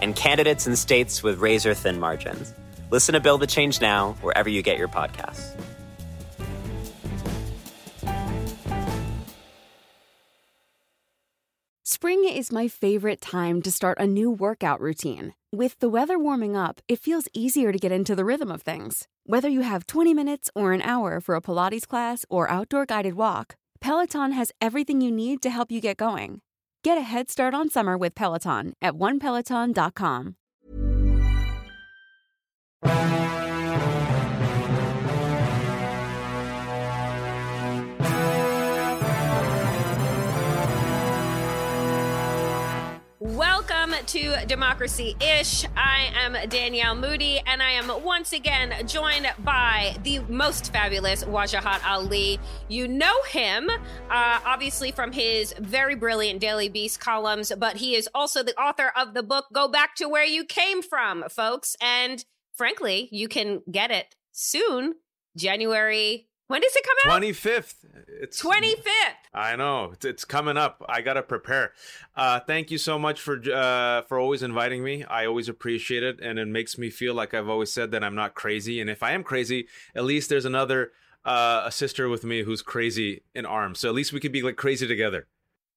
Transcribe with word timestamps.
and 0.00 0.16
candidates 0.16 0.66
in 0.66 0.76
states 0.76 1.22
with 1.22 1.38
razor 1.38 1.74
thin 1.74 2.00
margins. 2.00 2.54
Listen 2.90 3.14
to 3.14 3.20
Build 3.20 3.40
the 3.40 3.46
Change 3.46 3.80
Now 3.80 4.12
wherever 4.20 4.48
you 4.48 4.62
get 4.62 4.78
your 4.78 4.88
podcasts. 4.88 5.54
Spring 12.04 12.24
is 12.24 12.52
my 12.52 12.68
favorite 12.68 13.20
time 13.20 13.62
to 13.62 13.70
start 13.70 13.98
a 13.98 14.06
new 14.06 14.30
workout 14.30 14.80
routine. 14.80 15.32
With 15.52 15.78
the 15.78 15.88
weather 15.88 16.18
warming 16.18 16.54
up, 16.54 16.82
it 16.86 16.98
feels 16.98 17.28
easier 17.32 17.72
to 17.72 17.78
get 17.78 17.92
into 17.92 18.14
the 18.14 18.24
rhythm 18.26 18.50
of 18.50 18.60
things. 18.60 19.08
Whether 19.24 19.48
you 19.48 19.62
have 19.62 19.86
20 19.86 20.12
minutes 20.12 20.50
or 20.54 20.72
an 20.72 20.82
hour 20.82 21.20
for 21.20 21.34
a 21.34 21.40
Pilates 21.40 21.86
class 21.88 22.26
or 22.28 22.50
outdoor 22.50 22.84
guided 22.84 23.14
walk, 23.14 23.56
Peloton 23.80 24.32
has 24.32 24.52
everything 24.60 25.00
you 25.00 25.10
need 25.10 25.40
to 25.42 25.50
help 25.50 25.70
you 25.70 25.80
get 25.80 25.96
going. 25.96 26.42
Get 26.84 26.98
a 26.98 27.00
head 27.00 27.30
start 27.30 27.54
on 27.54 27.70
summer 27.70 27.96
with 27.96 28.14
Peloton 28.14 28.74
at 28.82 28.92
onepeloton.com. 28.92 30.36
Welcome 43.66 44.04
to 44.06 44.44
Democracy 44.46 45.16
Ish. 45.20 45.64
I 45.74 46.10
am 46.14 46.36
Danielle 46.50 46.94
Moodie, 46.94 47.40
and 47.46 47.62
I 47.62 47.70
am 47.70 48.04
once 48.04 48.34
again 48.34 48.86
joined 48.86 49.26
by 49.38 49.96
the 50.02 50.18
most 50.28 50.70
fabulous 50.70 51.24
Wajahat 51.24 51.82
Ali. 51.86 52.38
You 52.68 52.86
know 52.88 53.22
him, 53.22 53.70
uh, 53.70 54.40
obviously, 54.44 54.92
from 54.92 55.12
his 55.12 55.54
very 55.58 55.94
brilliant 55.94 56.40
Daily 56.40 56.68
Beast 56.68 57.00
columns, 57.00 57.52
but 57.56 57.76
he 57.78 57.94
is 57.94 58.06
also 58.14 58.42
the 58.42 58.54
author 58.60 58.92
of 58.94 59.14
the 59.14 59.22
book 59.22 59.46
Go 59.50 59.66
Back 59.66 59.94
to 59.96 60.10
Where 60.10 60.26
You 60.26 60.44
Came 60.44 60.82
From, 60.82 61.24
folks. 61.30 61.74
And 61.80 62.22
frankly, 62.52 63.08
you 63.12 63.28
can 63.28 63.62
get 63.70 63.90
it 63.90 64.14
soon, 64.32 64.96
January 65.38 66.28
when 66.46 66.60
does 66.60 66.74
it 66.74 66.84
come 66.84 67.12
out? 67.12 67.22
25th. 67.22 67.74
It's 68.20 68.42
25th. 68.42 68.84
I 69.32 69.56
know. 69.56 69.90
It's, 69.92 70.04
it's 70.04 70.24
coming 70.24 70.56
up. 70.56 70.84
I 70.88 71.00
got 71.00 71.14
to 71.14 71.22
prepare. 71.22 71.72
Uh, 72.14 72.40
thank 72.40 72.70
you 72.70 72.78
so 72.78 72.98
much 72.98 73.20
for 73.20 73.40
uh, 73.50 74.02
for 74.02 74.18
always 74.18 74.42
inviting 74.42 74.84
me. 74.84 75.04
I 75.04 75.26
always 75.26 75.48
appreciate 75.48 76.02
it 76.02 76.20
and 76.20 76.38
it 76.38 76.48
makes 76.48 76.76
me 76.76 76.90
feel 76.90 77.14
like 77.14 77.34
I've 77.34 77.48
always 77.48 77.72
said 77.72 77.90
that 77.92 78.04
I'm 78.04 78.14
not 78.14 78.34
crazy 78.34 78.80
and 78.80 78.90
if 78.90 79.02
I 79.02 79.12
am 79.12 79.24
crazy, 79.24 79.68
at 79.94 80.04
least 80.04 80.28
there's 80.28 80.44
another 80.44 80.92
uh, 81.24 81.62
a 81.64 81.72
sister 81.72 82.08
with 82.08 82.24
me 82.24 82.42
who's 82.42 82.62
crazy 82.62 83.22
in 83.34 83.46
arms. 83.46 83.78
So 83.78 83.88
at 83.88 83.94
least 83.94 84.12
we 84.12 84.20
could 84.20 84.32
be 84.32 84.42
like 84.42 84.56
crazy 84.56 84.86
together. 84.86 85.26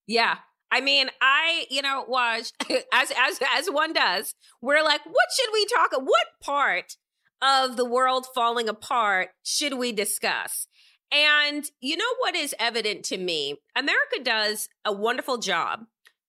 Yeah. 0.06 0.38
I 0.70 0.82
mean, 0.82 1.08
I, 1.22 1.64
you 1.70 1.80
know, 1.80 2.04
watch 2.06 2.52
as 2.92 3.10
as 3.16 3.40
as 3.56 3.68
one 3.68 3.92
does. 3.92 4.34
We're 4.60 4.84
like, 4.84 5.04
what 5.06 5.26
should 5.34 5.50
we 5.52 5.66
talk? 5.66 5.92
What 5.92 6.26
part 6.42 6.96
of 7.42 7.76
the 7.76 7.84
world 7.84 8.26
falling 8.34 8.68
apart 8.68 9.30
should 9.42 9.74
we 9.74 9.92
discuss? 9.92 10.66
And 11.10 11.64
you 11.80 11.96
know 11.96 12.14
what 12.18 12.36
is 12.36 12.54
evident 12.58 13.04
to 13.06 13.16
me? 13.16 13.56
America 13.74 14.22
does 14.22 14.68
a 14.84 14.92
wonderful 14.92 15.38
job 15.38 15.84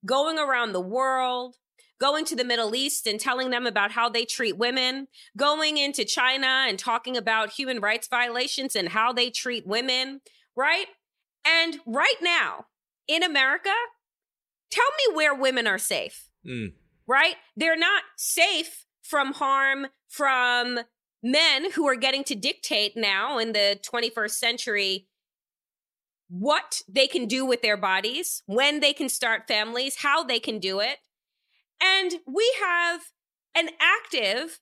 going 0.06 0.40
around 0.40 0.72
the 0.72 0.80
world, 0.80 1.56
going 2.00 2.24
to 2.25 2.36
the 2.36 2.46
Middle 2.46 2.74
East 2.74 3.06
and 3.06 3.19
telling 3.19 3.50
them 3.50 3.66
about 3.68 3.92
how 3.92 4.08
they 4.08 4.24
treat 4.24 4.58
women, 4.58 5.08
going 5.36 5.78
into 5.78 6.06
China 6.06 6.66
and 6.68 6.80
talking 6.80 7.18
about 7.18 7.52
human 7.52 7.81
rights 7.81 8.08
violations 8.08 8.75
and 8.75 8.90
how 8.90 9.12
they 9.12 9.30
treat 9.30 9.68
women, 9.68 10.22
right? 10.56 10.86
And 11.46 11.80
right 11.86 12.16
now 12.22 12.66
in 13.08 13.24
America, 13.24 13.74
tell 14.72 14.86
me 15.09 15.16
where 15.16 15.36
women 15.36 15.68
are 15.68 15.78
safe, 15.80 16.30
Mm. 16.46 16.74
right? 17.06 17.36
They're 17.58 17.75
not 17.75 18.03
safe 18.16 18.86
from 19.02 19.34
harm 19.34 19.88
from 20.08 20.80
men 21.22 21.72
who 21.72 21.88
are 21.88 21.96
getting 21.96 22.24
to 22.25 22.35
dictate 22.35 22.94
now 22.96 23.38
in 23.38 23.52
the 23.52 23.80
21st 23.84 24.31
century 24.31 25.07
what 26.30 26.81
they 26.88 27.07
can 27.07 27.25
do 27.25 27.46
with 27.46 27.62
their 27.62 27.78
bodies, 27.78 28.44
when 28.46 28.80
they 28.80 28.94
can 28.94 29.09
start 29.09 29.47
families, 29.47 29.97
how 29.97 30.24
they 30.24 30.40
can 30.40 30.59
do 30.59 30.80
it. 30.80 30.97
And 31.81 32.13
we 32.28 32.53
have 32.62 33.02
an 33.56 33.69
active, 33.80 34.59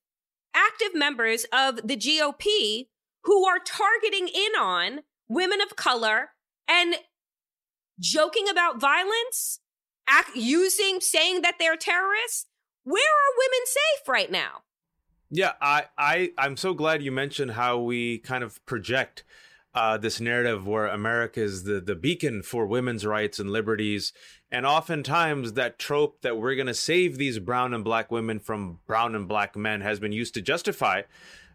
active 0.54 0.96
members 0.96 1.46
of 1.52 1.88
the 1.88 1.98
GOP 1.98 2.88
who 3.24 3.46
are 3.46 3.60
targeting 3.60 4.30
in 4.30 4.56
on 4.60 5.02
women 5.28 5.60
of 5.60 5.76
color 5.76 6.30
and 6.70 6.96
joking 8.00 8.48
about 8.48 8.80
violence, 8.80 9.60
act, 10.08 10.36
using, 10.36 11.02
saying 11.02 11.42
that 11.42 11.56
they're 11.60 11.76
terrorists. 11.76 12.46
Where 12.84 13.04
are 13.04 13.38
women 13.38 13.66
safe 13.66 14.08
right 14.08 14.32
now? 14.32 14.64
Yeah, 15.30 15.54
I, 15.62 15.86
I, 15.98 16.32
I'm 16.38 16.56
so 16.56 16.74
glad 16.74 17.04
you 17.04 17.12
mentioned 17.12 17.52
how 17.52 17.80
we 17.80 18.20
kind 18.20 18.44
of 18.44 18.66
project 18.66 19.24
uh, 19.74 19.98
this 19.98 20.20
narrative 20.20 20.66
where 20.66 20.88
America 20.88 21.42
is 21.42 21.64
the, 21.64 21.80
the 21.82 21.96
beacon 21.96 22.42
for 22.42 22.66
women's 22.66 23.06
rights 23.06 23.38
and 23.38 23.52
liberties. 23.52 24.14
And 24.52 24.66
oftentimes, 24.66 25.54
that 25.54 25.78
trope 25.78 26.22
that 26.22 26.38
we're 26.38 26.56
going 26.56 26.68
to 26.68 26.74
save 26.74 27.18
these 27.18 27.40
brown 27.40 27.74
and 27.74 27.84
black 27.84 28.10
women 28.10 28.40
from 28.40 28.80
brown 28.88 29.14
and 29.14 29.28
black 29.28 29.56
men 29.56 29.82
has 29.82 30.00
been 30.00 30.14
used 30.14 30.34
to 30.36 30.42
justify 30.42 31.04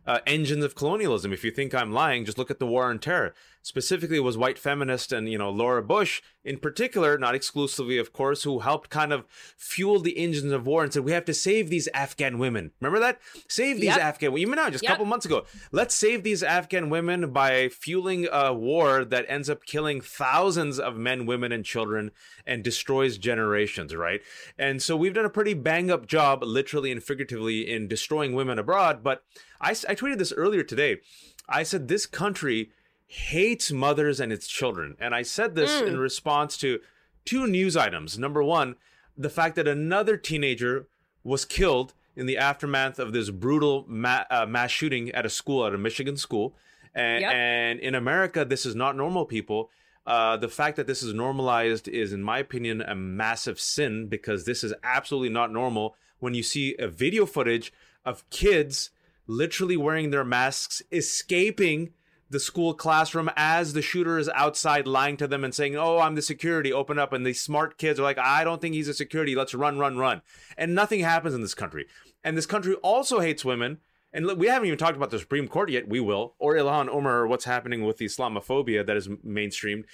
uh, 0.06 0.20
engines 0.26 0.64
of 0.64 0.74
colonialism. 0.74 1.32
If 1.32 1.42
you 1.42 1.50
think 1.50 1.74
I'm 1.74 1.92
lying, 1.92 2.24
just 2.24 2.38
look 2.38 2.50
at 2.50 2.58
the 2.58 2.66
war 2.66 2.90
on 2.90 2.98
terror. 2.98 3.34
Specifically, 3.62 4.18
was 4.20 4.36
white 4.36 4.58
feminist 4.58 5.12
and 5.12 5.28
you 5.30 5.38
know 5.38 5.50
Laura 5.50 5.82
Bush 5.82 6.20
in 6.44 6.58
particular, 6.58 7.16
not 7.16 7.34
exclusively, 7.36 7.98
of 7.98 8.12
course, 8.12 8.42
who 8.42 8.58
helped 8.60 8.90
kind 8.90 9.12
of 9.12 9.24
fuel 9.56 10.00
the 10.00 10.18
engines 10.18 10.50
of 10.52 10.66
war 10.66 10.82
and 10.82 10.92
said 10.92 11.04
we 11.04 11.12
have 11.12 11.24
to 11.24 11.34
save 11.34 11.70
these 11.70 11.88
Afghan 11.94 12.38
women. 12.38 12.72
Remember 12.80 12.98
that? 12.98 13.20
Save 13.48 13.76
these 13.76 13.84
Yep. 13.86 13.98
Afghan 14.00 14.32
women. 14.32 14.42
Even 14.42 14.56
now, 14.56 14.68
just 14.70 14.82
a 14.82 14.86
Yep. 14.86 14.92
couple 14.92 15.06
months 15.06 15.24
ago, 15.24 15.46
let's 15.70 15.94
save 15.94 16.24
these 16.24 16.42
Afghan 16.42 16.90
women 16.90 17.30
by 17.32 17.68
fueling 17.68 18.26
a 18.32 18.52
war 18.52 19.04
that 19.04 19.24
ends 19.28 19.48
up 19.48 19.64
killing 19.64 20.00
thousands 20.00 20.80
of 20.80 20.96
men, 20.96 21.26
women, 21.26 21.52
and 21.52 21.64
children 21.64 22.10
and 22.44 22.64
destroys 22.64 23.18
generations. 23.18 23.94
Right? 23.94 24.22
And 24.58 24.82
so 24.82 24.96
we've 24.96 25.14
done 25.14 25.24
a 25.24 25.30
pretty 25.30 25.54
bang 25.54 25.90
up 25.90 26.06
job, 26.06 26.42
literally 26.42 26.90
and 26.90 27.02
figuratively, 27.02 27.70
in 27.70 27.86
destroying 27.86 28.32
women 28.34 28.58
abroad. 28.58 29.04
But 29.04 29.22
I 29.60 29.72
tweeted 29.74 30.18
this 30.18 30.32
earlier 30.32 30.64
today. 30.64 31.00
I 31.48 31.62
said 31.62 31.86
this 31.86 32.06
country 32.06 32.72
hates 33.12 33.70
mothers 33.70 34.20
and 34.20 34.32
its 34.32 34.46
children. 34.48 34.96
And 34.98 35.14
I 35.14 35.20
said 35.20 35.54
this 35.54 35.82
in 35.82 35.98
response 35.98 36.56
to 36.58 36.80
two 37.26 37.46
news 37.46 37.76
items. 37.76 38.18
Number 38.18 38.42
one, 38.42 38.76
the 39.18 39.28
fact 39.28 39.54
that 39.56 39.68
another 39.68 40.16
teenager 40.16 40.86
was 41.22 41.44
killed 41.44 41.92
in 42.16 42.24
the 42.24 42.38
aftermath 42.38 42.98
of 42.98 43.12
this 43.12 43.28
brutal 43.28 43.84
ma- 43.86 44.24
uh, 44.30 44.46
mass 44.46 44.70
shooting 44.70 45.10
at 45.10 45.26
a 45.26 45.28
school, 45.28 45.66
at 45.66 45.74
a 45.74 45.78
Michigan 45.78 46.16
school. 46.16 46.54
And, 46.94 47.20
Yep. 47.20 47.32
and 47.34 47.80
in 47.80 47.94
America, 47.94 48.46
this 48.46 48.64
is 48.64 48.74
not 48.74 48.96
normal, 48.96 49.26
people. 49.26 49.68
Uh, 50.06 50.38
the 50.38 50.48
fact 50.48 50.76
that 50.76 50.86
this 50.86 51.02
is 51.02 51.12
normalized 51.12 51.88
is, 51.88 52.14
in 52.14 52.22
my 52.22 52.38
opinion, 52.38 52.80
a 52.80 52.94
massive 52.94 53.60
sin 53.60 54.06
because 54.08 54.46
this 54.46 54.64
is 54.64 54.72
absolutely 54.82 55.28
not 55.28 55.52
normal. 55.52 55.96
When 56.18 56.32
you 56.32 56.42
see 56.42 56.76
a 56.78 56.88
video 56.88 57.26
footage 57.26 57.74
of 58.06 58.28
kids 58.30 58.88
literally 59.26 59.76
wearing 59.76 60.10
their 60.10 60.24
masks, 60.24 60.80
escaping 60.90 61.92
the 62.32 62.40
school 62.40 62.72
classroom 62.72 63.30
as 63.36 63.74
the 63.74 63.82
shooter 63.82 64.18
is 64.18 64.28
outside 64.30 64.86
lying 64.86 65.18
to 65.18 65.26
them 65.26 65.44
and 65.44 65.54
saying, 65.54 65.76
Oh, 65.76 65.98
I'm 65.98 66.14
the 66.14 66.22
security, 66.22 66.72
open 66.72 66.98
up. 66.98 67.12
And 67.12 67.26
these 67.26 67.42
smart 67.42 67.76
kids 67.76 68.00
are 68.00 68.02
like, 68.02 68.18
I 68.18 68.42
don't 68.42 68.60
think 68.60 68.74
he's 68.74 68.88
a 68.88 68.94
security. 68.94 69.34
Let's 69.34 69.54
run, 69.54 69.78
run, 69.78 69.98
run. 69.98 70.22
And 70.56 70.74
nothing 70.74 71.00
happens 71.00 71.34
in 71.34 71.42
this 71.42 71.54
country. 71.54 71.86
And 72.24 72.36
this 72.36 72.46
country 72.46 72.74
also 72.76 73.20
hates 73.20 73.44
women. 73.44 73.78
And 74.14 74.26
we 74.38 74.46
haven't 74.46 74.66
even 74.66 74.78
talked 74.78 74.96
about 74.96 75.10
the 75.10 75.18
Supreme 75.18 75.46
Court 75.46 75.70
yet. 75.70 75.88
We 75.88 76.00
will. 76.00 76.34
Or 76.38 76.54
Ilhan 76.54 76.88
Omar, 76.88 77.20
or 77.20 77.26
what's 77.26 77.44
happening 77.44 77.84
with 77.84 77.98
the 77.98 78.06
Islamophobia 78.06 78.86
that 78.86 78.96
is 78.96 79.08
mainstreamed. 79.08 79.84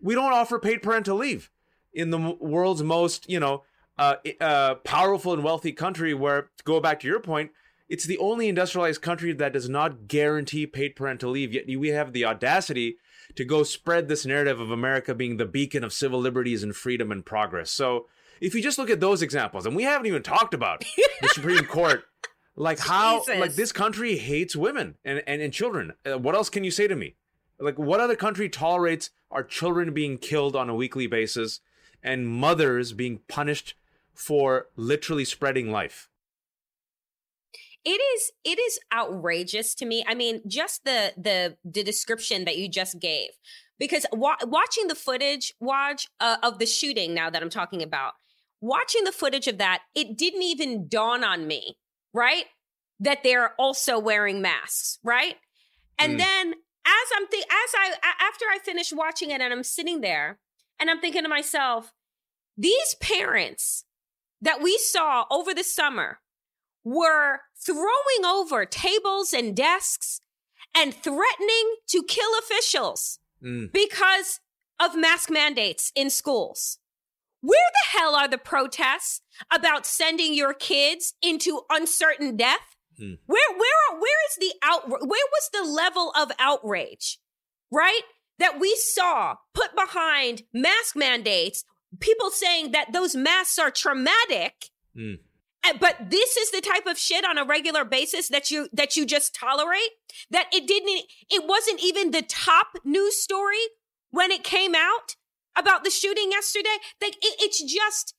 We 0.00 0.14
don't 0.14 0.32
offer 0.32 0.58
paid 0.58 0.82
parental 0.82 1.16
leave 1.16 1.50
in 1.92 2.10
the 2.10 2.36
world's 2.40 2.82
most, 2.82 3.28
you 3.30 3.40
know, 3.40 3.62
uh, 3.98 4.16
uh, 4.40 4.74
powerful 4.76 5.32
and 5.32 5.42
wealthy 5.42 5.72
country 5.72 6.14
where, 6.14 6.50
to 6.56 6.64
go 6.64 6.80
back 6.80 7.00
to 7.00 7.06
your 7.06 7.20
point, 7.20 7.50
it's 7.88 8.04
the 8.04 8.18
only 8.18 8.48
industrialized 8.48 9.00
country 9.02 9.32
that 9.32 9.52
does 9.52 9.68
not 9.68 10.08
guarantee 10.08 10.66
paid 10.66 10.96
parental 10.96 11.30
leave. 11.30 11.52
Yet 11.52 11.66
we 11.78 11.88
have 11.88 12.12
the 12.12 12.24
audacity 12.24 12.96
to 13.34 13.44
go 13.44 13.62
spread 13.62 14.08
this 14.08 14.26
narrative 14.26 14.60
of 14.60 14.70
America 14.70 15.14
being 15.14 15.36
the 15.36 15.46
beacon 15.46 15.84
of 15.84 15.92
civil 15.92 16.20
liberties 16.20 16.62
and 16.62 16.74
freedom 16.74 17.10
and 17.12 17.24
progress. 17.24 17.70
So 17.70 18.06
if 18.40 18.54
you 18.54 18.62
just 18.62 18.78
look 18.78 18.90
at 18.90 19.00
those 19.00 19.22
examples, 19.22 19.66
and 19.66 19.74
we 19.74 19.82
haven't 19.84 20.06
even 20.06 20.22
talked 20.22 20.54
about 20.54 20.84
the 21.20 21.28
Supreme 21.28 21.64
Court 21.64 22.04
Like 22.56 22.78
how 22.78 23.20
Jesus. 23.20 23.38
like 23.40 23.54
this 23.54 23.72
country 23.72 24.16
hates 24.16 24.54
women 24.56 24.96
and 25.04 25.22
and, 25.26 25.40
and 25.40 25.52
children. 25.52 25.92
Uh, 26.04 26.18
what 26.18 26.34
else 26.34 26.50
can 26.50 26.64
you 26.64 26.70
say 26.70 26.88
to 26.88 26.96
me? 26.96 27.16
Like 27.58 27.78
what 27.78 28.00
other 28.00 28.16
country 28.16 28.48
tolerates 28.48 29.10
our 29.30 29.42
children 29.42 29.92
being 29.92 30.18
killed 30.18 30.56
on 30.56 30.68
a 30.68 30.74
weekly 30.74 31.06
basis 31.06 31.60
and 32.02 32.28
mothers 32.28 32.92
being 32.92 33.20
punished 33.28 33.74
for 34.14 34.66
literally 34.76 35.24
spreading 35.24 35.70
life? 35.70 36.08
It 37.84 37.90
is 38.14 38.32
it 38.44 38.58
is 38.58 38.78
outrageous 38.92 39.74
to 39.74 39.86
me 39.86 40.04
i 40.08 40.14
mean 40.14 40.40
just 40.46 40.84
the 40.84 41.12
the 41.16 41.56
the 41.64 41.82
description 41.82 42.44
that 42.44 42.56
you 42.56 42.68
just 42.68 42.98
gave 43.00 43.30
because 43.78 44.04
wa- 44.12 44.36
watching 44.42 44.88
the 44.88 44.94
footage 44.94 45.54
watch 45.60 46.06
uh, 46.20 46.36
of 46.42 46.58
the 46.58 46.66
shooting 46.66 47.14
now 47.14 47.30
that 47.30 47.42
i'm 47.42 47.50
talking 47.50 47.82
about 47.82 48.12
watching 48.60 49.04
the 49.04 49.12
footage 49.12 49.46
of 49.46 49.58
that 49.58 49.82
it 49.94 50.16
didn't 50.18 50.42
even 50.42 50.88
dawn 50.88 51.22
on 51.22 51.46
me 51.46 51.76
right 52.12 52.46
that 53.00 53.22
they're 53.22 53.54
also 53.58 53.98
wearing 53.98 54.42
masks 54.42 54.98
right 55.04 55.36
and 55.98 56.14
Mm. 56.14 56.18
then 56.18 56.54
as 56.86 57.08
i'm 57.16 57.26
think 57.28 57.44
as 57.44 57.70
I 57.76 57.94
after 58.20 58.44
i 58.52 58.58
finish 58.64 58.92
watching 58.92 59.30
it 59.30 59.40
and 59.40 59.52
i'm 59.52 59.62
sitting 59.62 60.00
there 60.00 60.38
and 60.80 60.90
i'm 60.90 61.00
thinking 61.00 61.22
to 61.22 61.28
myself 61.28 61.92
these 62.56 62.96
parents 63.00 63.84
that 64.42 64.60
we 64.62 64.78
saw 64.78 65.24
over 65.30 65.54
the 65.54 65.62
summer 65.62 66.18
were 66.88 67.40
throwing 67.64 68.24
over 68.26 68.64
tables 68.64 69.32
and 69.32 69.54
desks 69.56 70.20
and 70.74 70.94
threatening 70.94 71.76
to 71.88 72.02
kill 72.02 72.30
officials 72.38 73.18
Mm. 73.42 73.72
because 73.72 74.40
of 74.80 74.96
mask 74.96 75.30
mandates 75.30 75.92
in 75.94 76.10
schools. 76.10 76.78
Where 77.40 77.70
the 77.72 77.98
hell 77.98 78.16
are 78.16 78.26
the 78.26 78.38
protests 78.38 79.20
about 79.52 79.86
sending 79.86 80.34
your 80.34 80.52
kids 80.54 81.14
into 81.22 81.62
uncertain 81.70 82.36
death? 82.36 82.74
Hmm. 82.96 83.14
Where 83.26 83.52
where 83.56 84.00
where 84.00 84.18
is 84.28 84.36
the 84.40 84.52
out 84.62 84.88
where 84.88 84.98
was 85.06 85.50
the 85.52 85.62
level 85.62 86.12
of 86.16 86.32
outrage? 86.40 87.18
Right? 87.70 88.02
That 88.40 88.58
we 88.58 88.74
saw 88.76 89.36
put 89.54 89.76
behind 89.76 90.42
mask 90.52 90.96
mandates, 90.96 91.64
people 92.00 92.30
saying 92.30 92.72
that 92.72 92.92
those 92.92 93.14
masks 93.14 93.58
are 93.58 93.70
traumatic 93.70 94.70
Mm. 94.96 95.18
And- 95.64 95.80
but 95.80 95.96
this 96.10 96.36
is 96.36 96.50
the 96.50 96.60
type 96.60 96.86
of 96.86 96.98
shit 96.98 97.24
on 97.24 97.38
a 97.38 97.44
regular 97.44 97.84
basis 97.84 98.28
that 98.28 98.50
you 98.50 98.68
that 98.72 98.96
you 98.96 99.04
just 99.06 99.34
tolerate 99.34 99.90
that 100.30 100.46
it 100.52 100.66
didn't 100.66 101.02
it 101.30 101.44
wasn't 101.46 101.82
even 101.82 102.10
the 102.10 102.22
top 102.22 102.68
news 102.84 103.16
story 103.20 103.64
when 104.10 104.30
it 104.30 104.44
came 104.44 104.74
out 104.74 105.16
about 105.56 105.84
the 105.84 105.90
shooting 105.90 106.30
yesterday 106.30 106.76
like 107.02 107.14
it, 107.16 107.36
it's 107.40 107.62
just 107.62 108.14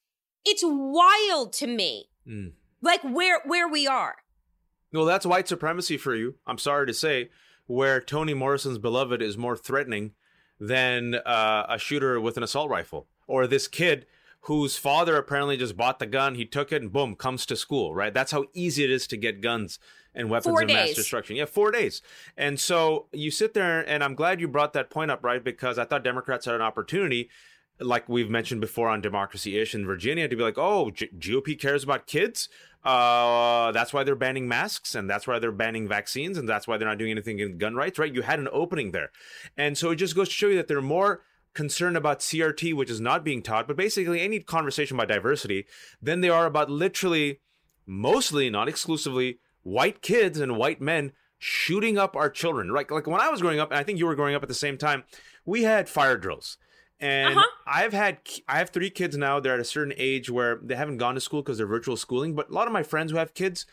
it's 0.45 0.63
wild 0.65 1.53
to 1.53 1.67
me 1.67 2.05
Mm. 2.27 2.51
like 2.81 3.01
where 3.03 3.41
where 3.45 3.67
we 3.67 3.87
are 3.87 4.15
Well, 4.93 5.05
that's 5.05 5.25
white 5.25 5.47
supremacy 5.47 5.97
for 5.97 6.15
you. 6.15 6.35
I'm 6.47 6.57
sorry 6.57 6.87
to 6.87 6.93
say, 6.93 7.29
where 7.67 8.01
Toni 8.01 8.33
Morrison's 8.33 8.77
beloved 8.79 9.21
is 9.21 9.37
more 9.37 9.55
threatening 9.55 10.13
than 10.59 11.15
uh, 11.15 11.65
a 11.69 11.77
shooter 11.77 12.19
with 12.19 12.37
an 12.37 12.43
assault 12.43 12.69
rifle, 12.71 13.07
or 13.27 13.45
this 13.47 13.67
kid 13.67 14.05
whose 14.41 14.77
father 14.77 15.17
apparently 15.17 15.57
just 15.57 15.75
bought 15.77 15.99
the 15.99 16.05
gun, 16.05 16.35
he 16.35 16.45
took 16.45 16.71
it, 16.71 16.81
and 16.81 16.91
boom, 16.91 17.15
comes 17.15 17.45
to 17.47 17.55
school. 17.55 17.93
Right? 17.93 18.13
That's 18.13 18.31
how 18.31 18.45
easy 18.53 18.83
it 18.83 18.91
is 18.91 19.07
to 19.07 19.17
get 19.17 19.41
guns 19.41 19.79
and 20.15 20.29
weapons 20.29 20.53
Four 20.53 20.63
of 20.63 20.67
mass 20.67 20.87
days. 20.87 20.95
destruction. 20.95 21.35
Yeah, 21.35 21.45
four 21.45 21.71
days. 21.71 22.01
And 22.35 22.59
so 22.59 23.07
you 23.11 23.31
sit 23.31 23.53
there, 23.53 23.87
and 23.87 24.03
I'm 24.03 24.15
glad 24.15 24.41
you 24.41 24.47
brought 24.47 24.73
that 24.73 24.89
point 24.89 25.11
up, 25.11 25.23
right? 25.23 25.43
Because 25.43 25.77
I 25.77 25.85
thought 25.85 26.03
Democrats 26.03 26.45
had 26.45 26.55
an 26.55 26.61
opportunity 26.61 27.29
like 27.81 28.09
we've 28.09 28.29
mentioned 28.29 28.61
before 28.61 28.89
on 28.89 29.01
democracy 29.01 29.57
ish 29.57 29.73
in 29.73 29.85
Virginia 29.85 30.27
to 30.27 30.35
be 30.35 30.43
like, 30.43 30.57
oh, 30.57 30.91
G- 30.91 31.09
GOP 31.17 31.57
cares 31.59 31.83
about 31.83 32.07
kids. 32.07 32.49
Uh, 32.83 33.71
that's 33.71 33.93
why 33.93 34.03
they're 34.03 34.15
banning 34.15 34.47
masks 34.47 34.95
and 34.95 35.09
that's 35.09 35.27
why 35.27 35.39
they're 35.39 35.51
banning 35.51 35.87
vaccines 35.87 36.37
and 36.37 36.47
that's 36.47 36.67
why 36.67 36.77
they're 36.77 36.87
not 36.87 36.97
doing 36.97 37.11
anything 37.11 37.39
in 37.39 37.57
gun 37.57 37.75
rights, 37.75 37.99
right? 37.99 38.13
You 38.13 38.21
had 38.21 38.39
an 38.39 38.47
opening 38.51 38.91
there. 38.91 39.11
And 39.57 39.77
so 39.77 39.91
it 39.91 39.95
just 39.97 40.15
goes 40.15 40.29
to 40.29 40.33
show 40.33 40.47
you 40.47 40.55
that 40.57 40.67
they're 40.67 40.81
more 40.81 41.21
concerned 41.53 41.97
about 41.97 42.19
CRT, 42.19 42.73
which 42.73 42.89
is 42.89 43.01
not 43.01 43.23
being 43.23 43.41
taught, 43.41 43.67
but 43.67 43.75
basically 43.77 44.21
any 44.21 44.39
conversation 44.39 44.95
about 44.97 45.07
diversity, 45.09 45.65
than 46.01 46.21
they 46.21 46.29
are 46.29 46.45
about 46.45 46.69
literally, 46.69 47.39
mostly, 47.85 48.49
not 48.49 48.69
exclusively, 48.69 49.39
white 49.63 50.01
kids 50.01 50.39
and 50.39 50.57
white 50.57 50.81
men 50.81 51.11
shooting 51.37 51.97
up 51.97 52.15
our 52.15 52.29
children. 52.29 52.73
Like, 52.73 52.91
like 52.91 53.07
when 53.07 53.21
I 53.21 53.29
was 53.29 53.41
growing 53.41 53.59
up, 53.59 53.71
and 53.71 53.79
I 53.79 53.83
think 53.83 53.99
you 53.99 54.05
were 54.05 54.15
growing 54.15 54.35
up 54.35 54.43
at 54.43 54.49
the 54.49 54.55
same 54.55 54.77
time, 54.77 55.03
we 55.45 55.63
had 55.63 55.89
fire 55.89 56.17
drills. 56.17 56.57
And 56.99 57.37
Uh-huh. 57.37 57.47
I've 57.65 57.93
had 57.93 58.19
I 58.47 58.57
have 58.57 58.71
three 58.71 58.89
kids 58.89 59.15
now. 59.15 59.39
They're 59.39 59.53
at 59.53 59.59
a 59.59 59.63
certain 59.65 59.93
age 59.97 60.29
where 60.29 60.59
they 60.61 60.75
haven't 60.75 60.97
gone 60.97 61.15
to 61.15 61.21
school 61.21 61.41
because 61.41 61.57
they're 61.57 61.65
virtual 61.67 61.95
schooling. 61.95 62.35
But 62.35 62.49
a 62.49 62.53
lot 62.53 62.67
of 62.67 62.73
my 62.73 62.83
friends 62.83 63.11
who 63.11 63.17
have 63.17 63.33
kids, 63.33 63.65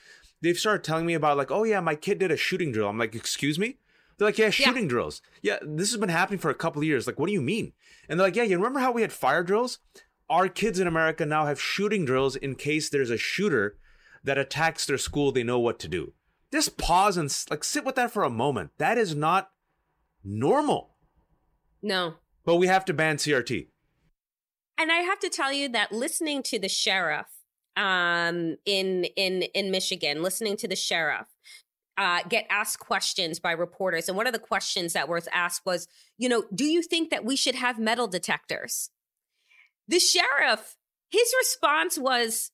they've 0.43 0.57
started 0.57 0.85
telling 0.85 1.07
me 1.07 1.15
about 1.15 1.37
like, 1.37 1.51
oh 1.51 1.65
yeah, 1.65 1.81
my 1.81 1.97
kid 1.97 2.19
did 2.19 2.31
a 2.31 2.37
shooting 2.37 2.71
drill. 2.71 2.89
I'm 2.89 2.99
like, 2.99 3.17
excuse 3.17 3.59
me? 3.59 3.79
They're 4.19 4.29
like, 4.29 4.39
yeah, 4.39 4.51
shooting 4.51 4.89
drills. 4.89 5.21
Yeah, 5.43 5.59
this 5.63 5.91
has 5.91 6.01
been 6.01 6.09
happening 6.09 6.39
for 6.39 6.51
a 6.51 6.55
couple 6.55 6.81
of 6.81 6.87
years. 6.89 7.07
Like, 7.07 7.19
what 7.19 7.27
do 7.27 7.33
you 7.33 7.43
mean? 7.43 7.73
And 8.09 8.19
they're 8.19 8.27
like, 8.29 8.37
yeah, 8.37 8.45
you 8.45 8.57
remember 8.57 8.81
how 8.81 8.93
we 8.93 9.03
had 9.03 9.13
fire 9.13 9.43
drills? 9.43 9.79
Our 10.31 10.49
kids 10.49 10.81
in 10.81 10.87
America 10.87 11.27
now 11.27 11.47
have 11.47 11.61
shooting 11.61 12.05
drills 12.05 12.35
in 12.35 12.55
case 12.55 12.89
there's 12.89 13.11
a 13.11 13.19
shooter 13.19 13.77
that 14.25 14.39
attacks 14.39 14.87
their 14.87 14.99
school. 14.99 15.33
They 15.33 15.43
know 15.45 15.59
what 15.61 15.79
to 15.81 15.89
do. 15.89 16.15
Just 16.53 16.79
pause 16.79 17.17
and 17.17 17.31
like 17.51 17.63
sit 17.65 17.85
with 17.85 17.95
that 17.97 18.11
for 18.11 18.23
a 18.25 18.31
moment. 18.31 18.71
That 18.79 18.97
is 18.99 19.15
not 19.15 19.51
normal. 20.25 20.97
no 21.83 22.15
But 22.45 22.57
we 22.57 22.67
have 22.69 22.85
to 22.87 22.95
ban 22.95 23.17
CRT. 23.19 23.69
and 24.79 24.91
i 24.93 24.97
have 24.99 25.19
to 25.21 25.29
tell 25.29 25.53
you 25.53 25.69
that 25.69 25.93
listening 25.93 26.43
to 26.43 26.59
the 26.59 26.69
sheriff 26.69 27.27
um 27.77 28.57
in 28.65 29.05
in 29.17 29.43
in 29.55 29.71
michigan 29.71 30.23
listening 30.23 30.57
to 30.57 30.67
the 30.69 30.77
sheriff 30.77 31.29
uh, 31.99 32.21
get 32.29 32.47
asked 32.51 32.79
questions 32.79 33.39
by 33.39 33.53
reporters. 33.53 34.09
And 34.09 34.17
one 34.17 34.27
of 34.27 34.33
the 34.33 34.39
questions 34.39 34.93
that 34.93 35.09
was 35.09 35.29
asked 35.33 35.63
was, 35.65 35.89
you 36.19 36.29
know, 36.29 36.45
do 36.55 36.65
you 36.65 36.83
think 36.83 37.11
that 37.11 37.25
we 37.25 37.37
should 37.37 37.55
have 37.55 37.79
metal 37.79 38.07
detectors? 38.07 38.91
The 39.89 39.99
sheriff, 39.99 40.77
his 41.11 41.33
response 41.39 41.99
was, 41.99 42.51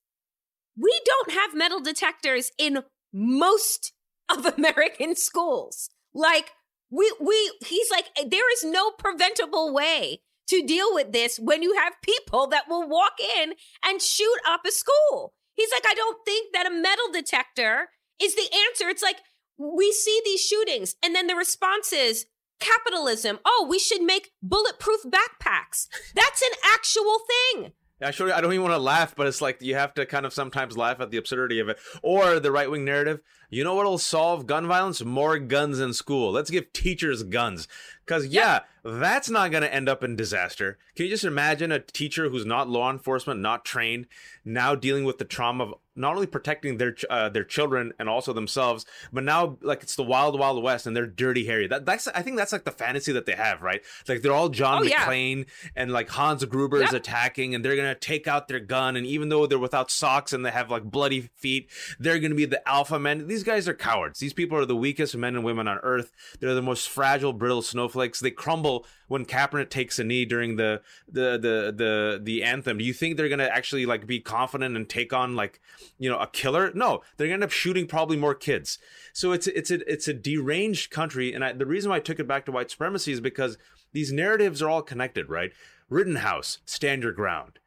we 0.78 1.00
don't 1.04 1.32
have 1.32 1.54
metal 1.54 1.80
detectors 1.80 2.50
in 2.58 2.82
most 3.12 3.92
of 4.30 4.46
American 4.58 5.16
schools. 5.16 5.90
Like, 6.14 6.52
we, 6.90 7.12
we, 7.20 7.52
he's 7.66 7.90
like, 7.90 8.06
there 8.30 8.52
is 8.52 8.64
no 8.64 8.90
preventable 8.90 9.72
way 9.72 10.20
to 10.48 10.62
deal 10.66 10.92
with 10.92 11.12
this 11.12 11.38
when 11.38 11.62
you 11.62 11.74
have 11.74 11.94
people 12.02 12.46
that 12.48 12.68
will 12.68 12.86
walk 12.86 13.14
in 13.38 13.54
and 13.84 14.02
shoot 14.02 14.38
up 14.46 14.60
a 14.66 14.70
school. 14.70 15.32
He's 15.54 15.70
like, 15.72 15.84
I 15.86 15.94
don't 15.94 16.18
think 16.24 16.52
that 16.52 16.66
a 16.66 16.70
metal 16.70 17.10
detector 17.12 17.88
is 18.20 18.34
the 18.34 18.48
answer. 18.68 18.88
It's 18.88 19.02
like 19.02 19.16
we 19.62 19.92
see 19.92 20.20
these 20.24 20.40
shootings, 20.40 20.96
and 21.02 21.14
then 21.14 21.26
the 21.26 21.36
response 21.36 21.92
is 21.92 22.26
capitalism. 22.60 23.38
Oh, 23.44 23.66
we 23.68 23.78
should 23.78 24.02
make 24.02 24.32
bulletproof 24.42 25.02
backpacks. 25.04 25.88
That's 26.14 26.42
an 26.42 26.56
actual 26.74 27.18
thing. 27.52 27.72
Actually, 28.00 28.32
I 28.32 28.40
don't 28.40 28.52
even 28.52 28.64
want 28.64 28.74
to 28.74 28.78
laugh, 28.78 29.14
but 29.14 29.28
it's 29.28 29.40
like 29.40 29.62
you 29.62 29.76
have 29.76 29.94
to 29.94 30.04
kind 30.04 30.26
of 30.26 30.32
sometimes 30.32 30.76
laugh 30.76 31.00
at 31.00 31.10
the 31.10 31.18
absurdity 31.18 31.60
of 31.60 31.68
it. 31.68 31.78
Or 32.02 32.40
the 32.40 32.50
right 32.50 32.68
wing 32.68 32.84
narrative. 32.84 33.20
You 33.52 33.64
know 33.64 33.74
what'll 33.74 33.98
solve 33.98 34.46
gun 34.46 34.66
violence? 34.66 35.04
More 35.04 35.38
guns 35.38 35.78
in 35.78 35.92
school. 35.92 36.32
Let's 36.32 36.48
give 36.50 36.72
teachers 36.72 37.22
guns. 37.22 37.68
Because, 38.06 38.26
yeah, 38.28 38.60
that's 38.82 39.28
not 39.30 39.50
going 39.50 39.62
to 39.62 39.72
end 39.72 39.88
up 39.90 40.02
in 40.02 40.16
disaster. 40.16 40.78
Can 40.96 41.04
you 41.04 41.10
just 41.10 41.24
imagine 41.24 41.70
a 41.70 41.78
teacher 41.78 42.30
who's 42.30 42.46
not 42.46 42.68
law 42.68 42.90
enforcement, 42.90 43.40
not 43.40 43.64
trained, 43.64 44.06
now 44.44 44.74
dealing 44.74 45.04
with 45.04 45.18
the 45.18 45.24
trauma 45.24 45.64
of 45.64 45.74
not 45.94 46.14
only 46.14 46.26
protecting 46.26 46.78
their 46.78 46.92
ch- 46.92 47.04
uh, 47.10 47.28
their 47.28 47.44
children 47.44 47.92
and 47.98 48.08
also 48.08 48.32
themselves, 48.32 48.86
but 49.12 49.22
now 49.22 49.58
like 49.60 49.82
it's 49.82 49.94
the 49.94 50.02
wild 50.02 50.38
wild 50.38 50.60
west 50.62 50.86
and 50.86 50.96
they're 50.96 51.06
dirty 51.06 51.44
Harry. 51.46 51.66
That 51.68 51.84
that's 51.84 52.08
I 52.08 52.22
think 52.22 52.38
that's 52.38 52.50
like 52.50 52.64
the 52.64 52.70
fantasy 52.70 53.12
that 53.12 53.26
they 53.26 53.34
have, 53.34 53.60
right? 53.60 53.82
Like 54.08 54.22
they're 54.22 54.32
all 54.32 54.48
John 54.48 54.80
Oh, 54.80 54.84
yeah. 54.84 55.04
McClane 55.04 55.46
and 55.76 55.92
like 55.92 56.08
Hans 56.08 56.44
Gruber 56.46 56.82
is 56.82 56.94
attacking 56.94 57.54
and 57.54 57.62
they're 57.62 57.76
gonna 57.76 57.94
take 57.94 58.26
out 58.26 58.48
their 58.48 58.58
gun 58.58 58.96
and 58.96 59.06
even 59.06 59.28
though 59.28 59.46
they're 59.46 59.58
without 59.58 59.90
socks 59.90 60.32
and 60.32 60.44
they 60.46 60.50
have 60.50 60.70
like 60.70 60.84
bloody 60.84 61.28
feet, 61.36 61.68
they're 62.00 62.18
gonna 62.18 62.34
be 62.34 62.46
the 62.46 62.66
alpha 62.66 62.98
men. 62.98 63.26
These 63.28 63.41
guys 63.42 63.68
are 63.68 63.74
cowards. 63.74 64.18
These 64.18 64.32
people 64.32 64.58
are 64.58 64.64
the 64.64 64.76
weakest 64.76 65.16
men 65.16 65.34
and 65.34 65.44
women 65.44 65.68
on 65.68 65.78
earth. 65.78 66.12
They're 66.40 66.54
the 66.54 66.62
most 66.62 66.88
fragile, 66.88 67.32
brittle 67.32 67.62
snowflakes. 67.62 68.20
They 68.20 68.30
crumble 68.30 68.86
when 69.08 69.24
Kaepernick 69.24 69.70
takes 69.70 69.98
a 69.98 70.04
knee 70.04 70.24
during 70.24 70.56
the 70.56 70.82
the 71.06 71.32
the 71.32 71.72
the 71.76 72.20
the 72.22 72.42
anthem. 72.42 72.78
Do 72.78 72.84
you 72.84 72.92
think 72.92 73.16
they're 73.16 73.28
gonna 73.28 73.44
actually 73.44 73.86
like 73.86 74.06
be 74.06 74.20
confident 74.20 74.76
and 74.76 74.88
take 74.88 75.12
on 75.12 75.36
like 75.36 75.60
you 75.98 76.10
know 76.10 76.18
a 76.18 76.26
killer? 76.26 76.72
No, 76.74 77.02
they're 77.16 77.26
gonna 77.26 77.34
end 77.34 77.44
up 77.44 77.50
shooting 77.50 77.86
probably 77.86 78.16
more 78.16 78.34
kids. 78.34 78.78
So 79.12 79.32
it's 79.32 79.46
it's 79.46 79.70
a 79.70 79.90
it's 79.90 80.08
a 80.08 80.14
deranged 80.14 80.90
country, 80.90 81.32
and 81.32 81.44
I, 81.44 81.52
the 81.52 81.66
reason 81.66 81.90
why 81.90 81.96
I 81.96 82.00
took 82.00 82.20
it 82.20 82.28
back 82.28 82.46
to 82.46 82.52
white 82.52 82.70
supremacy 82.70 83.12
is 83.12 83.20
because 83.20 83.58
these 83.92 84.12
narratives 84.12 84.62
are 84.62 84.70
all 84.70 84.82
connected, 84.82 85.28
right? 85.28 85.52
Rittenhouse, 85.88 86.58
stand 86.64 87.02
your 87.02 87.12
ground. 87.12 87.58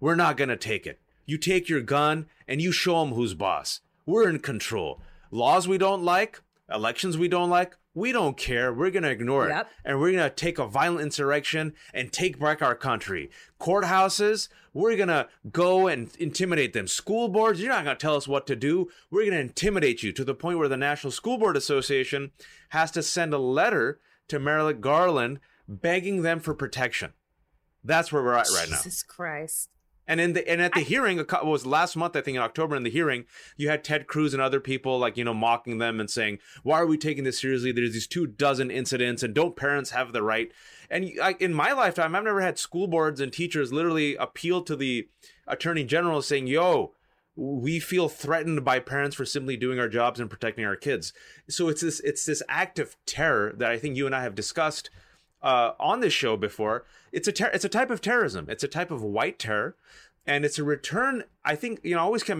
We're 0.00 0.14
not 0.14 0.36
gonna 0.36 0.56
take 0.56 0.86
it. 0.86 1.00
You 1.26 1.38
take 1.38 1.68
your 1.68 1.80
gun 1.80 2.26
and 2.46 2.60
you 2.60 2.72
show 2.72 3.00
them 3.00 3.14
who's 3.14 3.34
boss. 3.34 3.80
We're 4.06 4.28
in 4.28 4.40
control. 4.40 5.00
Laws 5.34 5.66
we 5.66 5.78
don't 5.78 6.04
like, 6.04 6.40
elections 6.72 7.18
we 7.18 7.26
don't 7.26 7.50
like, 7.50 7.74
we 7.92 8.12
don't 8.12 8.36
care. 8.36 8.72
We're 8.72 8.90
going 8.92 9.02
to 9.02 9.10
ignore 9.10 9.48
Yep. 9.48 9.66
it. 9.66 9.72
And 9.84 9.98
we're 10.00 10.12
going 10.12 10.28
to 10.30 10.34
take 10.34 10.60
a 10.60 10.66
violent 10.68 11.00
insurrection 11.00 11.74
and 11.92 12.12
take 12.12 12.38
back 12.38 12.62
our 12.62 12.76
country. 12.76 13.30
Courthouses, 13.60 14.48
we're 14.72 14.94
going 14.96 15.08
to 15.08 15.28
go 15.50 15.88
and 15.88 16.08
intimidate 16.20 16.72
them. 16.72 16.86
School 16.86 17.28
boards, 17.28 17.60
you're 17.60 17.68
not 17.72 17.84
going 17.84 17.96
to 17.96 18.00
tell 18.00 18.14
us 18.14 18.28
what 18.28 18.46
to 18.46 18.54
do. 18.54 18.88
We're 19.10 19.22
going 19.22 19.32
to 19.34 19.40
intimidate 19.40 20.04
you 20.04 20.12
to 20.12 20.24
the 20.24 20.34
point 20.34 20.58
where 20.58 20.68
the 20.68 20.76
National 20.76 21.10
School 21.10 21.36
Board 21.36 21.56
Association 21.56 22.30
has 22.68 22.92
to 22.92 23.02
send 23.02 23.34
a 23.34 23.38
letter 23.38 23.98
to 24.28 24.38
Merrick 24.38 24.80
Garland 24.80 25.40
begging 25.66 26.22
them 26.22 26.38
for 26.38 26.54
protection. 26.54 27.12
That's 27.82 28.12
where 28.12 28.22
we're 28.22 28.34
at 28.34 28.46
right 28.54 28.70
now. 28.70 28.76
Jesus 28.76 29.02
Christ. 29.02 29.68
And 30.06 30.20
in 30.20 30.34
the 30.34 30.46
and 30.48 30.60
at 30.60 30.72
the 30.74 30.80
hearing, 30.80 31.18
a 31.18 31.24
cou- 31.24 31.46
was 31.46 31.64
last 31.64 31.96
month, 31.96 32.14
I 32.14 32.20
think 32.20 32.36
in 32.36 32.42
October, 32.42 32.76
in 32.76 32.82
the 32.82 32.90
hearing, 32.90 33.24
you 33.56 33.70
had 33.70 33.82
Ted 33.82 34.06
Cruz 34.06 34.34
and 34.34 34.42
other 34.42 34.60
people 34.60 34.98
like 34.98 35.16
you 35.16 35.24
know 35.24 35.32
mocking 35.32 35.78
them 35.78 35.98
and 35.98 36.10
saying, 36.10 36.40
"Why 36.62 36.80
are 36.80 36.86
we 36.86 36.98
taking 36.98 37.24
this 37.24 37.40
seriously? 37.40 37.72
There's 37.72 37.94
these 37.94 38.06
two 38.06 38.26
dozen 38.26 38.70
incidents, 38.70 39.22
and 39.22 39.34
don't 39.34 39.56
parents 39.56 39.90
have 39.90 40.12
the 40.12 40.22
right?" 40.22 40.52
And 40.90 41.10
I, 41.22 41.36
in 41.40 41.54
my 41.54 41.72
lifetime, 41.72 42.14
I've 42.14 42.24
never 42.24 42.42
had 42.42 42.58
school 42.58 42.86
boards 42.86 43.20
and 43.20 43.32
teachers 43.32 43.72
literally 43.72 44.14
appeal 44.16 44.62
to 44.62 44.76
the 44.76 45.08
attorney 45.46 45.84
general 45.84 46.20
saying, 46.20 46.48
"Yo, 46.48 46.92
we 47.34 47.80
feel 47.80 48.10
threatened 48.10 48.62
by 48.62 48.80
parents 48.80 49.16
for 49.16 49.24
simply 49.24 49.56
doing 49.56 49.78
our 49.78 49.88
jobs 49.88 50.20
and 50.20 50.28
protecting 50.28 50.66
our 50.66 50.76
kids." 50.76 51.14
So 51.48 51.68
it's 51.68 51.80
this 51.80 52.00
it's 52.00 52.26
this 52.26 52.42
act 52.50 52.78
of 52.78 52.96
terror 53.06 53.54
that 53.56 53.70
I 53.70 53.78
think 53.78 53.96
you 53.96 54.04
and 54.04 54.14
I 54.14 54.22
have 54.22 54.34
discussed 54.34 54.90
uh, 55.44 55.72
on 55.78 56.00
this 56.00 56.12
show 56.12 56.36
before. 56.36 56.84
It's 57.12 57.28
a 57.28 57.32
ter- 57.32 57.50
it's 57.54 57.64
a 57.64 57.68
type 57.68 57.90
of 57.90 58.00
terrorism. 58.00 58.46
It's 58.48 58.64
a 58.64 58.68
type 58.68 58.90
of 58.90 59.02
white 59.02 59.38
terror, 59.38 59.76
and 60.26 60.44
it's 60.44 60.58
a 60.58 60.64
return. 60.64 61.22
I 61.44 61.54
think 61.54 61.80
you 61.84 61.94
know. 61.94 62.00
I 62.00 62.04
always 62.04 62.24
keep, 62.24 62.38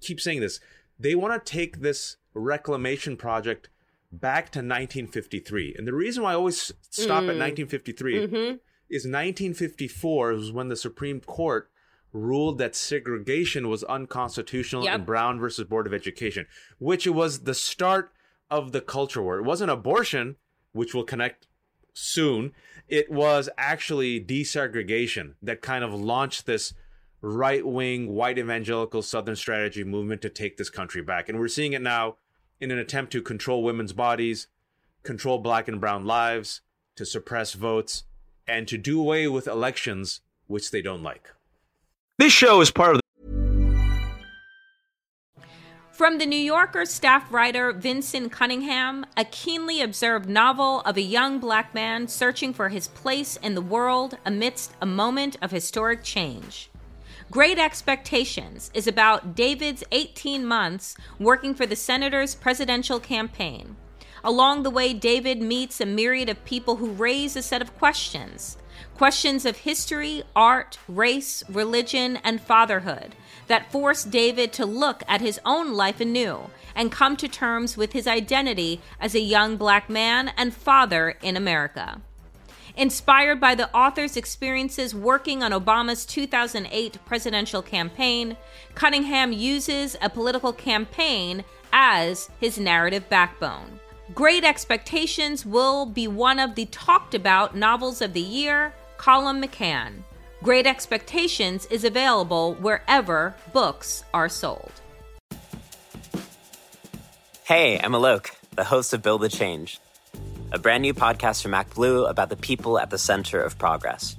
keep 0.00 0.20
saying 0.20 0.40
this. 0.40 0.58
They 0.98 1.14
want 1.14 1.44
to 1.44 1.52
take 1.52 1.80
this 1.80 2.16
reclamation 2.34 3.16
project 3.16 3.68
back 4.10 4.46
to 4.52 4.58
1953, 4.60 5.74
and 5.76 5.86
the 5.86 5.92
reason 5.94 6.22
why 6.24 6.32
I 6.32 6.36
always 6.36 6.72
stop 6.90 7.24
at 7.24 7.36
1953 7.36 8.58
is 8.88 9.04
1954 9.04 10.32
was 10.32 10.52
when 10.52 10.68
the 10.68 10.76
Supreme 10.76 11.20
Court 11.20 11.70
ruled 12.12 12.56
that 12.58 12.74
segregation 12.74 13.68
was 13.68 13.84
unconstitutional 13.84 14.84
Yep. 14.84 14.94
in 15.00 15.04
Brown 15.04 15.38
versus 15.38 15.66
Board 15.66 15.86
of 15.86 15.92
Education, 15.92 16.46
which 16.78 17.06
was 17.06 17.40
the 17.40 17.52
start 17.54 18.12
of 18.50 18.72
the 18.72 18.80
culture 18.80 19.22
war. 19.22 19.38
It 19.38 19.42
wasn't 19.44 19.70
abortion, 19.70 20.36
which 20.72 20.94
will 20.94 21.04
connect 21.04 21.46
soon. 21.96 22.52
It 22.88 23.10
was 23.10 23.48
actually 23.58 24.20
desegregation 24.20 25.34
that 25.42 25.62
kind 25.62 25.82
of 25.82 25.92
launched 25.92 26.46
this 26.46 26.74
right 27.20 27.66
wing, 27.66 28.12
white 28.12 28.38
evangelical 28.38 29.02
Southern 29.02 29.34
strategy 29.34 29.82
movement 29.82 30.22
to 30.22 30.28
take 30.28 30.56
this 30.56 30.70
country 30.70 31.02
back. 31.02 31.28
And 31.28 31.38
we're 31.38 31.48
seeing 31.48 31.72
it 31.72 31.82
now 31.82 32.16
in 32.60 32.70
an 32.70 32.78
attempt 32.78 33.12
to 33.12 33.22
control 33.22 33.64
women's 33.64 33.92
bodies, 33.92 34.46
control 35.02 35.38
black 35.38 35.66
and 35.66 35.80
brown 35.80 36.04
lives, 36.04 36.60
to 36.94 37.04
suppress 37.04 37.54
votes, 37.54 38.04
and 38.46 38.68
to 38.68 38.78
do 38.78 39.00
away 39.00 39.26
with 39.26 39.48
elections 39.48 40.20
which 40.46 40.70
they 40.70 40.82
don't 40.82 41.02
like. 41.02 41.32
This 42.18 42.32
show 42.32 42.60
is 42.60 42.70
part 42.70 42.94
of 42.94 43.00
From 45.96 46.18
the 46.18 46.26
New 46.26 46.36
Yorker 46.36 46.84
staff 46.84 47.32
writer 47.32 47.72
Vinson 47.72 48.28
Cunningham, 48.28 49.06
a 49.16 49.24
keenly 49.24 49.80
observed 49.80 50.28
novel 50.28 50.82
of 50.82 50.98
a 50.98 51.00
young 51.00 51.38
black 51.38 51.72
man 51.74 52.06
searching 52.06 52.52
for 52.52 52.68
his 52.68 52.86
place 52.86 53.38
in 53.38 53.54
the 53.54 53.62
world 53.62 54.18
amidst 54.26 54.74
a 54.82 54.84
moment 54.84 55.38
of 55.40 55.52
historic 55.52 56.04
change. 56.04 56.68
Great 57.30 57.58
Expectations 57.58 58.70
is 58.74 58.86
about 58.86 59.34
David's 59.34 59.84
18 59.90 60.44
months 60.44 60.98
working 61.18 61.54
for 61.54 61.64
the 61.64 61.74
senator's 61.74 62.34
presidential 62.34 63.00
campaign. 63.00 63.76
Along 64.22 64.64
the 64.64 64.70
way, 64.70 64.92
David 64.92 65.40
meets 65.40 65.80
a 65.80 65.86
myriad 65.86 66.28
of 66.28 66.44
people 66.44 66.76
who 66.76 66.90
raise 66.90 67.36
a 67.36 67.42
set 67.42 67.62
of 67.62 67.74
questions 67.78 68.58
questions 68.94 69.46
of 69.46 69.56
history, 69.58 70.22
art, 70.34 70.78
race, 70.88 71.42
religion, 71.48 72.18
and 72.22 72.38
fatherhood 72.42 73.14
that 73.46 73.70
forced 73.70 74.10
David 74.10 74.52
to 74.54 74.66
look 74.66 75.02
at 75.08 75.20
his 75.20 75.40
own 75.44 75.72
life 75.74 76.00
anew 76.00 76.50
and 76.74 76.92
come 76.92 77.16
to 77.16 77.28
terms 77.28 77.76
with 77.76 77.92
his 77.92 78.06
identity 78.06 78.80
as 79.00 79.14
a 79.14 79.20
young 79.20 79.56
black 79.56 79.88
man 79.88 80.32
and 80.36 80.54
father 80.54 81.16
in 81.22 81.36
America. 81.36 82.00
Inspired 82.76 83.40
by 83.40 83.54
the 83.54 83.74
author's 83.74 84.18
experiences 84.18 84.94
working 84.94 85.42
on 85.42 85.52
Obama's 85.52 86.04
2008 86.04 86.98
presidential 87.06 87.62
campaign, 87.62 88.36
Cunningham 88.74 89.32
uses 89.32 89.96
a 90.02 90.10
political 90.10 90.52
campaign 90.52 91.42
as 91.72 92.28
his 92.38 92.58
narrative 92.58 93.08
backbone. 93.08 93.80
Great 94.14 94.44
Expectations 94.44 95.46
will 95.46 95.86
be 95.86 96.06
one 96.06 96.38
of 96.38 96.54
the 96.54 96.66
talked 96.66 97.14
about 97.14 97.56
novels 97.56 98.02
of 98.02 98.12
the 98.12 98.20
year, 98.20 98.74
Colum 98.98 99.42
McCann. 99.42 100.02
Great 100.46 100.64
Expectations 100.64 101.66
is 101.72 101.82
available 101.82 102.54
wherever 102.60 103.34
books 103.52 104.04
are 104.14 104.28
sold. 104.28 104.70
Hey, 107.42 107.80
I'm 107.80 107.90
Alok, 107.90 108.30
the 108.54 108.62
host 108.62 108.92
of 108.92 109.02
Build 109.02 109.22
the 109.22 109.28
Change, 109.28 109.80
a 110.52 110.58
brand 110.60 110.82
new 110.82 110.94
podcast 110.94 111.42
from 111.42 111.50
MacBlue 111.50 112.08
about 112.08 112.28
the 112.28 112.36
people 112.36 112.78
at 112.78 112.90
the 112.90 112.96
center 112.96 113.42
of 113.42 113.58
progress. 113.58 114.14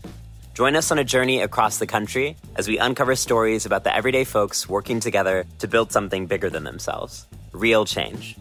Join 0.54 0.76
us 0.76 0.92
on 0.92 1.00
a 1.00 1.06
journey 1.06 1.40
across 1.40 1.78
the 1.78 1.88
country 1.88 2.36
as 2.58 2.68
we 2.68 2.78
uncover 2.78 3.16
stories 3.16 3.66
about 3.66 3.86
the 3.86 3.96
everyday 3.96 4.26
folks 4.26 4.68
working 4.68 5.00
together 5.00 5.46
to 5.60 5.68
build 5.70 5.94
something 5.94 6.28
bigger 6.28 6.50
than 6.50 6.66
themselves 6.66 7.26
real 7.54 7.86
change. 7.86 8.36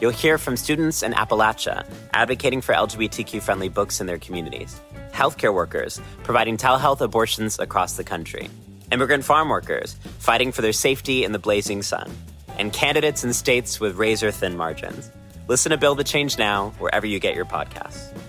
You'll 0.00 0.12
hear 0.12 0.38
from 0.38 0.56
students 0.56 1.02
in 1.02 1.12
Appalachia 1.12 1.84
advocating 2.14 2.62
for 2.62 2.74
LGBTQ 2.74 3.42
friendly 3.42 3.68
books 3.68 4.00
in 4.00 4.06
their 4.06 4.18
communities, 4.18 4.80
healthcare 5.12 5.54
workers 5.54 6.00
providing 6.22 6.56
telehealth 6.56 7.00
abortions 7.00 7.58
across 7.58 7.96
the 7.96 8.04
country, 8.04 8.50
immigrant 8.92 9.24
farm 9.24 9.48
workers 9.48 9.94
fighting 10.18 10.52
for 10.52 10.62
their 10.62 10.72
safety 10.72 11.24
in 11.24 11.32
the 11.32 11.38
blazing 11.38 11.82
sun, 11.82 12.10
and 12.58 12.72
candidates 12.72 13.24
in 13.24 13.32
states 13.32 13.80
with 13.80 13.96
razor 13.96 14.30
thin 14.30 14.56
margins. 14.56 15.10
Listen 15.48 15.70
to 15.70 15.78
Build 15.78 15.98
the 15.98 16.04
Change 16.04 16.38
Now 16.38 16.70
wherever 16.78 17.06
you 17.06 17.18
get 17.18 17.34
your 17.34 17.44
podcasts. 17.44 18.19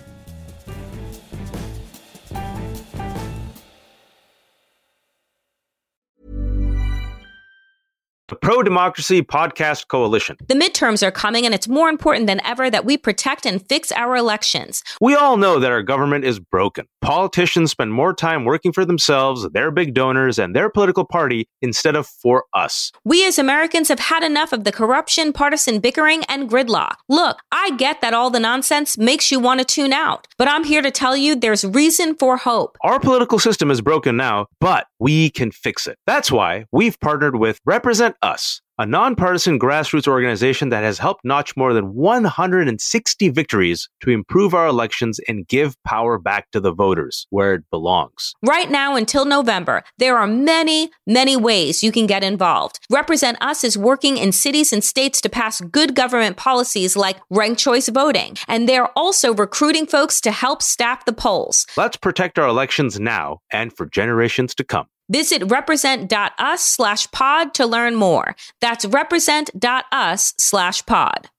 Pro 8.51 8.63
Democracy 8.63 9.21
Podcast 9.21 9.87
Coalition. 9.87 10.35
The 10.45 10.55
midterms 10.55 11.01
are 11.07 11.09
coming, 11.09 11.45
and 11.45 11.55
it's 11.55 11.69
more 11.69 11.87
important 11.87 12.27
than 12.27 12.41
ever 12.45 12.69
that 12.69 12.83
we 12.83 12.97
protect 12.97 13.45
and 13.45 13.65
fix 13.65 13.93
our 13.93 14.17
elections. 14.17 14.83
We 14.99 15.15
all 15.15 15.37
know 15.37 15.57
that 15.57 15.71
our 15.71 15.81
government 15.81 16.25
is 16.25 16.37
broken. 16.37 16.85
Politicians 17.01 17.71
spend 17.71 17.93
more 17.93 18.13
time 18.13 18.43
working 18.43 18.73
for 18.73 18.83
themselves, 18.83 19.47
their 19.53 19.71
big 19.71 19.93
donors, 19.93 20.37
and 20.37 20.53
their 20.53 20.69
political 20.69 21.05
party 21.05 21.47
instead 21.61 21.95
of 21.95 22.07
for 22.07 22.43
us. 22.53 22.91
We 23.05 23.25
as 23.25 23.39
Americans 23.39 23.87
have 23.87 23.99
had 23.99 24.21
enough 24.21 24.51
of 24.51 24.65
the 24.65 24.73
corruption, 24.73 25.31
partisan 25.31 25.79
bickering, 25.79 26.25
and 26.25 26.49
gridlock. 26.49 26.95
Look, 27.07 27.39
I 27.53 27.71
get 27.77 28.01
that 28.01 28.13
all 28.13 28.29
the 28.29 28.41
nonsense 28.41 28.97
makes 28.97 29.31
you 29.31 29.39
want 29.39 29.61
to 29.61 29.65
tune 29.65 29.93
out, 29.93 30.27
but 30.37 30.49
I'm 30.49 30.65
here 30.65 30.81
to 30.81 30.91
tell 30.91 31.15
you 31.15 31.37
there's 31.37 31.63
reason 31.63 32.15
for 32.15 32.35
hope. 32.35 32.77
Our 32.81 32.99
political 32.99 33.39
system 33.39 33.71
is 33.71 33.79
broken 33.79 34.17
now, 34.17 34.47
but 34.59 34.87
we 34.99 35.29
can 35.29 35.51
fix 35.51 35.87
it. 35.87 35.97
That's 36.05 36.31
why 36.31 36.65
we've 36.73 36.99
partnered 36.99 37.37
with 37.37 37.57
Represent 37.65 38.15
Us, 38.21 38.40
Yes 38.41 38.61
a 38.81 38.85
nonpartisan 38.87 39.59
grassroots 39.59 40.07
organization 40.07 40.69
that 40.69 40.83
has 40.83 40.97
helped 40.97 41.23
notch 41.23 41.55
more 41.55 41.71
than 41.71 41.93
160 41.93 43.29
victories 43.29 43.87
to 44.01 44.09
improve 44.09 44.55
our 44.55 44.65
elections 44.65 45.19
and 45.27 45.47
give 45.47 45.75
power 45.83 46.17
back 46.17 46.49
to 46.49 46.59
the 46.59 46.73
voters 46.73 47.27
where 47.29 47.53
it 47.53 47.63
belongs. 47.69 48.33
Right 48.43 48.71
now 48.71 48.95
until 48.95 49.23
November, 49.23 49.83
there 49.99 50.17
are 50.17 50.25
many, 50.25 50.89
many 51.05 51.37
ways 51.37 51.83
you 51.83 51.91
can 51.91 52.07
get 52.07 52.23
involved. 52.23 52.79
Represent 52.89 53.37
Us 53.39 53.63
is 53.63 53.77
working 53.77 54.17
in 54.17 54.31
cities 54.31 54.73
and 54.73 54.83
states 54.83 55.21
to 55.21 55.29
pass 55.29 55.61
good 55.61 55.93
government 55.93 56.37
policies 56.37 56.97
like 56.97 57.17
ranked 57.29 57.59
choice 57.59 57.87
voting, 57.87 58.35
and 58.47 58.67
they're 58.67 58.89
also 58.97 59.31
recruiting 59.31 59.85
folks 59.85 60.19
to 60.21 60.31
help 60.31 60.63
staff 60.63 61.05
the 61.05 61.13
polls. 61.13 61.67
Let's 61.77 61.97
protect 61.97 62.39
our 62.39 62.47
elections 62.47 62.99
now 62.99 63.41
and 63.51 63.71
for 63.71 63.85
generations 63.85 64.55
to 64.55 64.63
come. 64.63 64.87
Visit 65.11 65.43
represent.us 65.51 66.63
slash 66.63 67.11
pod 67.11 67.53
to 67.55 67.65
learn 67.65 67.95
more. 67.95 68.33
That's 68.61 68.70
represent.us 68.85 70.33
slash 70.37 70.85
pod. 70.85 71.29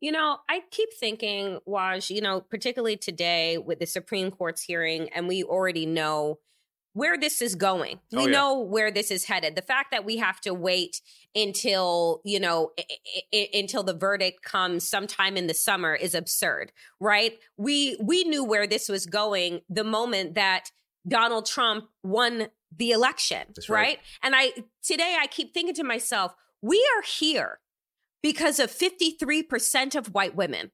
You 0.00 0.10
know, 0.10 0.38
I 0.48 0.62
keep 0.70 0.88
thinking, 0.98 1.60
Waj, 1.66 2.10
you 2.10 2.20
know, 2.20 2.40
particularly 2.40 2.96
today 2.96 3.56
with 3.58 3.78
the 3.78 3.86
Supreme 3.86 4.30
Court's 4.32 4.62
hearing, 4.62 5.08
and 5.10 5.28
we 5.28 5.44
already 5.44 5.86
know 5.86 6.40
where 6.94 7.16
this 7.16 7.40
is 7.40 7.54
going. 7.54 8.00
Oh, 8.12 8.16
we 8.18 8.22
Oh, 8.24 8.26
yeah. 8.26 8.32
know 8.32 8.58
where 8.60 8.90
this 8.90 9.10
is 9.12 9.24
headed. 9.24 9.54
The 9.54 9.62
fact 9.62 9.92
that 9.92 10.04
we 10.04 10.16
have 10.18 10.40
to 10.42 10.52
wait 10.52 11.00
until, 11.34 12.20
you 12.24 12.38
know, 12.40 12.72
i- 12.78 12.84
i- 12.90 13.22
i- 13.32 13.50
until 13.54 13.82
the 13.82 13.94
verdict 13.94 14.42
comes 14.42 14.86
sometime 14.86 15.36
in 15.36 15.46
the 15.46 15.54
summer 15.54 15.94
is 15.94 16.14
absurd, 16.14 16.72
right? 17.00 17.38
We 17.56 17.96
we 18.00 18.24
knew 18.24 18.44
where 18.44 18.66
this 18.66 18.88
was 18.88 19.06
going 19.06 19.62
the 19.70 19.84
moment 19.84 20.34
that 20.34 20.70
Donald 21.08 21.46
Trump 21.46 21.88
won 22.02 22.50
the 22.76 22.90
election, 22.90 23.44
right. 23.68 23.70
right. 23.70 23.98
And 24.22 24.34
I 24.36 24.52
today 24.82 25.16
I 25.20 25.26
keep 25.26 25.54
thinking 25.54 25.74
to 25.74 25.84
myself, 25.84 26.34
we 26.60 26.78
are 26.96 27.02
here 27.02 27.60
because 28.22 28.58
of 28.60 28.70
53% 28.70 29.94
of 29.96 30.14
white 30.14 30.36
women. 30.36 30.70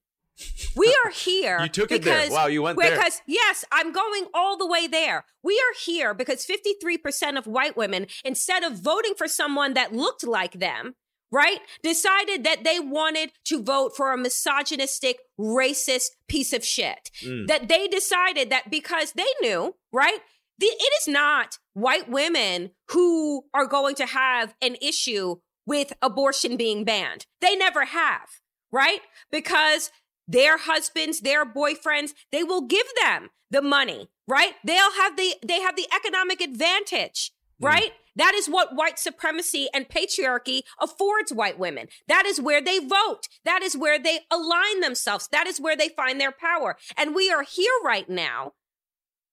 We 0.76 0.96
are 1.04 1.10
here. 1.10 1.58
You 1.60 1.68
took 1.68 1.90
it 1.90 2.04
there. 2.04 2.30
Wow, 2.30 2.46
you 2.46 2.62
went 2.62 2.76
because, 2.76 2.90
there. 2.90 2.98
Because, 2.98 3.22
yes, 3.26 3.64
I'm 3.72 3.92
going 3.92 4.26
all 4.34 4.56
the 4.56 4.66
way 4.66 4.86
there. 4.86 5.24
We 5.42 5.54
are 5.54 5.74
here 5.84 6.14
because 6.14 6.46
53% 6.46 7.38
of 7.38 7.46
white 7.46 7.76
women, 7.76 8.06
instead 8.24 8.62
of 8.62 8.74
voting 8.74 9.14
for 9.16 9.26
someone 9.26 9.74
that 9.74 9.92
looked 9.92 10.24
like 10.26 10.52
them, 10.52 10.94
right, 11.30 11.58
decided 11.82 12.44
that 12.44 12.64
they 12.64 12.78
wanted 12.80 13.30
to 13.46 13.62
vote 13.62 13.96
for 13.96 14.12
a 14.12 14.18
misogynistic, 14.18 15.18
racist 15.38 16.08
piece 16.28 16.52
of 16.52 16.64
shit. 16.64 17.10
Mm. 17.24 17.46
That 17.48 17.68
they 17.68 17.88
decided 17.88 18.50
that 18.50 18.70
because 18.70 19.12
they 19.12 19.28
knew, 19.40 19.74
right, 19.92 20.18
the, 20.58 20.66
it 20.66 20.92
is 21.00 21.08
not 21.08 21.58
white 21.74 22.10
women 22.10 22.70
who 22.90 23.44
are 23.54 23.66
going 23.66 23.94
to 23.96 24.06
have 24.06 24.54
an 24.60 24.76
issue 24.82 25.36
with 25.66 25.92
abortion 26.02 26.56
being 26.56 26.84
banned. 26.84 27.26
They 27.40 27.54
never 27.54 27.84
have, 27.84 28.28
right? 28.72 29.00
Because 29.30 29.90
their 30.26 30.58
husbands, 30.58 31.20
their 31.20 31.44
boyfriends, 31.44 32.10
they 32.32 32.42
will 32.42 32.62
give 32.62 32.86
them 33.02 33.30
the 33.50 33.62
money, 33.62 34.10
right? 34.26 34.54
They'll 34.64 34.92
have 34.92 35.16
the 35.16 35.34
they 35.46 35.60
have 35.60 35.76
the 35.76 35.86
economic 35.94 36.40
advantage, 36.40 37.32
right? 37.60 37.92
Mm. 37.92 37.96
That 38.16 38.34
is 38.34 38.48
what 38.48 38.74
white 38.74 38.98
supremacy 38.98 39.68
and 39.72 39.88
patriarchy 39.88 40.62
affords 40.80 41.32
white 41.32 41.58
women. 41.58 41.86
That 42.08 42.26
is 42.26 42.40
where 42.40 42.60
they 42.60 42.80
vote. 42.80 43.28
That 43.44 43.62
is 43.62 43.76
where 43.76 43.98
they 43.98 44.20
align 44.30 44.80
themselves. 44.80 45.28
That 45.30 45.46
is 45.46 45.60
where 45.60 45.76
they 45.76 45.88
find 45.88 46.20
their 46.20 46.32
power. 46.32 46.76
And 46.96 47.14
we 47.14 47.30
are 47.30 47.44
here 47.44 47.72
right 47.84 48.10
now 48.10 48.54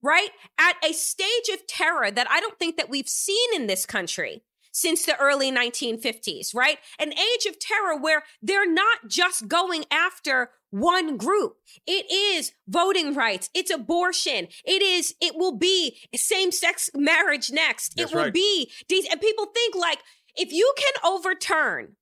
right? 0.06 0.30
At 0.60 0.76
a 0.88 0.94
stage 0.94 1.50
of 1.52 1.66
terror 1.68 2.12
that 2.12 2.30
I 2.30 2.40
don't 2.40 2.60
think 2.60 2.78
that 2.78 2.90
we've 2.90 3.10
seen 3.10 3.56
in 3.56 3.66
this 3.66 3.86
country 3.86 4.44
since 4.72 5.06
the 5.06 5.18
early 5.20 5.52
1950s, 5.52 6.54
right? 6.54 6.78
An 7.00 7.12
age 7.12 7.46
of 7.48 7.58
terror 7.60 7.98
where 7.98 8.24
they're 8.42 8.72
not 8.72 9.08
just 9.08 9.48
going 9.48 9.86
after 9.90 10.52
one 10.70 11.18
group. 11.18 11.56
It 11.88 12.06
is 12.12 12.52
voting 12.68 13.16
rights. 13.16 13.50
It's 13.56 13.72
abortion. 13.72 14.48
It 14.64 14.82
is, 14.82 15.16
it 15.22 15.36
will 15.36 15.58
be 15.58 15.98
same 16.14 16.52
sex 16.52 16.90
marriage 16.94 17.52
next. 17.52 17.96
That's 17.96 18.12
it 18.12 18.16
will 18.16 18.26
right. 18.26 18.34
be, 18.34 18.70
and 18.92 19.22
people 19.22 19.46
think 19.48 19.76
like, 19.76 20.00
if 20.36 20.52
you 20.52 20.72
can 20.78 21.12
overturn 21.12 21.96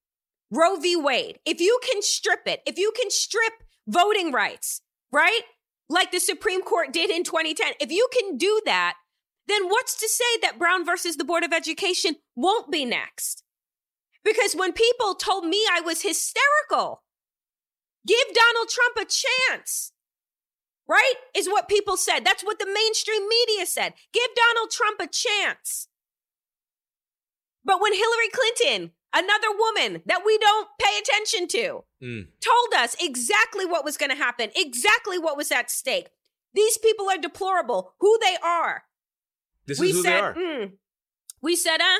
Roe 0.51 0.75
v. 0.77 0.95
Wade, 0.95 1.39
if 1.45 1.61
you 1.61 1.79
can 1.83 2.01
strip 2.01 2.47
it, 2.47 2.61
if 2.65 2.77
you 2.77 2.91
can 2.99 3.11
strip 3.11 3.53
voting 3.87 4.31
rights, 4.31 4.81
right? 5.11 5.41
Like 5.89 6.11
the 6.11 6.19
Supreme 6.19 6.61
Court 6.61 6.93
did 6.93 7.09
in 7.09 7.23
2010. 7.23 7.73
If 7.79 7.91
you 7.91 8.07
can 8.11 8.37
do 8.37 8.61
that, 8.65 8.95
then 9.47 9.67
what's 9.67 9.95
to 9.99 10.07
say 10.07 10.39
that 10.41 10.57
Brown 10.57 10.85
versus 10.85 11.17
the 11.17 11.25
Board 11.25 11.43
of 11.43 11.53
Education 11.53 12.15
won't 12.35 12.71
be 12.71 12.85
next? 12.85 13.43
Because 14.23 14.53
when 14.53 14.71
people 14.71 15.15
told 15.15 15.45
me 15.45 15.65
I 15.69 15.81
was 15.81 16.01
hysterical, 16.01 17.03
give 18.07 18.27
Donald 18.33 18.69
Trump 18.69 18.95
a 18.97 19.05
chance, 19.05 19.91
right? 20.87 21.13
Is 21.35 21.47
what 21.47 21.67
people 21.67 21.97
said. 21.97 22.21
That's 22.23 22.43
what 22.43 22.59
the 22.59 22.71
mainstream 22.73 23.27
media 23.27 23.65
said. 23.65 23.93
Give 24.13 24.29
Donald 24.35 24.71
Trump 24.71 25.01
a 25.01 25.07
chance. 25.07 25.89
But 27.65 27.81
when 27.81 27.93
Hillary 27.93 28.29
Clinton 28.31 28.91
another 29.13 29.47
woman 29.57 30.01
that 30.05 30.23
we 30.25 30.37
don't 30.37 30.67
pay 30.79 30.97
attention 30.99 31.47
to, 31.49 31.83
Mm. 32.01 32.27
told 32.41 32.73
us 32.75 32.95
exactly 32.99 33.65
what 33.65 33.85
was 33.85 33.95
going 33.97 34.09
to 34.09 34.15
happen, 34.15 34.51
exactly 34.55 35.17
what 35.17 35.37
was 35.37 35.51
at 35.51 35.71
stake. 35.71 36.09
These 36.53 36.77
people 36.79 37.09
are 37.09 37.17
deplorable, 37.17 37.95
who 37.99 38.17
they 38.19 38.35
are. 38.43 38.83
This 39.65 39.79
we 39.79 39.89
is 39.89 39.95
who 39.95 40.03
said, 40.03 40.11
they 40.11 40.19
are. 40.19 40.33
Mm. 40.35 40.71
We 41.41 41.55
said, 41.55 41.79
uh, 41.81 41.99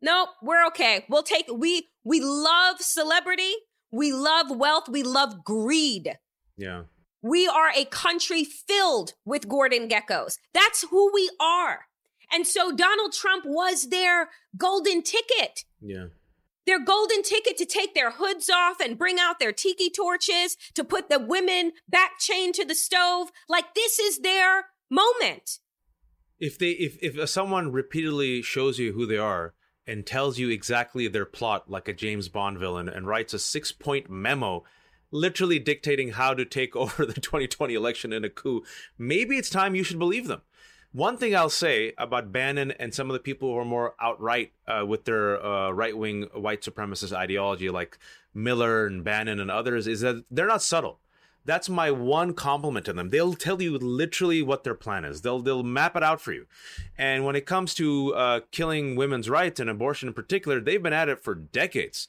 no, 0.00 0.28
we're 0.42 0.66
okay. 0.68 1.04
We'll 1.08 1.22
take 1.22 1.46
we 1.52 1.88
we 2.04 2.20
love 2.20 2.80
celebrity, 2.80 3.52
we 3.90 4.12
love 4.12 4.50
wealth, 4.50 4.88
we 4.88 5.02
love 5.02 5.44
greed. 5.44 6.18
Yeah. 6.56 6.84
We 7.22 7.48
are 7.48 7.70
a 7.74 7.86
country 7.86 8.44
filled 8.44 9.14
with 9.24 9.48
Gordon 9.48 9.88
Gekkos. 9.88 10.38
That's 10.52 10.82
who 10.90 11.10
we 11.12 11.30
are. 11.40 11.86
And 12.30 12.46
so 12.46 12.70
Donald 12.70 13.12
Trump 13.12 13.44
was 13.46 13.88
their 13.88 14.30
golden 14.56 15.02
ticket. 15.02 15.64
Yeah 15.80 16.06
their 16.66 16.82
golden 16.82 17.22
ticket 17.22 17.56
to 17.58 17.66
take 17.66 17.94
their 17.94 18.12
hoods 18.12 18.48
off 18.50 18.80
and 18.80 18.98
bring 18.98 19.18
out 19.18 19.38
their 19.38 19.52
tiki 19.52 19.90
torches, 19.90 20.56
to 20.74 20.84
put 20.84 21.08
the 21.08 21.18
women 21.18 21.72
back 21.88 22.18
chained 22.18 22.54
to 22.54 22.64
the 22.64 22.74
stove. 22.74 23.30
Like 23.48 23.74
this 23.74 23.98
is 23.98 24.20
their 24.20 24.66
moment. 24.90 25.58
If 26.38 26.58
they 26.58 26.70
if 26.70 26.98
if 27.02 27.28
someone 27.28 27.72
repeatedly 27.72 28.42
shows 28.42 28.78
you 28.78 28.92
who 28.92 29.06
they 29.06 29.18
are 29.18 29.54
and 29.86 30.06
tells 30.06 30.38
you 30.38 30.48
exactly 30.50 31.08
their 31.08 31.26
plot 31.26 31.70
like 31.70 31.88
a 31.88 31.92
James 31.92 32.28
Bond 32.28 32.58
villain 32.58 32.88
and 32.88 33.06
writes 33.06 33.34
a 33.34 33.38
6-point 33.38 34.10
memo 34.10 34.64
literally 35.14 35.58
dictating 35.58 36.10
how 36.10 36.34
to 36.34 36.44
take 36.44 36.74
over 36.76 37.06
the 37.06 37.20
2020 37.20 37.74
election 37.74 38.12
in 38.12 38.24
a 38.24 38.28
coup, 38.28 38.62
maybe 38.98 39.36
it's 39.36 39.50
time 39.50 39.74
you 39.74 39.84
should 39.84 39.98
believe 39.98 40.26
them. 40.26 40.42
One 40.94 41.16
thing 41.16 41.34
I'll 41.34 41.50
say 41.50 41.92
about 41.98 42.30
Bannon 42.30 42.70
and 42.70 42.94
some 42.94 43.10
of 43.10 43.14
the 43.14 43.20
people 43.20 43.52
who 43.52 43.58
are 43.58 43.64
more 43.64 43.96
outright 44.00 44.52
uh, 44.68 44.86
with 44.86 45.06
their 45.06 45.44
uh, 45.44 45.72
right 45.72 45.98
wing 45.98 46.28
white 46.32 46.62
supremacist 46.62 47.12
ideology, 47.12 47.68
like 47.68 47.98
Miller 48.32 48.86
and 48.86 49.02
Bannon 49.02 49.40
and 49.40 49.50
others, 49.50 49.88
is 49.88 50.02
that 50.02 50.22
they're 50.30 50.46
not 50.46 50.62
subtle. 50.62 51.00
That's 51.44 51.68
my 51.68 51.90
one 51.90 52.32
compliment 52.32 52.86
to 52.86 52.92
them. 52.92 53.10
They'll 53.10 53.34
tell 53.34 53.60
you 53.60 53.76
literally 53.76 54.40
what 54.40 54.62
their 54.62 54.76
plan 54.76 55.04
is. 55.04 55.22
They'll 55.22 55.40
they'll 55.40 55.64
map 55.64 55.96
it 55.96 56.04
out 56.04 56.20
for 56.20 56.32
you. 56.32 56.46
And 56.96 57.24
when 57.24 57.34
it 57.34 57.44
comes 57.44 57.74
to 57.74 58.14
uh, 58.14 58.40
killing 58.52 58.94
women's 58.94 59.28
rights 59.28 59.58
and 59.58 59.68
abortion 59.68 60.06
in 60.06 60.14
particular, 60.14 60.60
they've 60.60 60.80
been 60.80 60.92
at 60.92 61.08
it 61.08 61.24
for 61.24 61.34
decades. 61.34 62.06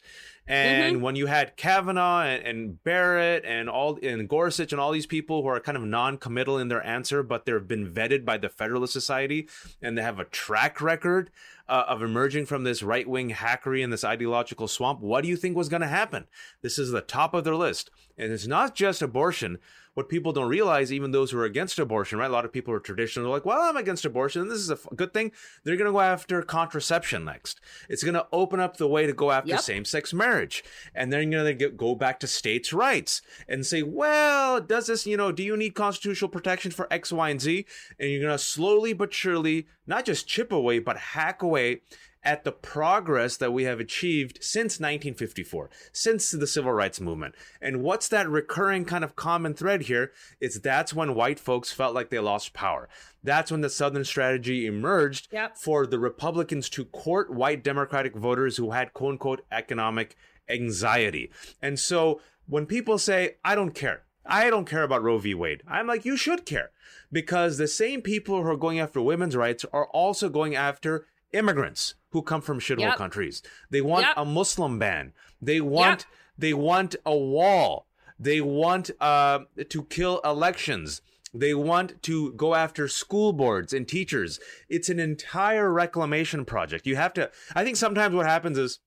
And 0.47 0.97
mm-hmm. 0.97 1.03
when 1.03 1.15
you 1.15 1.25
had 1.25 1.57
Kavanaugh 1.57 2.21
and, 2.21 2.45
and, 2.45 2.83
Barrett 2.83 3.43
and 3.45 3.67
all 3.67 3.97
and 4.03 4.29
Gorsuch 4.29 4.71
and 4.71 4.79
all 4.79 4.91
these 4.91 5.07
people 5.07 5.41
who 5.41 5.47
are 5.47 5.59
kind 5.59 5.75
of 5.75 5.83
non-committal 5.83 6.59
in 6.59 6.67
their 6.67 6.85
answer, 6.85 7.23
but 7.23 7.45
they've 7.45 7.67
been 7.67 7.91
vetted 7.91 8.25
by 8.25 8.37
the 8.37 8.49
Federalist 8.49 8.93
Society 8.93 9.49
and 9.81 9.97
they 9.97 10.03
have 10.03 10.19
a 10.19 10.25
track 10.25 10.81
record 10.81 11.31
uh, 11.67 11.85
of 11.87 12.03
emerging 12.03 12.45
from 12.45 12.63
this 12.63 12.83
right-wing 12.83 13.31
hackery 13.31 13.83
and 13.83 13.91
this 13.91 14.03
ideological 14.03 14.67
swamp, 14.67 14.99
what 14.99 15.21
do 15.21 15.27
you 15.27 15.35
think 15.35 15.55
was 15.55 15.69
going 15.69 15.81
to 15.81 15.87
happen? 15.87 16.25
This 16.61 16.77
is 16.77 16.91
the 16.91 17.01
top 17.01 17.33
of 17.33 17.43
their 17.43 17.55
list, 17.55 17.89
and 18.17 18.31
it's 18.31 18.47
not 18.47 18.75
just 18.75 19.01
abortion 19.01 19.57
what 19.95 20.09
people 20.09 20.31
don't 20.31 20.49
realize, 20.49 20.93
even 20.93 21.11
those 21.11 21.31
who 21.31 21.39
are 21.39 21.45
against 21.45 21.79
abortion, 21.79 22.19
right? 22.19 22.29
A 22.29 22.33
lot 22.33 22.45
of 22.45 22.53
people 22.53 22.73
are 22.73 22.79
traditional. 22.79 23.25
They're 23.25 23.33
like, 23.33 23.45
well, 23.45 23.61
I'm 23.61 23.77
against 23.77 24.05
abortion, 24.05 24.41
and 24.43 24.51
this 24.51 24.59
is 24.59 24.69
a 24.69 24.73
f- 24.73 24.87
good 24.95 25.13
thing. 25.13 25.31
They're 25.63 25.77
going 25.77 25.87
to 25.87 25.93
go 25.93 26.01
after 26.01 26.41
contraception 26.43 27.25
next. 27.25 27.61
It's 27.89 28.03
going 28.03 28.13
to 28.13 28.27
open 28.31 28.59
up 28.59 28.77
the 28.77 28.87
way 28.87 29.07
to 29.07 29.13
go 29.13 29.31
after 29.31 29.49
Yep. 29.49 29.59
same 29.61 29.85
sex 29.85 30.13
marriage. 30.13 30.63
And 30.93 31.11
then 31.11 31.31
you're 31.31 31.43
going 31.43 31.57
to 31.57 31.69
go 31.69 31.95
back 31.95 32.19
to 32.19 32.27
states' 32.27 32.73
rights 32.73 33.21
and 33.47 33.65
say, 33.65 33.83
well, 33.83 34.59
does 34.59 34.87
this, 34.87 35.07
you 35.07 35.17
know, 35.17 35.31
do 35.31 35.43
you 35.43 35.55
need 35.57 35.75
constitutional 35.75 36.29
protection 36.29 36.71
for 36.71 36.91
X, 36.91 37.11
Y, 37.11 37.29
and 37.29 37.41
Z? 37.41 37.65
And 37.99 38.11
you're 38.11 38.21
going 38.21 38.37
to 38.37 38.43
slowly 38.43 38.93
but 38.93 39.13
surely 39.13 39.67
not 39.87 40.03
just 40.05 40.27
chip 40.27 40.51
away, 40.51 40.79
but 40.79 40.97
hack 40.97 41.41
away 41.41 41.81
at 42.25 42.43
the 42.43 42.51
progress 42.51 43.37
that 43.37 43.53
we 43.53 43.63
have 43.63 43.79
achieved 43.79 44.39
since 44.41 44.79
1954, 44.79 45.69
since 45.91 46.31
the 46.31 46.47
civil 46.47 46.73
rights 46.73 46.99
movement. 46.99 47.35
And 47.61 47.83
what's 47.83 48.07
that 48.07 48.27
recurring 48.27 48.83
kind 48.83 49.03
of 49.03 49.15
common 49.15 49.53
thread 49.53 49.83
here? 49.83 50.11
It's 50.41 50.59
that's 50.59 50.93
when 50.93 51.15
white 51.15 51.39
folks 51.39 51.71
felt 51.71 51.93
like 51.93 52.09
they 52.09 52.19
lost 52.19 52.53
power. 52.53 52.89
That's 53.23 53.51
when 53.51 53.61
the 53.61 53.69
Southern 53.69 54.03
strategy 54.03 54.65
emerged 54.65 55.27
Yep. 55.31 55.57
for 55.57 55.85
the 55.85 55.99
Republicans 55.99 56.69
to 56.69 56.85
court 56.85 57.31
white 57.31 57.63
Democratic 57.63 58.15
voters 58.15 58.57
who 58.57 58.71
had 58.71 58.93
quote 58.93 59.11
unquote 59.13 59.45
economic 59.51 60.15
anxiety. 60.49 61.31
And 61.61 61.79
so 61.79 62.21
when 62.47 62.65
people 62.65 62.97
say, 62.97 63.35
I 63.43 63.55
don't 63.55 63.73
care, 63.75 64.03
I 64.25 64.49
don't 64.49 64.67
care 64.67 64.83
about 64.83 65.03
Roe 65.03 65.19
v. 65.19 65.33
Wade, 65.35 65.61
I'm 65.67 65.87
like, 65.87 66.05
you 66.05 66.17
should 66.17 66.45
care. 66.45 66.71
Because 67.11 67.57
the 67.57 67.67
same 67.67 68.01
people 68.01 68.41
who 68.41 68.49
are 68.49 68.57
going 68.57 68.79
after 68.79 69.01
women's 69.01 69.35
rights 69.35 69.65
are 69.71 69.87
also 69.87 70.29
going 70.29 70.55
after 70.55 71.05
immigrants 71.33 71.95
who 72.11 72.21
come 72.21 72.41
from 72.41 72.59
shithole 72.59 72.79
Yep. 72.81 72.97
countries. 72.97 73.41
They 73.69 73.81
want 73.81 74.05
Yep. 74.05 74.13
a 74.17 74.25
Muslim 74.25 74.79
ban. 74.79 75.13
They 75.41 75.61
want 75.61 76.05
they 76.37 76.53
want 76.53 76.95
a 77.05 77.15
wall. 77.15 77.87
They 78.19 78.41
want 78.41 78.91
uh, 78.99 79.39
to 79.69 79.83
kill 79.85 80.19
elections. 80.25 81.01
They 81.33 81.53
want 81.53 82.01
to 82.03 82.33
go 82.33 82.55
after 82.55 82.87
school 82.87 83.33
boards 83.33 83.73
and 83.73 83.87
teachers. 83.87 84.39
It's 84.69 84.89
an 84.89 84.99
entire 84.99 85.71
reclamation 85.71 86.45
project. 86.45 86.85
You 86.85 86.95
have 86.97 87.13
to. 87.13 87.29
I 87.55 87.63
think 87.63 87.77
sometimes 87.77 88.15
what 88.15 88.25
happens 88.25 88.57
is 88.57 88.79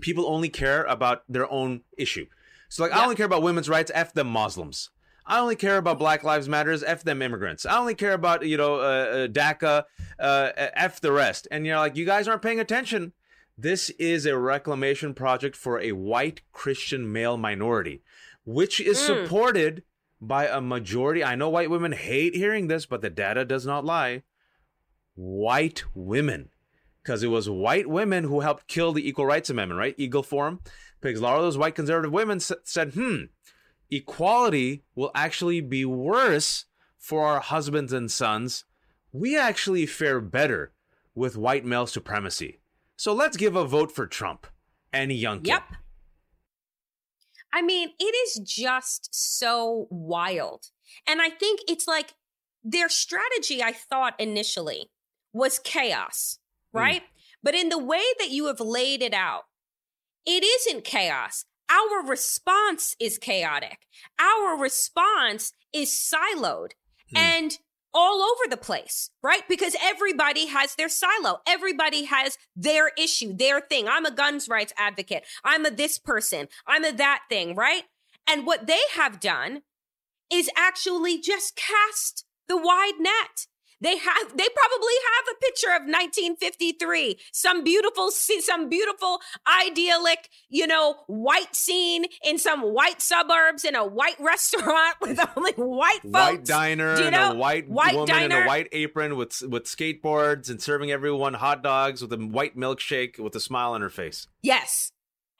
people 0.00 0.26
only 0.26 0.48
care 0.48 0.84
about 0.84 1.22
their 1.28 1.50
own 1.50 1.82
issue. 1.98 2.26
So 2.68 2.82
like 2.82 2.92
I 2.92 3.02
only 3.02 3.16
care 3.16 3.26
about 3.26 3.42
women's 3.42 3.68
rights. 3.68 3.90
F 3.94 4.12
them 4.14 4.28
Muslims. 4.28 4.90
I 5.30 5.38
only 5.40 5.56
care 5.56 5.78
about 5.78 5.98
Black 5.98 6.24
Lives 6.24 6.48
Matters. 6.48 6.82
F 6.82 7.04
them 7.04 7.22
immigrants. 7.22 7.64
I 7.64 7.78
only 7.78 7.94
care 7.94 8.12
about 8.14 8.44
you 8.44 8.56
know 8.56 8.74
uh, 8.76 8.78
uh, 8.78 9.28
DACA. 9.28 9.84
Uh, 10.18 10.50
F 10.56 11.00
the 11.00 11.12
rest. 11.12 11.48
And 11.50 11.64
you're 11.64 11.78
like, 11.78 11.96
you 11.96 12.04
guys 12.04 12.28
aren't 12.28 12.42
paying 12.42 12.60
attention. 12.60 13.12
This 13.56 13.90
is 13.90 14.26
a 14.26 14.36
reclamation 14.36 15.14
project 15.14 15.54
for 15.56 15.78
a 15.80 15.92
white 15.92 16.40
Christian 16.52 17.10
male 17.12 17.36
minority, 17.36 18.02
which 18.44 18.80
is 18.80 18.98
Mm. 18.98 19.06
supported 19.06 19.82
by 20.20 20.46
a 20.46 20.60
majority. 20.60 21.22
I 21.24 21.34
know 21.36 21.48
white 21.48 21.70
women 21.70 21.92
hate 21.92 22.34
hearing 22.34 22.68
this, 22.68 22.84
but 22.86 23.00
the 23.00 23.08
data 23.10 23.44
does 23.44 23.64
not 23.64 23.84
lie. 23.84 24.22
White 25.14 25.84
women. 25.94 26.50
because 27.02 27.22
it 27.22 27.28
was 27.28 27.48
white 27.48 27.86
women 27.88 28.24
who 28.24 28.40
helped 28.40 28.66
kill 28.66 28.92
the 28.92 29.08
Equal 29.08 29.24
Rights 29.24 29.48
Amendment, 29.48 29.78
right? 29.78 29.94
Eagle 29.96 30.22
Forum. 30.22 30.60
Because 31.00 31.20
a 31.20 31.22
lot 31.22 31.36
of 31.36 31.42
those 31.42 31.56
white 31.56 31.74
conservative 31.74 32.12
women 32.12 32.36
s- 32.36 32.52
said, 32.64 32.92
hmm, 32.92 33.24
equality 33.90 34.84
will 34.94 35.10
actually 35.14 35.60
be 35.60 35.84
worse 35.84 36.66
for 36.98 37.26
our 37.26 37.40
husbands 37.40 37.92
and 37.92 38.10
sons. 38.10 38.64
We 39.12 39.36
actually 39.36 39.86
fare 39.86 40.20
better 40.20 40.72
with 41.14 41.36
white 41.36 41.64
male 41.64 41.86
supremacy. 41.86 42.60
So 42.96 43.12
let's 43.12 43.36
give 43.36 43.56
a 43.56 43.64
vote 43.64 43.90
for 43.90 44.06
Trump 44.06 44.46
and 44.92 45.10
Youngkin. 45.10 45.46
Yep. 45.46 45.62
I 47.52 47.62
mean, 47.62 47.90
it 47.98 48.14
is 48.26 48.40
just 48.44 49.08
so 49.12 49.88
wild. 49.90 50.66
And 51.06 51.20
I 51.20 51.30
think 51.30 51.60
it's 51.68 51.88
like 51.88 52.14
their 52.62 52.88
strategy, 52.88 53.62
I 53.62 53.72
thought 53.72 54.20
initially, 54.20 54.90
was 55.32 55.58
chaos, 55.58 56.38
hmm. 56.72 56.78
right? 56.78 57.02
But 57.42 57.54
in 57.54 57.70
the 57.70 57.78
way 57.78 58.02
that 58.18 58.30
you 58.30 58.46
have 58.46 58.60
laid 58.60 59.02
it 59.02 59.14
out, 59.14 59.44
it 60.26 60.44
isn't 60.44 60.84
chaos. 60.84 61.46
Our 61.70 62.06
response 62.06 62.96
is 63.00 63.18
chaotic. 63.18 63.86
Our 64.18 64.60
response 64.60 65.52
is 65.72 65.90
siloed 65.90 66.72
hmm. 67.10 67.16
and 67.16 67.58
all 67.92 68.22
over 68.22 68.48
the 68.48 68.56
place, 68.56 69.10
right? 69.22 69.42
Because 69.48 69.76
everybody 69.80 70.46
has 70.46 70.74
their 70.74 70.88
silo. 70.88 71.40
Everybody 71.46 72.04
has 72.04 72.38
their 72.54 72.90
issue, 72.96 73.32
their 73.32 73.60
thing. 73.60 73.88
I'm 73.88 74.06
a 74.06 74.10
guns 74.10 74.48
rights 74.48 74.72
advocate. 74.76 75.24
I'm 75.44 75.66
a 75.66 75.70
this 75.70 75.98
person. 75.98 76.48
I'm 76.66 76.84
a 76.84 76.92
that 76.92 77.22
thing, 77.28 77.54
right? 77.54 77.84
And 78.28 78.46
what 78.46 78.66
they 78.66 78.80
have 78.94 79.18
done 79.18 79.62
is 80.32 80.50
actually 80.56 81.20
just 81.20 81.56
cast 81.56 82.24
the 82.48 82.56
wide 82.56 83.00
net. 83.00 83.46
They 83.80 83.96
have, 83.96 84.36
they 84.36 84.46
probably 84.54 84.94
have 85.16 85.34
a 85.34 85.44
picture 85.44 85.68
of 85.68 85.82
1953, 85.82 87.18
some 87.32 87.64
beautiful, 87.64 88.10
some 88.10 88.68
beautiful 88.68 89.20
idyllic, 89.66 90.28
you 90.48 90.66
know, 90.66 90.96
white 91.06 91.54
scene 91.56 92.04
in 92.24 92.38
some 92.38 92.60
white 92.60 93.00
suburbs 93.00 93.64
in 93.64 93.74
a 93.74 93.86
white 93.86 94.16
restaurant 94.20 94.96
with 95.00 95.18
only 95.36 95.52
white 95.52 96.02
folks. 96.02 96.12
White 96.12 96.44
diner 96.44 96.96
you 96.98 97.04
and 97.04 97.12
know? 97.12 97.32
a 97.32 97.34
white, 97.34 97.68
White 97.68 97.94
woman 97.94 98.22
in 98.22 98.30
diner. 98.30 98.44
a 98.44 98.46
white 98.46 98.68
apron 98.72 99.16
with 99.16 99.40
with 99.48 99.64
skateboards 99.64 100.50
and 100.50 100.60
serving 100.60 100.90
everyone 100.90 101.34
hot 101.34 101.62
dogs 101.62 102.02
with 102.02 102.12
a 102.12 102.16
white 102.18 102.56
milkshake 102.56 103.18
with 103.18 103.34
a 103.34 103.40
smile 103.40 103.72
on 103.72 103.80
her 103.80 103.90
face. 103.90 104.26
Yes. 104.42 104.92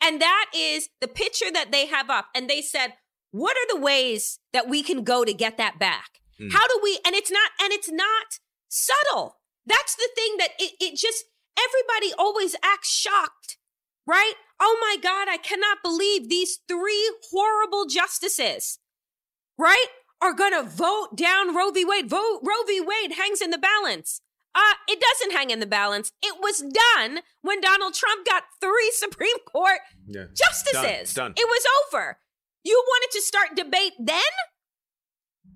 And 0.03 0.21
that 0.23 0.47
is 0.57 0.89
the 1.01 1.09
picture 1.09 1.51
that 1.53 1.73
they 1.73 1.87
have 1.87 2.09
up. 2.09 2.29
And 2.35 2.49
they 2.49 2.63
said, 2.63 2.95
what 3.33 3.57
are 3.57 3.75
the 3.77 3.81
ways 3.81 4.39
that 4.53 4.69
we 4.69 4.83
can 4.83 5.05
go 5.05 5.25
to 5.25 5.33
get 5.35 5.59
that 5.59 5.79
back? 5.79 6.20
Mm. 6.41 6.53
How 6.53 6.67
do 6.67 6.81
we, 6.83 6.99
and 7.05 7.15
it's 7.15 7.31
not, 7.31 7.51
and 7.63 7.73
it's 7.73 7.91
not 7.91 8.39
subtle. 8.69 9.37
That's 9.67 9.95
the 9.95 10.09
thing 10.15 10.37
that 10.39 10.51
it, 10.59 10.73
it 10.81 10.97
just, 10.97 11.25
everybody 11.59 12.15
always 12.19 12.57
acts 12.65 12.91
shocked, 12.91 13.59
right? 14.07 14.35
Oh 14.59 14.77
my 14.81 14.97
God, 15.03 15.29
I 15.29 15.37
cannot 15.37 15.79
believe 15.83 16.29
these 16.29 16.59
three 16.69 17.13
horrible 17.31 17.87
justices, 17.87 18.79
right? 19.59 19.87
Are 20.23 20.35
gonna 20.35 20.63
vote 20.63 21.17
down 21.17 21.55
Roe 21.57 21.71
v. 21.71 21.85
Wade. 21.85 22.11
Vote 22.11 22.41
Roe 22.43 22.63
v. 22.67 22.81
Wade 22.81 23.13
hangs 23.13 23.41
in 23.41 23.51
the 23.51 23.59
balance. 23.59 24.21
Uh, 24.55 24.75
it 24.89 25.01
doesn't 25.01 25.33
hang 25.35 25.49
in 25.51 25.61
the 25.61 25.67
balance. 25.67 26.13
It 26.23 26.37
was 26.41 26.61
done 26.61 27.21
when 27.41 27.61
Donald 27.63 27.95
Trump 27.95 28.27
got 28.27 28.43
three 28.61 28.91
Supreme 28.95 29.39
Court 29.51 29.81
Yeah. 30.07 30.25
justices. 30.35 31.15
Done. 31.15 31.33
It 31.37 31.47
was 31.49 31.65
over. 31.93 32.19
You 32.65 32.83
wanted 32.87 33.13
to 33.17 33.23
start 33.23 33.57
debate 33.57 33.93
then? 33.99 34.21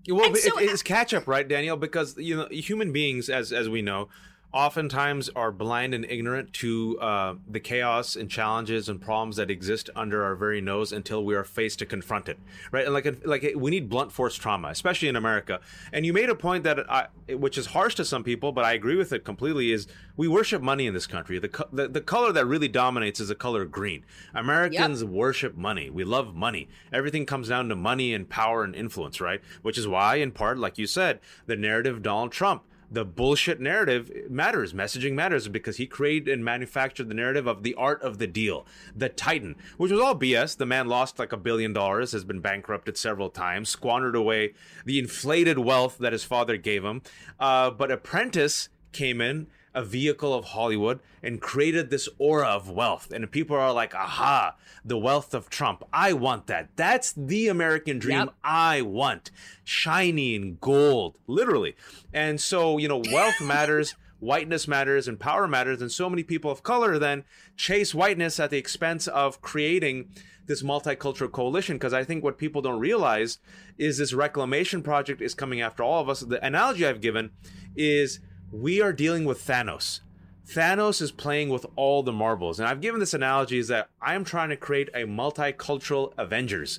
Well, 0.09 0.27
And 0.27 0.37
it- 0.37 0.45
it's 0.59 0.83
uh, 0.83 0.85
catch 0.85 1.15
up, 1.15 1.27
right, 1.27 1.47
Danielle? 1.47 1.77
Because 1.77 2.17
you 2.19 2.37
know, 2.37 2.47
human 2.51 2.93
beings, 2.93 3.29
as 3.29 3.53
as 3.53 3.69
we 3.69 3.83
know, 3.83 4.09
oftentimes 4.55 5.29
are 5.31 5.51
blind 5.51 5.93
and 5.93 6.07
ignorant 6.09 6.53
to 6.53 6.97
uh, 7.01 7.35
the 7.51 7.59
chaos 7.59 8.15
and 8.15 8.31
challenges 8.31 8.89
and 8.89 9.01
problems 9.01 9.35
that 9.35 9.51
exist 9.51 9.91
under 9.97 10.25
our 10.25 10.37
very 10.37 10.61
nose 10.61 10.93
until 10.93 11.25
we 11.25 11.35
are 11.35 11.43
faced 11.43 11.81
to 11.81 11.87
confront 11.87 12.29
it, 12.29 12.39
right? 12.71 12.85
And 12.85 12.95
like 12.95 13.27
like 13.27 13.53
we 13.57 13.73
need 13.73 13.89
blunt 13.89 14.13
force 14.13 14.37
trauma, 14.37 14.69
especially 14.69 15.09
in 15.09 15.17
America. 15.17 15.61
And 15.93 16.07
you 16.07 16.13
made 16.13 16.31
a 16.31 16.37
point 16.37 16.63
that 16.65 16.89
I, 16.89 17.09
which 17.29 17.59
is 17.59 17.67
harsh 17.67 17.97
to 17.97 18.05
some 18.05 18.23
people, 18.23 18.53
but 18.53 18.65
I 18.65 18.75
agree 18.75 18.95
with 18.95 19.13
it 19.13 19.25
completely. 19.25 19.73
Is 19.73 19.89
we 20.17 20.29
worship 20.29 20.63
money 20.63 20.87
in 20.87 20.95
this 20.95 21.09
country. 21.09 21.41
The 21.41 21.49
co- 21.49 21.69
the, 21.73 21.89
the 21.89 22.01
color 22.01 22.31
that 22.33 22.47
really 22.47 22.69
dominates 22.69 23.19
is 23.19 23.29
the 23.29 23.35
color 23.35 23.65
green. 23.65 24.05
Americans 24.35 25.05
worship 25.05 25.57
money. 25.57 25.91
We 25.91 26.05
love 26.05 26.33
money. 26.33 26.69
Everything 26.93 27.27
comes 27.27 27.49
down 27.49 27.69
to 27.71 27.77
money 27.77 28.15
and 28.15 28.29
power 28.29 28.63
and 28.63 28.75
influence, 28.75 29.21
right? 29.21 29.41
Which 29.63 29.79
is 29.79 29.89
why, 29.89 30.17
in 30.17 30.31
part, 30.31 30.59
like 30.59 30.79
you 30.79 30.87
said, 30.87 31.19
the 31.47 31.57
narrative 31.57 32.03
Donald 32.03 32.31
Trump, 32.31 32.63
the 32.91 33.05
bullshit 33.05 33.61
narrative 33.61 34.11
matters. 34.31 34.73
Messaging 34.73 35.15
matters 35.15 35.49
because 35.49 35.77
he 35.77 35.87
created 35.87 36.33
and 36.33 36.45
manufactured 36.45 37.09
the 37.09 37.15
narrative 37.15 37.47
of 37.47 37.63
the 37.63 37.75
art 37.75 38.03
of 38.03 38.19
the 38.19 38.27
deal, 38.27 38.67
the 38.95 39.09
Titan, 39.09 39.57
which 39.77 39.91
was 39.91 40.01
all 40.01 40.19
BS. 40.19 40.57
The 40.57 40.67
man 40.67 40.89
lost 40.89 41.19
like 41.19 41.33
a 41.33 41.37
billion 41.37 41.73
dollars, 41.73 42.13
has 42.13 42.25
been 42.25 42.41
bankrupted 42.41 42.97
several 42.97 43.31
times, 43.31 43.69
squandered 43.69 44.17
away 44.17 44.55
the 44.85 44.99
inflated 44.99 45.59
wealth 45.59 45.99
that 45.99 46.13
his 46.13 46.25
father 46.25 46.57
gave 46.57 46.85
him. 46.85 47.03
Uh, 47.39 47.71
but 47.71 47.91
Apprentice 47.91 48.69
came 48.93 49.21
in 49.21 49.49
a 49.75 49.83
vehicle 49.85 50.33
of 50.33 50.47
Hollywood 50.47 51.01
and 51.23 51.41
created 51.41 51.91
this 51.91 52.09
aura 52.19 52.47
of 52.47 52.71
wealth. 52.71 53.11
And 53.13 53.31
people 53.31 53.57
are 53.57 53.73
like, 53.73 53.95
aha, 53.95 54.57
the 54.85 54.99
wealth 54.99 55.35
of 55.35 55.51
Trump. 55.51 55.83
I 55.93 56.13
want 56.13 56.47
that. 56.47 56.69
That's 56.77 57.13
the 57.13 57.49
American 57.49 57.99
dream 57.99 58.19
Yep. 58.19 58.35
I 58.45 58.83
want. 58.83 59.31
Shiny 59.65 60.37
and 60.37 60.61
gold, 60.61 61.19
literally. 61.27 61.75
And 62.13 62.41
so, 62.41 62.79
you 62.79 62.89
know, 62.89 63.03
wealth 63.13 63.41
matters. 63.43 63.95
Whiteness 64.21 64.67
matters 64.67 65.07
and 65.07 65.21
power 65.21 65.47
matters, 65.47 65.83
and 65.83 65.93
so 65.93 66.09
many 66.09 66.23
people 66.23 66.51
of 66.51 66.63
color 66.63 66.99
then 66.99 67.25
chase 67.57 67.95
whiteness 67.95 68.41
at 68.41 68.49
the 68.49 68.57
expense 68.57 69.07
of 69.07 69.43
creating 69.43 70.09
this 70.47 70.63
multicultural 70.63 71.31
coalition. 71.31 71.77
Because 71.77 71.93
I 71.93 72.05
think 72.05 72.25
what 72.25 72.39
people 72.39 72.63
don't 72.63 72.81
realize 72.81 73.37
is 73.77 73.99
this 73.99 74.15
reclamation 74.15 74.83
project 74.83 75.21
is 75.21 75.35
coming 75.35 75.61
after 75.61 75.83
all 75.83 76.01
of 76.01 76.09
us. 76.09 76.21
The 76.21 76.43
analogy 76.43 76.87
I've 76.87 77.03
given 77.03 77.33
is 77.77 78.21
we 78.55 78.81
are 78.81 78.93
dealing 78.93 79.25
with 79.25 79.45
Thanos. 79.45 79.99
Thanos 80.47 81.03
is 81.03 81.11
playing 81.11 81.49
with 81.49 81.67
all 81.75 82.05
the 82.05 82.13
marbles. 82.13 82.61
And 82.61 82.69
I've 82.69 82.81
given 82.81 83.01
this 83.01 83.15
analogy 83.15 83.59
is 83.59 83.67
that 83.69 83.89
I'm 84.01 84.25
trying 84.25 84.51
to 84.51 84.57
create 84.57 84.91
a 84.95 85.07
multicultural 85.07 86.13
Avengers 86.17 86.79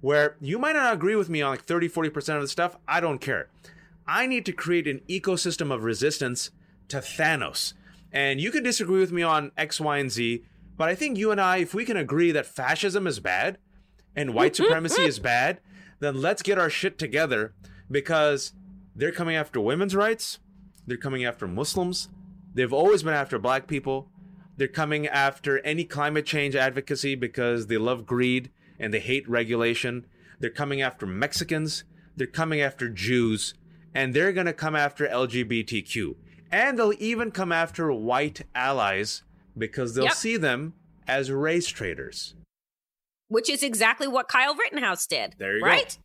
where 0.00 0.36
you 0.40 0.56
might 0.58 0.74
not 0.76 0.92
agree 0.92 1.16
with 1.16 1.28
me 1.28 1.42
on 1.42 1.50
like 1.50 1.64
30, 1.64 1.88
40% 1.88 2.36
of 2.36 2.42
the 2.42 2.48
stuff. 2.48 2.76
I 2.86 3.00
don't 3.00 3.18
care. 3.18 3.48
I 4.06 4.26
need 4.26 4.46
to 4.46 4.52
create 4.52 4.86
an 4.86 5.00
ecosystem 5.08 5.72
of 5.72 5.82
resistance 5.82 6.50
to 6.88 6.98
Thanos. 6.98 7.72
And 8.12 8.40
you 8.40 8.52
can 8.52 8.62
disagree 8.62 9.00
with 9.00 9.10
me 9.10 9.22
on 9.22 9.50
X, 9.56 9.80
Y, 9.80 9.98
and 9.98 10.12
Z, 10.12 10.44
but 10.76 10.88
I 10.88 10.94
think 10.94 11.18
you 11.18 11.32
and 11.32 11.40
I, 11.40 11.56
if 11.56 11.74
we 11.74 11.84
can 11.84 11.96
agree 11.96 12.30
that 12.30 12.46
fascism 12.46 13.06
is 13.08 13.18
bad 13.18 13.58
and 14.14 14.32
white 14.32 14.54
supremacy 14.56 15.02
is 15.02 15.18
bad, 15.18 15.60
then 15.98 16.20
let's 16.20 16.42
get 16.42 16.58
our 16.58 16.70
shit 16.70 16.98
together 16.98 17.52
because 17.90 18.52
they're 18.94 19.10
coming 19.10 19.34
after 19.34 19.60
women's 19.60 19.96
rights. 19.96 20.38
They're 20.86 20.96
coming 20.96 21.24
after 21.24 21.46
Muslims. 21.46 22.08
They've 22.54 22.72
always 22.72 23.02
been 23.02 23.14
after 23.14 23.38
black 23.38 23.66
people. 23.66 24.08
They're 24.56 24.68
coming 24.68 25.06
after 25.06 25.58
any 25.60 25.84
climate 25.84 26.24
change 26.24 26.56
advocacy 26.56 27.14
because 27.14 27.66
they 27.66 27.76
love 27.76 28.06
greed 28.06 28.50
and 28.78 28.92
they 28.94 29.00
hate 29.00 29.28
regulation. 29.28 30.06
They're 30.40 30.50
coming 30.50 30.80
after 30.80 31.06
Mexicans. 31.06 31.84
They're 32.16 32.26
coming 32.26 32.60
after 32.60 32.88
Jews. 32.88 33.54
And 33.94 34.14
they're 34.14 34.32
going 34.32 34.46
to 34.46 34.52
come 34.52 34.76
after 34.76 35.06
LGBTQ. 35.06 36.14
And 36.50 36.78
they'll 36.78 36.92
even 36.98 37.30
come 37.30 37.52
after 37.52 37.92
white 37.92 38.42
allies 38.54 39.22
because 39.58 39.94
they'll 39.94 40.04
Yep. 40.04 40.14
see 40.14 40.36
them 40.36 40.74
as 41.08 41.30
race 41.30 41.68
traitors. 41.68 42.34
Which 43.28 43.50
is 43.50 43.62
exactly 43.62 44.06
what 44.06 44.28
Kyle 44.28 44.54
Rittenhouse 44.54 45.06
did. 45.06 45.34
There 45.38 45.56
you 45.56 45.60
go. 45.62 45.66
right? 45.66 45.98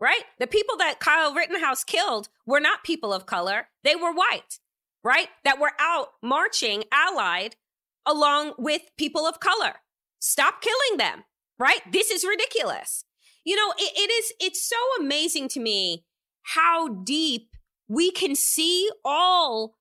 Right? 0.00 0.22
The 0.38 0.46
people 0.46 0.76
that 0.76 1.00
Kyle 1.00 1.34
Rittenhouse 1.34 1.82
killed 1.82 2.28
were 2.46 2.60
not 2.60 2.84
people 2.84 3.12
of 3.12 3.26
color. 3.26 3.68
They 3.82 3.96
were 3.96 4.12
white, 4.12 4.60
right? 5.02 5.28
That 5.44 5.58
were 5.58 5.72
out 5.80 6.10
marching, 6.22 6.84
allied 6.92 7.56
along 8.06 8.54
with 8.58 8.82
people 8.96 9.26
of 9.26 9.40
color. 9.40 9.74
Stop 10.20 10.62
killing 10.62 10.98
them, 10.98 11.24
right? 11.58 11.80
This 11.90 12.10
is 12.10 12.24
ridiculous. 12.24 13.04
You 13.44 13.56
know, 13.56 13.72
it, 13.76 13.92
it 13.96 14.10
is, 14.10 14.32
it's 14.40 14.68
so 14.68 14.76
amazing 15.00 15.48
to 15.48 15.60
me 15.60 16.04
how 16.42 16.88
deep 16.88 17.56
we 17.88 18.10
can 18.10 18.34
see 18.34 18.90
all 19.04 19.74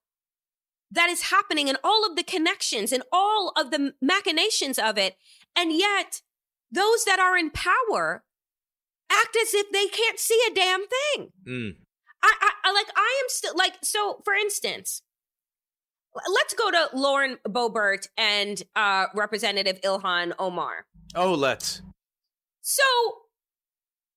that 0.92 1.10
is 1.10 1.24
happening 1.24 1.70
and 1.70 1.78
all 1.84 2.10
of 2.10 2.16
the 2.16 2.24
connections 2.24 2.92
and 2.92 3.04
all 3.12 3.52
of 3.58 3.72
the 3.72 3.94
machinations 4.02 4.80
of 4.80 4.98
it. 4.98 5.16
And 5.56 5.72
yet, 5.72 6.22
those 6.72 7.04
that 7.06 7.20
are 7.20 7.38
in 7.38 7.50
power 7.50 8.24
act 9.12 9.38
as 9.42 9.54
if 9.54 9.72
they 9.72 9.88
can't 9.88 10.20
see 10.20 10.40
a 10.50 10.54
damn 10.54 10.82
thing. 10.88 11.30
Mm. 11.48 11.76
I, 12.24 12.34
I, 12.42 12.52
I 12.66 12.74
like, 12.74 12.88
I 12.96 13.22
am 13.24 13.30
still 13.30 13.54
like, 13.56 13.76
so 13.84 14.22
for 14.26 14.34
instance, 14.34 15.02
let's 16.16 16.54
go 16.54 16.72
to 16.72 16.90
Lauren 16.94 17.38
Boebert 17.48 18.08
and 18.18 18.62
uh, 18.76 19.06
Representative 19.16 19.80
Ilhan 19.82 20.34
Omar. 20.40 20.86
Oh, 21.16 21.34
let's. 21.34 21.82
So 22.62 22.84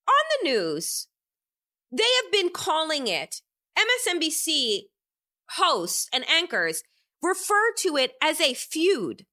on 0.09 0.25
the 0.43 0.51
news, 0.51 1.09
they 1.93 2.09
have 2.23 2.33
been 2.33 2.51
calling 2.51 3.07
it 3.07 3.43
MSNBC 3.79 4.83
hosts 5.51 6.09
and 6.13 6.29
anchors 6.29 6.83
refer 7.23 7.73
to 7.79 7.97
it 7.97 8.13
as 8.23 8.41
a 8.41 8.55
feud. 8.55 9.27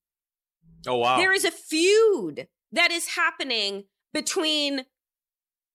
Oh 0.87 0.97
wow. 0.97 1.17
There 1.17 1.33
is 1.33 1.45
a 1.45 1.51
feud 1.51 2.47
that 2.71 2.91
is 2.91 3.15
happening 3.15 3.85
between 4.13 4.85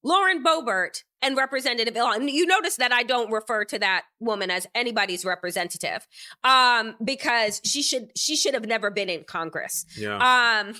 Lauren 0.03 0.43
Boebert 0.43 1.03
and 1.21 1.37
Representative 1.37 1.95
Ilhan. 1.95 2.31
You 2.31 2.47
notice 2.47 2.77
that 2.77 2.93
I 2.93 3.03
don't 3.05 3.31
refer 3.31 3.65
to 3.67 3.79
that 3.79 4.05
woman 4.21 4.51
as 4.51 4.67
anybody's 4.75 5.25
representative, 5.25 6.07
um, 6.45 6.97
because 7.03 7.61
she 7.65 7.83
should 7.83 8.11
she 8.17 8.37
should 8.37 8.55
have 8.55 8.67
never 8.67 8.91
been 8.91 9.09
in 9.09 9.25
Congress. 9.25 9.87
yeah. 9.97 10.17
Um, 10.65 10.75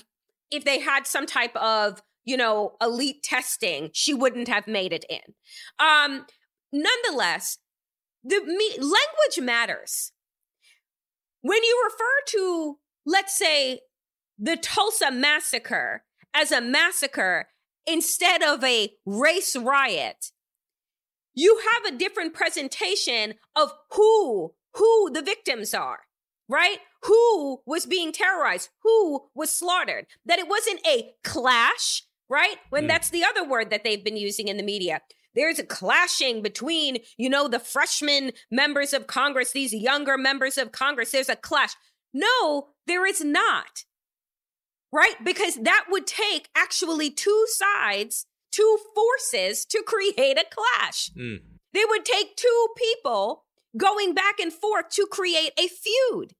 if 0.51 0.65
they 0.65 0.79
had 0.79 1.07
some 1.07 1.25
type 1.25 1.55
of 1.55 2.01
you 2.25 2.37
know 2.37 2.75
elite 2.81 3.23
testing, 3.23 3.89
she 3.93 4.13
wouldn't 4.13 4.47
have 4.47 4.67
made 4.67 4.93
it 4.93 5.05
in. 5.09 5.33
Um, 5.79 6.25
nonetheless, 6.71 7.57
the 8.23 8.41
me- 8.43 8.77
language 8.77 9.39
matters. 9.41 10.11
When 11.41 11.61
you 11.61 11.81
refer 11.83 12.37
to, 12.37 12.77
let's 13.05 13.37
say, 13.37 13.81
the 14.39 14.55
Tulsa 14.55 15.11
massacre 15.11 16.03
as 16.33 16.51
a 16.51 16.61
massacre 16.61 17.47
instead 17.85 18.41
of 18.43 18.63
a 18.63 18.93
race 19.05 19.55
riot, 19.55 20.31
you 21.33 21.59
have 21.73 21.93
a 21.93 21.97
different 21.97 22.33
presentation 22.33 23.35
of 23.55 23.73
who 23.91 24.53
who 24.75 25.11
the 25.11 25.21
victims 25.21 25.73
are, 25.73 25.99
right? 26.49 26.79
Who 27.03 27.61
was 27.65 27.85
being 27.85 28.11
terrorized, 28.11 28.69
who 28.81 29.25
was 29.35 29.51
slaughtered. 29.51 30.07
That 30.25 30.39
it 30.39 30.47
wasn't 30.47 30.79
a 30.87 31.11
clash, 31.23 32.03
right? 32.27 32.57
When 32.71 32.85
Mm. 32.85 32.87
that's 32.87 33.09
the 33.11 33.23
other 33.23 33.43
word 33.43 33.69
that 33.69 33.83
they've 33.83 34.03
been 34.03 34.17
using 34.17 34.47
in 34.47 34.57
the 34.57 34.63
media. 34.63 35.01
There's 35.35 35.59
a 35.59 35.65
clashing 35.65 36.41
between, 36.41 37.03
you 37.17 37.29
know, 37.29 37.47
the 37.47 37.59
freshman 37.59 38.31
members 38.49 38.93
of 38.93 39.05
Congress, 39.07 39.51
these 39.51 39.73
younger 39.73 40.17
members 40.17 40.57
of 40.57 40.71
Congress. 40.71 41.11
There's 41.11 41.29
a 41.29 41.35
clash. 41.35 41.73
No, 42.13 42.69
there 42.87 43.05
is 43.05 43.23
not 43.23 43.83
right? 44.93 45.15
Because 45.23 45.55
that 45.55 45.85
would 45.89 46.05
take 46.07 46.47
actually 46.55 47.09
two 47.09 47.45
sides, 47.49 48.25
two 48.51 48.77
forces 48.95 49.65
to 49.65 49.83
create 49.85 50.37
a 50.37 50.45
clash. 50.49 51.09
Mm. 51.17 51.39
They 51.73 51.83
would 51.89 52.05
take 52.05 52.37
two 52.37 52.67
people 52.77 53.43
going 53.75 54.13
back 54.13 54.39
and 54.39 54.53
forth 54.53 54.89
to 54.91 55.07
create 55.11 55.51
a 55.57 55.67
feud. 55.67 56.33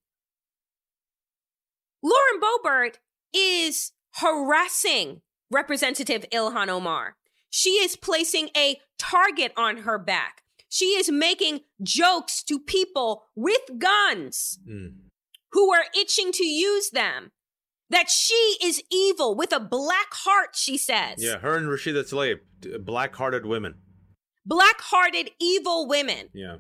Lauren 2.04 2.40
Boebert 2.40 2.96
is 3.34 3.92
harassing 4.16 5.22
Representative 5.50 6.26
Ilhan 6.32 6.70
Omar. 6.70 7.16
She 7.50 7.72
is 7.72 7.96
placing 7.96 8.50
a 8.56 8.80
target 9.00 9.52
on 9.58 9.78
her 9.78 9.98
back. 9.98 10.44
She 10.70 10.86
is 10.98 11.10
making 11.12 11.62
jokes 11.82 12.44
to 12.44 12.60
people 12.60 13.26
with 13.36 13.62
guns 13.78 14.60
Mm. 14.68 15.10
who 15.52 15.72
are 15.74 15.86
itching 15.96 16.32
to 16.34 16.46
use 16.46 16.90
them. 16.90 17.32
That 17.94 18.10
she 18.10 18.58
is 18.60 18.82
evil 18.92 19.36
with 19.36 19.54
a 19.54 19.60
black 19.60 20.12
heart, 20.12 20.56
she 20.56 20.78
says. 20.78 21.16
Yeah, 21.20 21.38
her 21.38 21.56
and 21.56 21.68
Rashida 21.68 22.02
Tlaib, 22.04 22.40
black-hearted 22.84 23.46
women. 23.46 23.76
Black 24.44 24.82
hearted, 24.82 25.30
evil 25.40 25.88
women. 25.88 26.30
Yeah. 26.34 26.56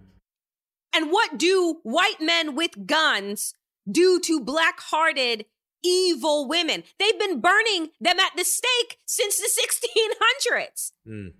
And 0.95 1.11
what 1.11 1.39
do 1.39 1.79
white 1.81 2.21
men 2.21 2.53
with 2.53 2.85
guns 2.85 3.55
do 3.91 4.19
to 4.19 4.39
black 4.41 4.79
hearted, 4.79 5.45
evil 5.83 6.47
women? 6.47 6.83
They've 6.99 7.17
been 7.17 7.41
burning 7.41 7.89
them 7.99 8.19
at 8.19 8.33
the 8.37 8.45
stake 8.45 8.99
since 9.07 9.37
the 9.37 9.49
1600s. 10.53 10.91
Mm. 11.07 11.31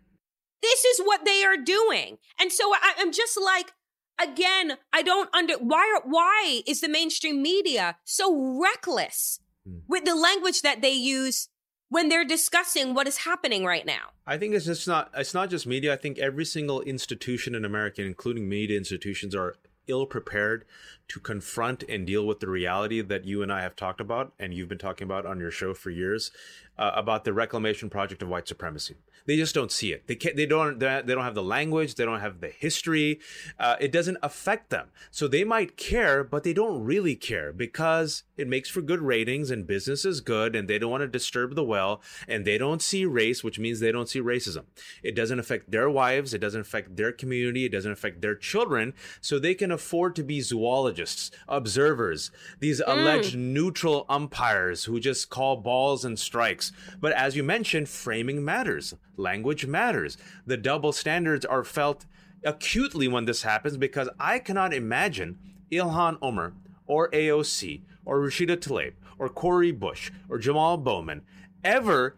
This 0.64 0.84
is 0.86 1.02
what 1.06 1.24
they 1.24 1.44
are 1.44 1.58
doing. 1.58 2.18
And 2.40 2.52
so 2.52 2.74
I, 2.74 2.94
I'm 2.98 3.12
just 3.12 3.40
like, 3.40 3.74
again, 4.20 4.78
I 4.92 5.04
don't 5.04 5.30
under 5.36 5.56
why 5.60 6.00
why 6.04 6.62
is 6.66 6.82
the 6.82 6.90
mainstream 6.90 7.44
media 7.44 7.98
so 8.06 8.60
reckless 8.60 9.40
Hmm. 9.68 9.80
with 9.88 10.06
the 10.06 10.16
language 10.16 10.62
that 10.62 10.82
they 10.82 10.92
use 10.92 11.50
when 11.90 12.10
they're 12.10 12.26
discussing 12.26 12.94
what 12.94 13.08
is 13.08 13.18
happening 13.18 13.66
right 13.66 13.86
now? 13.86 14.12
I 14.26 14.38
think 14.38 14.56
it's 14.56 14.66
just 14.66 14.88
not 14.88 15.12
it's 15.16 15.34
not 15.34 15.50
just 15.50 15.68
media. 15.68 15.94
I 15.94 15.98
think 15.98 16.18
every 16.18 16.46
single 16.46 16.82
institution 16.82 17.56
in 17.56 17.66
America, 17.66 18.02
including 18.02 18.50
media 18.50 18.78
institutions, 18.78 19.36
are 19.36 19.56
ill 19.88 20.06
prepared 20.06 20.66
to 21.10 21.20
confront 21.20 21.84
and 21.84 22.08
deal 22.08 22.26
with 22.26 22.40
the 22.40 22.48
reality 22.48 23.02
that 23.02 23.26
you 23.26 23.44
and 23.44 23.52
I 23.52 23.62
have 23.62 23.76
talked 23.76 24.00
about 24.00 24.34
and 24.40 24.54
you've 24.54 24.70
been 24.70 24.78
talking 24.78 25.06
about 25.06 25.26
on 25.26 25.40
your 25.40 25.52
show 25.52 25.74
for 25.74 25.90
years 25.90 26.32
uh, 26.78 26.92
about 26.96 27.24
the 27.24 27.34
reclamation 27.34 27.90
project 27.90 28.22
of 28.22 28.30
white 28.30 28.48
supremacy. 28.48 28.96
They 29.26 29.38
just 29.38 29.56
don't 29.56 29.72
see 29.72 29.94
it. 29.94 30.08
They 30.08 30.16
can't. 30.16 30.36
They 30.36 30.46
don't. 30.46 30.80
They 30.80 31.02
don't 31.08 31.24
have 31.24 31.36
the 31.36 31.44
language. 31.44 31.96
They 31.96 32.04
don't 32.04 32.20
have 32.20 32.42
the 32.42 32.50
history. 32.50 33.20
Uh, 33.58 33.78
it 33.80 33.92
doesn't 33.92 34.18
affect 34.22 34.70
them. 34.70 34.90
So 35.12 35.28
they 35.28 35.44
might 35.44 35.78
care, 35.78 36.24
but 36.24 36.44
they 36.44 36.54
don't 36.54 36.84
really 36.84 37.16
care 37.16 37.54
because 37.54 38.24
it 38.36 38.48
makes 38.48 38.70
for 38.70 38.82
good 38.82 39.02
ratings 39.02 39.50
and 39.50 39.68
business 39.68 40.04
is 40.04 40.20
good, 40.20 40.56
and 40.56 40.68
they 40.68 40.78
don't 40.78 40.92
want 40.92 41.02
to 41.02 41.08
disturb 41.08 41.56
the 41.56 41.64
well, 41.64 42.02
and 42.28 42.44
they 42.44 42.58
don't 42.58 42.82
see 42.82 43.06
race, 43.06 43.44
which 43.44 43.60
means 43.60 43.80
they 43.80 43.92
don't 43.92 44.10
see 44.10 44.20
racism. 44.20 44.64
It 45.02 45.16
doesn't 45.16 45.40
affect 45.40 45.72
their 45.72 45.90
wives. 45.90 46.34
It 46.34 46.40
doesn't 46.40 46.62
affect 46.62 46.96
their 46.96 47.12
community. 47.12 47.66
It 47.66 47.72
doesn't 47.72 47.92
affect 47.92 48.22
their 48.22 48.36
children. 48.36 48.94
So 49.22 49.40
they 49.40 49.54
can 49.54 49.72
afford 49.72 50.16
to 50.18 50.24
be 50.24 50.42
zoologists, 50.42 51.32
observers, 51.48 52.32
these 52.60 52.82
alleged 52.86 53.38
neutral 53.38 54.06
umpires 54.10 54.86
who 54.86 55.00
just 55.00 55.30
call 55.30 55.58
balls 55.58 56.04
and 56.04 56.20
strikes. 56.20 56.63
But 57.02 57.12
as 57.14 57.36
you 57.36 57.44
mentioned, 57.44 57.90
framing 57.90 58.44
matters. 58.46 58.94
Language 59.18 59.66
matters. 59.66 60.18
The 60.46 60.58
double 60.58 60.92
standards 60.92 61.46
are 61.46 61.64
felt 61.64 62.06
acutely 62.44 63.08
when 63.08 63.26
this 63.26 63.44
happens 63.44 63.78
because 63.78 64.10
I 64.20 64.40
cannot 64.40 64.74
imagine 64.74 65.38
Ilhan 65.72 66.18
Omar 66.22 66.54
or 66.86 67.10
AOC 67.12 67.82
or 68.06 68.20
Rashida 68.20 68.58
Tlaib 68.58 68.94
or 69.18 69.30
Cori 69.30 69.72
Bush 69.72 70.12
or 70.30 70.38
Jamal 70.38 70.78
Bowman 70.78 71.22
ever, 71.64 72.18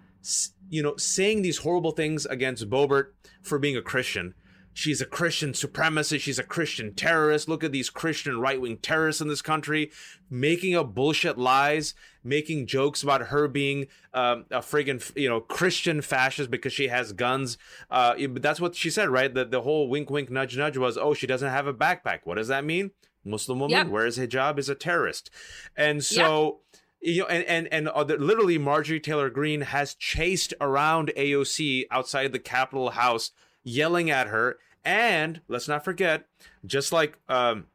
you 0.69 0.81
know, 0.81 0.95
saying 0.97 1.41
these 1.41 1.59
horrible 1.59 1.91
things 1.91 2.25
against 2.25 2.69
Boebert 2.69 3.11
for 3.41 3.59
being 3.59 3.77
a 3.77 3.81
Christian. 3.81 4.33
She's 4.77 4.99
a 4.99 5.05
Christian 5.05 5.53
supremacist. 5.53 6.19
She's 6.19 6.37
a 6.37 6.43
Christian 6.43 6.93
terrorist. 6.93 7.47
Look 7.47 7.63
at 7.63 7.71
these 7.71 7.89
Christian 7.89 8.41
right 8.41 8.59
wing 8.59 8.75
terrorists 8.75 9.21
in 9.21 9.29
this 9.29 9.41
country 9.41 9.89
making 10.29 10.75
up 10.75 10.93
bullshit 10.93 11.37
lies, 11.37 11.93
making 12.25 12.67
jokes 12.67 13.01
about 13.01 13.27
her 13.27 13.47
being 13.47 13.87
um, 14.13 14.43
a 14.51 14.59
friggin' 14.59 15.15
you 15.15 15.29
know 15.29 15.39
Christian 15.39 16.01
fascist 16.01 16.51
because 16.51 16.73
she 16.73 16.89
has 16.89 17.13
guns. 17.13 17.57
Uh, 17.89 18.15
but 18.27 18.41
that's 18.41 18.59
what 18.59 18.75
she 18.75 18.89
said, 18.89 19.07
right? 19.07 19.33
The 19.33 19.45
the 19.45 19.61
whole 19.61 19.87
wink 19.87 20.09
wink 20.09 20.29
nudge 20.29 20.57
nudge 20.57 20.77
was, 20.77 20.97
oh, 20.97 21.13
she 21.13 21.25
doesn't 21.25 21.49
have 21.49 21.67
a 21.67 21.73
backpack. 21.73 22.19
What 22.25 22.35
does 22.35 22.49
that 22.49 22.65
mean? 22.65 22.91
Muslim 23.23 23.59
woman 23.59 23.77
Yep. 23.77 23.87
wears 23.87 24.17
hijab 24.19 24.59
is 24.59 24.67
a 24.67 24.75
terrorist, 24.75 25.29
and 25.75 26.03
so. 26.03 26.59
You 27.01 27.21
know, 27.21 27.27
and 27.27 27.69
and 27.71 27.87
and 27.87 28.09
literally, 28.19 28.57
Marjorie 28.57 28.99
Taylor 28.99 29.29
Greene 29.29 29.61
has 29.61 29.93
chased 29.93 30.55
around 30.59 31.11
AOC 31.15 31.83
outside 31.91 32.31
the 32.31 32.39
Capitol 32.39 32.91
House, 32.91 33.29
yelling 33.65 34.09
at 34.09 34.27
her. 34.27 34.57
And 34.85 35.41
let's 35.49 35.67
not 35.67 35.83
forget, 35.83 36.27
just 36.65 36.93
like 36.93 37.17
um, 37.27 37.65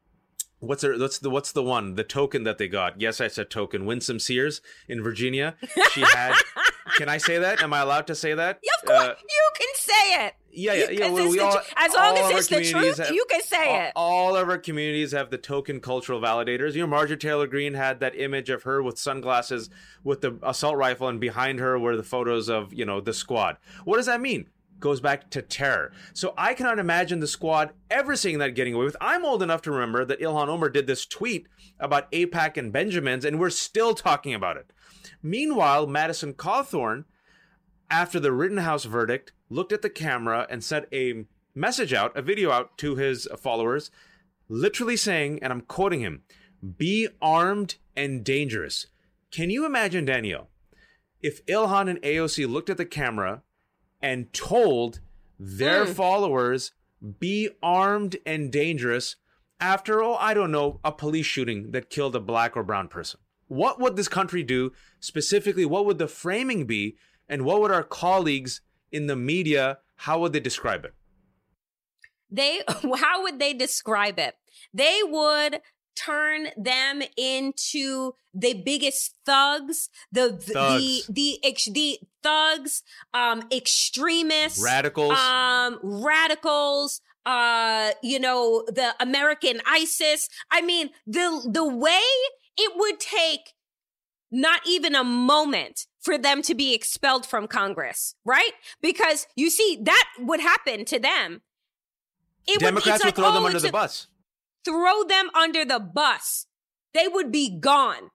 what's 0.61 0.83
the 0.83 0.97
what's 0.97 1.19
the 1.19 1.29
what's 1.29 1.51
the 1.53 1.63
one 1.63 1.97
the 1.97 2.05
token 2.05 2.45
that 2.45 2.57
they 2.57 2.69
got? 2.69 3.01
Yes, 3.01 3.21
I 3.21 3.27
said 3.27 3.51
token. 3.51 3.85
Winsome 3.85 4.21
Sears 4.21 4.63
in 4.89 5.03
Virginia. 5.03 5.57
She 5.93 6.03
had. 6.03 6.35
can 6.97 7.09
I 7.09 7.19
say 7.19 7.39
that? 7.39 7.63
Am 7.63 7.73
I 7.73 7.81
allowed 7.81 8.07
to 8.09 8.15
say 8.15 8.33
that? 8.35 8.61
Yeah, 8.63 8.71
of 8.81 8.87
course, 8.87 9.17
Uh, 9.19 9.23
you 9.29 9.51
can 9.59 9.69
say 9.75 10.27
it. 10.27 10.35
yeah, 10.53 10.73
yeah, 10.75 10.91
yeah. 10.91 11.11
Well, 11.11 11.29
we 11.31 11.39
all, 11.41 11.53
tr- 11.53 11.59
as 11.77 11.93
long 11.95 12.17
as 12.17 12.31
it's 12.31 12.47
the 12.49 12.65
truth, 12.71 12.99
have- 12.99 13.11
you 13.15 13.25
can 13.29 13.43
say 13.43 13.69
all, 13.69 13.81
it. 13.87 13.93
All 13.97 14.37
of 14.37 14.49
our 14.49 14.59
communities 14.59 15.11
have 15.13 15.31
the 15.31 15.39
token 15.39 15.81
cultural 15.81 16.21
validators. 16.21 16.75
You 16.75 16.83
know, 16.83 16.87
Marjorie 16.87 17.17
Taylor 17.17 17.47
Greene 17.49 17.75
had 17.75 17.99
that 18.01 18.19
image 18.19 18.51
of 18.51 18.63
her 18.65 18.83
with 18.83 18.99
sunglasses 18.99 19.69
with 20.05 20.21
the 20.21 20.39
assault 20.45 20.77
rifle, 20.77 21.09
and 21.09 21.19
behind 21.21 21.59
her 21.59 21.77
were 21.79 21.97
the 21.97 22.03
photos 22.05 22.49
of 22.49 22.73
you 22.73 22.85
know 22.85 23.01
the 23.01 23.13
squad. 23.13 23.57
What 23.85 23.97
does 23.97 24.07
that 24.07 24.21
mean? 24.21 24.49
Goes 24.81 25.01
back 25.01 25.31
to 25.31 25.43
terror. 25.43 25.93
So 26.15 26.35
I 26.37 26.55
cannot 26.55 26.79
imagine 26.79 27.21
the 27.21 27.27
squad 27.27 27.71
ever 27.91 28.17
seeing 28.17 28.39
that 28.39 28.55
getting 28.55 28.75
away 28.75 28.87
with. 28.87 28.97
I'm 29.01 29.25
old 29.25 29.43
enough 29.43 29.63
to 29.63 29.71
remember 29.71 30.05
that 30.05 30.21
Ilhan 30.21 30.49
Omar 30.49 30.71
did 30.71 30.87
this 30.87 31.07
tweet 31.07 31.47
about 31.79 32.11
AIPAC 32.11 32.57
and 32.57 32.73
Benjamins, 32.73 33.25
and 33.25 33.39
we're 33.39 33.51
still 33.51 33.95
talking 33.95 34.35
about 34.35 34.57
it. 34.57 34.73
Meanwhile, 35.23 35.87
Madison 35.87 36.35
Cawthorn 36.35 37.05
after 37.91 38.21
the 38.21 38.33
Rittenhouse 38.33 38.85
verdict, 38.85 39.33
looked 39.49 39.73
at 39.73 39.83
the 39.83 39.91
camera 39.91 40.47
and 40.49 40.63
sent 40.63 40.87
a 40.93 41.25
message 41.55 41.93
out, 41.93 42.17
a 42.17 42.23
video 42.23 42.51
out 42.53 42.79
to 42.79 42.95
his 42.95 43.27
followers, 43.39 43.91
literally 44.49 44.97
saying, 44.97 45.41
and 45.43 45.53
I'm 45.53 45.63
quoting 45.63 46.01
him, 46.01 46.23
be 46.79 47.09
armed 47.21 47.77
and 47.97 48.25
dangerous. 48.25 48.87
Can 49.33 49.51
you 49.51 49.67
imagine, 49.67 50.05
Daniel, 50.05 50.49
if 51.21 51.45
Ilhan 51.47 51.91
and 51.91 52.03
AOC 52.03 52.49
looked 52.49 52.71
at 52.71 52.77
the 52.77 52.85
camera 52.85 53.43
and 54.03 54.33
told 54.33 55.01
their 55.39 55.85
Mm. 55.87 55.95
followers, 55.95 56.73
be 57.19 57.49
armed 57.63 58.17
and 58.27 58.53
dangerous 58.53 59.17
after, 59.59 60.03
oh, 60.03 60.15
I 60.17 60.35
don't 60.35 60.51
know, 60.51 60.81
a 60.85 60.93
police 60.93 61.27
shooting 61.27 61.71
that 61.73 61.91
killed 61.91 62.15
a 62.17 62.21
black 62.21 62.57
or 62.57 62.63
brown 62.63 62.89
person? 62.89 63.21
What 63.49 63.81
would 63.81 63.97
this 63.97 64.09
country 64.09 64.43
do 64.43 64.73
specifically? 65.01 65.65
What 65.65 65.85
would 65.87 65.99
the 65.99 66.09
framing 66.09 66.67
be? 66.67 66.97
And 67.29 67.45
what 67.45 67.61
would 67.61 67.71
our 67.71 67.83
colleagues 67.85 68.61
in 68.93 69.07
the 69.07 69.17
media, 69.17 69.79
how 69.97 70.19
would 70.21 70.33
they 70.33 70.41
describe 70.41 70.85
it? 70.85 70.95
they 72.31 72.61
how 72.99 73.23
would 73.23 73.41
they 73.41 73.53
describe 73.53 74.17
it 74.17 74.37
they 74.73 75.01
would 75.05 75.61
turn 75.97 76.49
them 76.57 77.03
into 77.17 78.13
the 78.35 78.55
biggest 78.55 79.15
thugs, 79.27 79.89
the 80.13 80.33
Thugs. 80.33 81.07
the 81.07 81.13
the 81.13 81.39
ex, 81.45 81.67
the 81.67 81.99
thugs, 82.23 82.83
um, 83.15 83.43
extremists, 83.53 84.63
Radicals. 84.63 85.19
um, 85.19 85.79
radicals. 85.83 87.01
Uh, 87.27 87.91
you 88.03 88.19
know, 88.19 88.65
the 88.67 88.95
American 88.99 89.61
ISIS. 89.67 90.31
I 90.51 90.63
mean, 90.63 90.91
the 91.07 91.47
the 91.47 91.67
way 91.67 92.01
it 92.57 92.73
would 92.77 92.99
take 92.99 93.55
not 94.31 94.61
even 94.67 94.95
a 94.95 95.05
moment 95.05 95.87
for 96.01 96.17
them 96.17 96.41
to 96.43 96.55
be 96.55 96.73
expelled 96.73 97.27
from 97.27 97.47
Congress, 97.47 98.15
right? 98.25 98.53
Because 98.81 99.27
you 99.37 99.51
see, 99.51 99.79
that 99.83 100.09
would 100.19 100.41
happen 100.41 100.85
to 100.87 100.99
them. 100.99 101.43
It 102.47 102.61
Democrats 102.61 103.01
would 103.01 103.09
like, 103.09 103.17
throw 103.17 103.33
them 103.33 103.43
oh, 103.43 103.47
under 103.47 103.61
the 103.61 103.71
bus. 103.71 104.07
Throw 104.65 105.05
them 105.05 105.31
under 105.35 105.65
the 105.65 105.81
bus. 105.81 106.47
They 106.93 107.09
would 107.09 107.31
be 107.31 107.59
gone. 107.59 108.11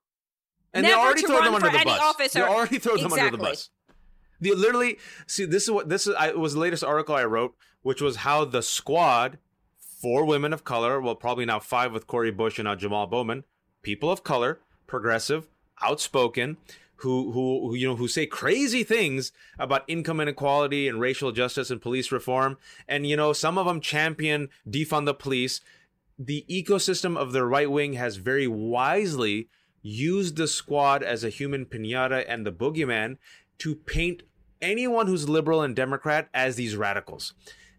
And 0.73 0.83
Never 0.83 0.95
they 0.95 1.01
already 1.01 1.21
throw 1.21 1.41
them 1.41 1.55
under 1.55 1.69
the 1.69 1.83
bus. 1.85 1.99
office 2.01 2.33
they 2.33 2.41
already 2.41 2.79
throw 2.79 2.97
them 2.97 3.13
under 3.13 3.31
the 3.31 3.37
bus. 3.37 3.69
They 4.41 4.51
literally 4.51 4.97
see 5.25 5.45
this 5.45 5.63
is 5.63 5.71
what 5.71 5.87
this 5.89 6.07
is. 6.07 6.13
I, 6.15 6.29
it 6.29 6.39
was 6.39 6.53
the 6.53 6.59
latest 6.59 6.83
article 6.83 7.15
I 7.15 7.23
wrote, 7.23 7.55
which 7.81 8.01
was 8.01 8.17
how 8.17 8.43
the 8.43 8.61
squad, 8.61 9.37
four 9.79 10.25
women 10.25 10.51
of 10.51 10.65
color, 10.65 10.99
well, 10.99 11.15
probably 11.15 11.45
now 11.45 11.59
five 11.59 11.93
with 11.93 12.07
Cori 12.07 12.31
Bush 12.31 12.59
and 12.59 12.65
now 12.65 12.75
Jamal 12.75 13.07
Bowman, 13.07 13.45
people 13.81 14.11
of 14.11 14.23
color, 14.23 14.59
progressive, 14.87 15.47
outspoken, 15.81 16.57
who 16.97 17.31
who, 17.31 17.69
who 17.69 17.75
you 17.75 17.87
know 17.87 17.95
who 17.95 18.07
say 18.07 18.25
crazy 18.25 18.83
things 18.83 19.31
about 19.57 19.83
income 19.87 20.19
inequality 20.19 20.87
and 20.87 20.99
racial 20.99 21.31
justice 21.31 21.69
and 21.69 21.81
police 21.81 22.11
reform, 22.11 22.57
and 22.87 23.07
you 23.07 23.15
know 23.15 23.31
some 23.33 23.57
of 23.57 23.65
them 23.65 23.79
champion 23.79 24.49
defund 24.69 25.05
the 25.05 25.13
police. 25.13 25.61
The 26.17 26.45
ecosystem 26.49 27.17
of 27.17 27.31
the 27.33 27.45
right 27.45 27.69
wing 27.69 27.93
has 27.93 28.15
very 28.17 28.47
wisely 28.47 29.49
used 29.81 30.35
the 30.37 30.47
squad 30.47 31.03
as 31.03 31.23
a 31.23 31.29
human 31.29 31.65
pinata 31.65 32.25
and 32.27 32.45
the 32.45 32.51
boogeyman 32.51 33.17
to 33.59 33.75
paint 33.75 34.23
anyone 34.61 35.07
who's 35.07 35.29
liberal 35.29 35.61
and 35.61 35.75
Democrat 35.75 36.29
as 36.33 36.55
these 36.55 36.75
radicals. 36.75 37.33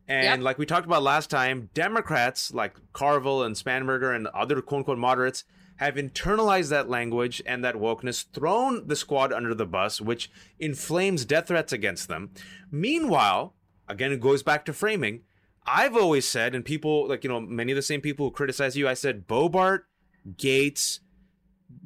And 0.07 0.41
Yep. 0.41 0.41
like 0.45 0.59
we 0.59 0.67
talked 0.67 0.87
about 0.87 1.03
last 1.03 1.31
time, 1.31 1.71
Democrats 1.75 2.55
like 2.55 2.77
Carville 2.93 3.43
and 3.43 3.57
Spanberger 3.57 4.15
and 4.15 4.29
other 4.29 4.61
quote 4.63 4.81
unquote 4.81 4.99
moderates 4.99 5.45
have 5.77 5.97
internalized 5.97 6.71
that 6.71 6.89
language 6.89 7.43
and 7.45 7.65
that 7.65 7.75
wokeness, 7.75 8.25
thrown 8.33 8.87
the 8.87 8.97
squad 8.97 9.33
under 9.33 9.55
the 9.55 9.67
bus, 9.67 10.01
which 10.01 10.31
inflames 10.59 11.25
death 11.25 11.49
threats 11.49 11.73
against 11.73 12.09
them. 12.09 12.31
Meanwhile, 12.71 13.55
again, 13.89 14.13
it 14.13 14.21
goes 14.21 14.43
back 14.43 14.65
to 14.67 14.73
framing. 14.73 15.23
I've 15.67 15.97
always 15.97 16.27
said, 16.27 16.55
and 16.55 16.65
people 16.65 17.09
like, 17.09 17.25
you 17.25 17.31
know, 17.31 17.41
many 17.41 17.73
of 17.73 17.77
the 17.77 17.83
same 17.83 18.01
people 18.01 18.27
who 18.27 18.31
criticize 18.31 18.77
you, 18.77 18.89
I 18.89 18.95
said 18.95 19.27
Boebert, 19.27 19.81
Gaetz, 20.37 21.01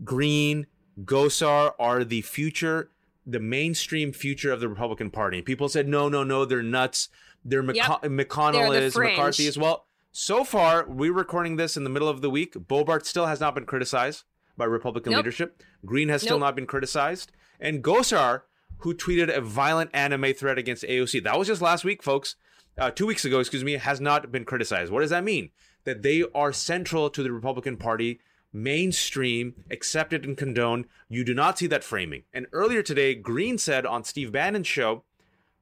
Greene, 0.04 0.66
Gosar 1.04 1.72
are 1.78 2.04
the 2.04 2.22
future, 2.22 2.90
the 3.26 3.40
mainstream 3.40 4.12
future 4.12 4.52
of 4.52 4.60
the 4.60 4.68
Republican 4.68 5.10
Party. 5.10 5.42
People 5.42 5.68
said, 5.68 5.88
no, 5.88 6.08
no, 6.08 6.22
no, 6.24 6.44
they're 6.44 6.62
nuts. 6.62 7.08
They're 7.44 7.62
McC- 7.62 8.02
McConnell 8.02 8.70
They're 8.70 8.82
is, 8.82 8.94
fringe. 8.94 9.16
McCarthy 9.16 9.46
as 9.46 9.56
Well, 9.56 9.86
so 10.12 10.44
far, 10.44 10.86
we're 10.88 11.12
recording 11.12 11.56
this 11.56 11.76
in 11.76 11.84
the 11.84 11.90
middle 11.90 12.08
of 12.08 12.20
the 12.20 12.30
week. 12.30 12.54
Boebert 12.54 13.06
still 13.06 13.26
has 13.26 13.40
not 13.40 13.54
been 13.54 13.64
criticized 13.64 14.24
by 14.56 14.64
Republican 14.64 15.12
Nope. 15.12 15.20
leadership. 15.20 15.62
Greene 15.86 16.08
has 16.08 16.22
still 16.22 16.38
not 16.38 16.54
been 16.56 16.66
criticized. 16.66 17.32
And 17.60 17.82
Gosar, 17.82 18.42
who 18.78 18.94
tweeted 18.94 19.34
a 19.34 19.40
violent 19.40 19.90
anime 19.94 20.34
threat 20.34 20.58
against 20.58 20.82
AOC, 20.82 21.22
that 21.24 21.38
was 21.38 21.48
just 21.48 21.62
last 21.62 21.84
week, 21.84 22.02
folks. 22.02 22.36
Uh, 22.78 22.90
two 22.90 23.06
weeks 23.06 23.24
ago, 23.24 23.40
excuse 23.40 23.64
me, 23.64 23.72
has 23.72 24.00
not 24.00 24.32
been 24.32 24.44
criticized. 24.44 24.90
What 24.90 25.00
does 25.00 25.10
that 25.10 25.24
mean? 25.24 25.50
That 25.84 26.02
they 26.02 26.24
are 26.34 26.52
central 26.52 27.10
to 27.10 27.22
the 27.22 27.32
Republican 27.32 27.76
Party, 27.76 28.20
mainstream, 28.52 29.64
accepted 29.70 30.24
and 30.24 30.36
condoned. 30.36 30.86
You 31.08 31.24
do 31.24 31.34
not 31.34 31.58
see 31.58 31.66
that 31.68 31.84
framing. 31.84 32.24
And 32.32 32.46
earlier 32.52 32.82
today, 32.82 33.14
Greene 33.14 33.58
said 33.58 33.86
on 33.86 34.04
Steve 34.04 34.32
Bannon's 34.32 34.66
show, 34.66 35.04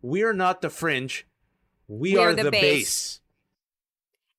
"We 0.02 0.22
are 0.22 0.32
not 0.32 0.62
the 0.62 0.70
fringe, 0.70 1.26
we, 1.86 2.12
We 2.12 2.18
are, 2.18 2.30
are 2.30 2.34
the 2.34 2.44
the, 2.44 2.50
base." 2.50 2.62
base." 2.62 3.20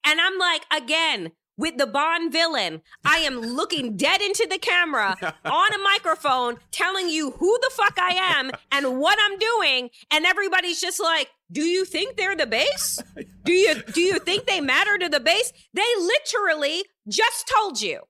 And 0.05 0.19
I'm 0.21 0.37
like, 0.37 0.65
again, 0.71 1.31
with 1.57 1.77
the 1.77 1.85
Bond 1.85 2.31
villain, 2.31 2.81
I 3.03 3.17
am 3.17 3.41
looking 3.41 3.97
dead 3.97 4.21
into 4.21 4.47
the 4.49 4.57
camera 4.57 5.17
on 5.45 5.73
a 5.73 5.77
microphone 5.83 6.57
telling 6.71 7.09
you 7.09 7.31
who 7.31 7.57
the 7.61 7.71
fuck 7.73 7.99
I 7.99 8.11
am 8.11 8.51
and 8.71 8.97
what 8.97 9.19
I'm 9.21 9.37
doing. 9.37 9.89
And 10.09 10.25
everybody's 10.25 10.79
just 10.79 11.01
like, 11.01 11.29
do 11.51 11.61
you 11.61 11.85
think 11.85 12.15
they're 12.15 12.35
the 12.35 12.47
base? 12.47 12.99
Do 13.43 13.53
you 13.53 13.81
do 13.93 14.01
you 14.01 14.19
think 14.19 14.45
they 14.45 14.61
matter 14.61 14.97
to 14.99 15.09
the 15.09 15.19
base? 15.19 15.51
They 15.73 15.81
literally 15.97 16.83
just 17.07 17.51
told 17.57 17.81
you. 17.81 18.01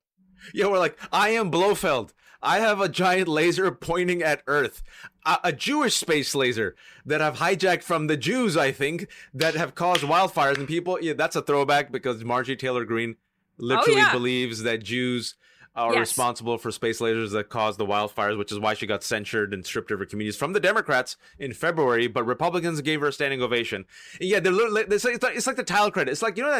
Yeah, 0.54 0.66
we're 0.66 0.80
like, 0.80 0.98
I 1.14 1.30
am 1.30 1.50
Blofeld. 1.50 2.12
I 2.42 2.60
have 2.60 2.82
a 2.82 2.90
giant 2.90 3.28
laser 3.28 3.72
pointing 3.72 4.22
at 4.22 4.44
Earth, 4.48 4.82
a, 5.26 5.38
a 5.46 5.54
Jewish 5.54 5.96
space 5.96 6.34
laser 6.36 6.76
that 7.06 7.22
I've 7.22 7.38
hijacked 7.38 7.84
from 7.84 8.08
the 8.08 8.18
Jews, 8.18 8.58
I 8.58 8.72
think, 8.72 9.08
that 9.34 9.56
have 9.56 9.76
caused 9.76 10.02
wildfires. 10.02 10.58
And 10.58 10.68
people, 10.68 11.00
yeah, 11.02 11.14
that's 11.14 11.36
a 11.36 11.42
throwback 11.42 11.92
because 11.92 12.24
Marjorie 12.24 12.56
Taylor 12.56 12.86
Greene 12.86 13.16
literally 13.58 14.02
oh, 14.02 14.06
yeah. 14.06 14.12
believes 14.12 14.64
that 14.64 14.84
Jews 14.84 15.36
are 15.76 15.94
Yes. 15.94 16.00
responsible 16.10 16.58
for 16.58 16.72
space 16.72 17.00
lasers 17.00 17.32
that 17.32 17.50
caused 17.50 17.78
the 17.80 17.86
wildfires, 17.86 18.38
which 18.38 18.52
is 18.52 18.60
why 18.60 18.74
she 18.74 18.86
got 18.86 19.04
censured 19.04 19.54
and 19.54 19.66
stripped 19.66 19.92
of 19.92 20.00
her 20.00 20.06
communities 20.06 20.36
from 20.36 20.54
the 20.54 20.60
Democrats 20.60 21.16
in 21.38 21.54
February. 21.54 22.08
But 22.08 22.24
Republicans 22.26 22.82
gave 22.82 23.02
her 23.02 23.08
a 23.08 23.14
standing 23.14 23.42
ovation. 23.42 23.86
And 24.20 24.30
yeah, 24.30 24.40
they're 24.40 24.54
it's 24.54 25.06
like, 25.06 25.36
it's 25.36 25.48
like, 25.48 25.56
the 25.56 25.64
title 25.64 25.92
credit. 25.92 26.12
It's 26.12 26.22
like, 26.22 26.38
you 26.38 26.44
know, 26.44 26.52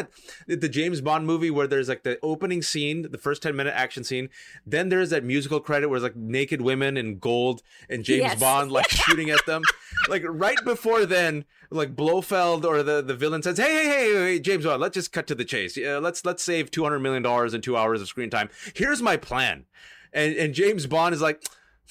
that 0.46 0.60
the 0.60 0.68
James 0.68 1.00
Bond 1.00 1.26
movie 1.26 1.50
where 1.50 1.66
there's 1.66 1.88
like 1.88 2.02
the 2.02 2.18
opening 2.22 2.62
scene, 2.62 3.06
the 3.10 3.18
first 3.18 3.42
10 3.42 3.54
minute 3.56 3.74
action 3.76 4.04
scene. 4.04 4.28
Then 4.64 4.88
there's 4.88 5.10
that 5.10 5.24
musical 5.24 5.60
credit 5.60 5.88
where 5.88 5.96
it's 5.96 6.02
like 6.04 6.16
naked 6.16 6.60
women 6.62 6.96
in 6.96 7.18
gold 7.18 7.62
and 7.88 8.04
James 8.04 8.22
Yes. 8.22 8.40
Bond 8.40 8.70
like 8.72 8.88
shooting 8.90 9.30
at 9.30 9.44
them. 9.46 9.62
Like 10.08 10.22
right 10.26 10.58
before 10.64 11.04
then, 11.04 11.44
like 11.72 11.94
Blofeld 11.94 12.64
or 12.64 12.82
the, 12.82 13.00
the 13.00 13.14
villain 13.14 13.42
says, 13.42 13.56
hey, 13.58 13.72
hey, 13.72 13.88
hey, 13.88 14.12
hey, 14.14 14.40
James 14.40 14.64
Bond, 14.64 14.80
let's 14.80 14.94
just 14.94 15.12
cut 15.12 15.26
to 15.28 15.34
the 15.36 15.44
chase. 15.44 15.76
Yeah, 15.76 15.98
let's 15.98 16.24
let's 16.24 16.42
save 16.42 16.70
two 16.70 16.82
hundred 16.82 16.98
million 17.00 17.22
dollars 17.22 17.54
in 17.54 17.60
two 17.60 17.76
hours 17.76 18.00
of 18.00 18.08
screen 18.08 18.28
time. 18.30 18.50
Here's 18.74 18.99
my 19.02 19.16
plan, 19.16 19.66
and 20.12 20.34
and 20.36 20.54
James 20.54 20.86
Bond 20.86 21.14
is 21.14 21.20
like, 21.20 21.44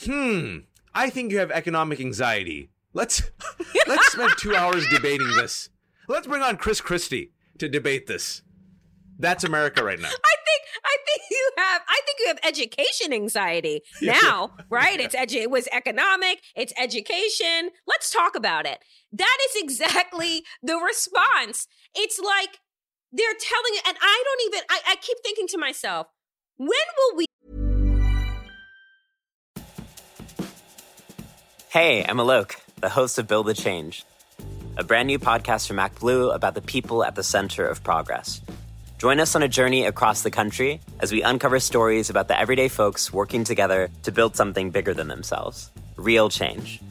hmm, 0.03 0.57
I 0.93 1.09
think 1.09 1.31
you 1.31 1.39
have 1.39 1.51
economic 1.51 1.99
anxiety. 1.99 2.69
Let's 2.93 3.21
let's 3.87 4.11
spend 4.11 4.33
two 4.37 4.55
hours 4.55 4.87
debating 4.89 5.29
this. 5.35 5.69
Let's 6.07 6.27
bring 6.27 6.41
on 6.41 6.57
Chris 6.57 6.81
Christie 6.81 7.31
to 7.59 7.69
debate 7.69 8.07
this. 8.07 8.41
That's 9.19 9.43
America 9.43 9.83
right 9.83 9.99
now. 9.99 10.07
I 10.07 10.35
think 10.45 10.61
I 10.83 10.97
think 11.05 11.21
you 11.29 11.51
have 11.57 11.81
I 11.87 12.01
think 12.05 12.19
you 12.19 12.27
have 12.27 12.39
education 12.43 13.13
anxiety 13.13 13.81
now, 14.01 14.51
right? 14.69 14.99
It's 14.99 15.15
edu- 15.15 15.43
it 15.43 15.51
was 15.51 15.67
economic, 15.71 16.41
it's 16.55 16.73
education. 16.81 17.69
Let's 17.85 18.11
talk 18.11 18.35
about 18.35 18.65
it. 18.65 18.79
That 19.11 19.37
is 19.49 19.61
exactly 19.61 20.43
the 20.63 20.77
response. 20.77 21.67
It's 21.95 22.19
like 22.19 22.59
they're 23.11 23.27
telling 23.39 23.79
and 23.87 23.97
I 24.01 24.23
don't 24.25 24.53
even 24.53 24.65
I, 24.69 24.93
I 24.93 24.95
keep 24.95 25.17
thinking 25.23 25.47
to 25.49 25.57
myself, 25.57 26.07
when 26.59 26.67
will 26.67 27.15
we 27.15 27.25
Hey, 31.69 32.03
I'm 32.03 32.17
Alok, 32.17 32.55
the 32.81 32.89
host 32.89 33.17
of 33.17 33.29
Build 33.29 33.47
the 33.47 33.53
Change, 33.53 34.03
a 34.75 34.83
brand 34.83 35.07
new 35.07 35.19
podcast 35.19 35.69
from 35.69 35.77
ActBlue 35.77 36.35
about 36.35 36.55
the 36.55 36.61
people 36.61 37.05
at 37.05 37.15
the 37.15 37.23
center 37.23 37.65
of 37.65 37.81
progress. 37.81 38.41
Join 38.97 39.21
us 39.21 39.35
on 39.37 39.43
a 39.43 39.47
journey 39.47 39.85
across 39.85 40.23
the 40.23 40.31
country 40.31 40.81
as 40.99 41.13
we 41.13 41.23
uncover 41.23 41.61
stories 41.61 42.09
about 42.09 42.27
the 42.27 42.37
everyday 42.37 42.67
folks 42.67 43.13
working 43.13 43.45
together 43.45 43.89
to 44.03 44.11
build 44.11 44.35
something 44.35 44.69
bigger 44.69 44.93
than 44.93 45.07
themselves 45.07 45.71
real 45.95 46.27
change. 46.27 46.81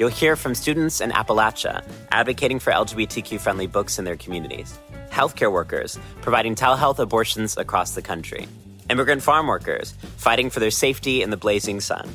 You'll 0.00 0.08
hear 0.08 0.34
from 0.34 0.56
students 0.56 1.00
in 1.00 1.10
Appalachia 1.10 1.84
advocating 2.10 2.58
for 2.58 2.72
LGBTQ 2.72 3.38
friendly 3.38 3.68
books 3.68 3.98
in 4.00 4.04
their 4.04 4.16
communities, 4.16 4.76
healthcare 5.16 5.50
workers 5.50 5.98
providing 6.20 6.54
telehealth 6.54 6.98
abortions 6.98 7.56
across 7.56 7.94
the 7.94 8.02
country, 8.02 8.46
immigrant 8.90 9.22
farm 9.22 9.46
workers 9.46 9.94
fighting 10.18 10.50
for 10.50 10.60
their 10.60 10.70
safety 10.70 11.22
in 11.22 11.30
the 11.30 11.36
blazing 11.36 11.80
sun, 11.80 12.06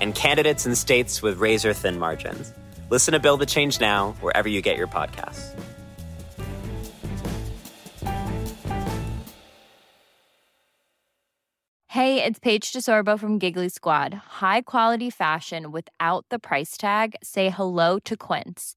and 0.00 0.14
candidates 0.14 0.66
in 0.66 0.74
states 0.74 1.22
with 1.22 1.38
razor 1.38 1.72
thin 1.72 1.98
margins. 1.98 2.52
Listen 2.90 3.12
to 3.12 3.18
Build 3.18 3.40
the 3.40 3.46
Change 3.46 3.80
now, 3.80 4.14
wherever 4.20 4.48
you 4.48 4.60
get 4.60 4.76
your 4.76 4.88
podcasts. 4.88 5.54
Hey, 11.86 12.22
it's 12.22 12.38
Paige 12.38 12.72
DeSorbo 12.72 13.18
from 13.18 13.38
Giggly 13.38 13.68
Squad. 13.68 14.14
High 14.40 14.62
quality 14.62 15.10
fashion 15.10 15.72
without 15.72 16.24
the 16.30 16.38
price 16.38 16.76
tag. 16.76 17.16
Say 17.22 17.50
hello 17.50 17.98
to 18.00 18.16
Quince. 18.16 18.76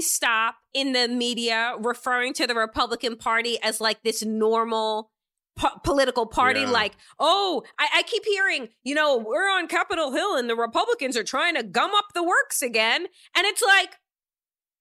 Stop 0.00 0.56
in 0.74 0.92
the 0.92 1.08
media 1.08 1.74
referring 1.80 2.34
to 2.34 2.46
the 2.46 2.54
Republican 2.54 3.16
Party 3.16 3.58
as 3.62 3.80
like 3.80 4.02
this 4.02 4.24
normal 4.24 5.10
po- 5.56 5.78
political 5.82 6.26
party. 6.26 6.60
Yeah. 6.60 6.70
Like, 6.70 6.96
oh, 7.18 7.62
I-, 7.78 7.88
I 7.96 8.02
keep 8.02 8.24
hearing, 8.24 8.68
you 8.84 8.94
know, 8.94 9.16
we're 9.16 9.50
on 9.50 9.66
Capitol 9.68 10.12
Hill 10.12 10.36
and 10.36 10.48
the 10.48 10.56
Republicans 10.56 11.16
are 11.16 11.24
trying 11.24 11.54
to 11.56 11.62
gum 11.62 11.92
up 11.94 12.06
the 12.14 12.22
works 12.22 12.62
again. 12.62 13.06
And 13.34 13.46
it's 13.46 13.62
like, 13.62 13.96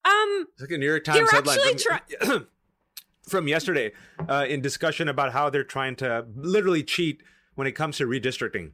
um, 0.06 0.48
It's 0.54 0.62
like 0.62 0.72
a 0.72 0.78
New 0.78 0.86
York 0.86 1.04
Times 1.04 1.32
headline 1.32 1.78
from, 2.22 2.48
from 3.28 3.48
yesterday 3.48 3.92
uh, 4.30 4.46
in 4.48 4.62
discussion 4.62 5.08
about 5.08 5.32
how 5.32 5.50
they're 5.50 5.64
trying 5.64 5.96
to 5.98 6.26
literally 6.36 6.84
cheat 6.84 7.24
when 7.56 7.68
it 7.68 7.72
comes 7.72 7.98
to 7.98 8.06
redistricting. 8.06 8.72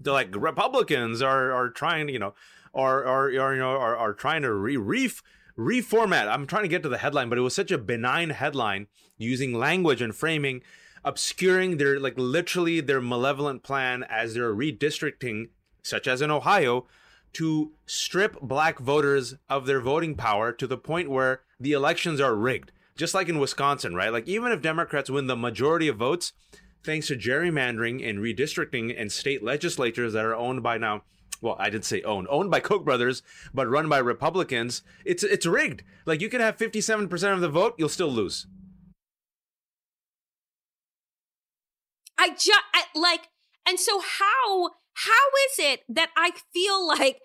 They're 0.00 0.12
like 0.12 0.34
Republicans 0.34 1.22
are 1.22 1.52
are 1.52 1.70
trying, 1.70 2.08
you 2.08 2.18
know, 2.18 2.34
are 2.74 3.04
are, 3.04 3.26
are 3.26 3.54
you 3.54 3.60
know 3.60 3.76
are, 3.76 3.96
are 3.96 4.14
trying 4.14 4.42
to 4.42 4.52
re 4.52 4.76
ref 4.76 5.22
reformat. 5.58 6.28
I'm 6.28 6.46
trying 6.46 6.62
to 6.62 6.68
get 6.68 6.82
to 6.82 6.88
the 6.88 6.98
headline, 6.98 7.28
but 7.28 7.38
it 7.38 7.42
was 7.42 7.54
such 7.54 7.70
a 7.70 7.78
benign 7.78 8.30
headline 8.30 8.86
using 9.18 9.54
language 9.54 10.02
and 10.02 10.14
framing, 10.14 10.62
obscuring 11.04 11.76
their 11.76 11.98
like 11.98 12.14
literally 12.16 12.80
their 12.80 13.00
malevolent 13.00 13.62
plan 13.62 14.04
as 14.04 14.34
they're 14.34 14.54
redistricting, 14.54 15.48
such 15.82 16.06
as 16.06 16.20
in 16.22 16.30
Ohio, 16.30 16.86
to 17.34 17.72
strip 17.86 18.40
black 18.40 18.78
voters 18.78 19.34
of 19.48 19.66
their 19.66 19.80
voting 19.80 20.14
power 20.14 20.52
to 20.52 20.66
the 20.66 20.76
point 20.76 21.10
where 21.10 21.40
the 21.58 21.72
elections 21.72 22.20
are 22.20 22.34
rigged. 22.34 22.72
Just 22.94 23.14
like 23.14 23.28
in 23.28 23.38
Wisconsin, 23.38 23.94
right? 23.94 24.12
Like 24.12 24.28
even 24.28 24.52
if 24.52 24.60
Democrats 24.60 25.08
win 25.08 25.26
the 25.26 25.36
majority 25.36 25.88
of 25.88 25.96
votes, 25.96 26.32
thanks 26.84 27.06
to 27.06 27.16
gerrymandering 27.16 28.06
and 28.06 28.18
redistricting 28.18 28.94
and 28.98 29.10
state 29.10 29.42
legislatures 29.42 30.12
that 30.12 30.24
are 30.24 30.34
owned 30.34 30.62
by 30.62 30.76
now 30.76 31.02
well, 31.42 31.56
I 31.58 31.68
did 31.68 31.84
say 31.84 32.00
owned, 32.02 32.28
owned 32.30 32.50
by 32.50 32.60
Koch 32.60 32.84
brothers, 32.84 33.22
but 33.52 33.68
run 33.68 33.88
by 33.88 33.98
Republicans. 33.98 34.82
It's 35.04 35.22
it's 35.22 35.44
rigged. 35.44 35.82
Like 36.06 36.20
you 36.20 36.30
can 36.30 36.40
have 36.40 36.56
57% 36.56 37.34
of 37.34 37.40
the 37.40 37.48
vote, 37.48 37.74
you'll 37.76 37.88
still 37.88 38.10
lose. 38.10 38.46
I 42.16 42.30
just 42.30 42.60
like, 42.94 43.28
and 43.68 43.78
so 43.78 44.00
how 44.00 44.70
how 44.94 45.26
is 45.50 45.58
it 45.58 45.80
that 45.88 46.10
I 46.16 46.30
feel 46.52 46.86
like 46.86 47.18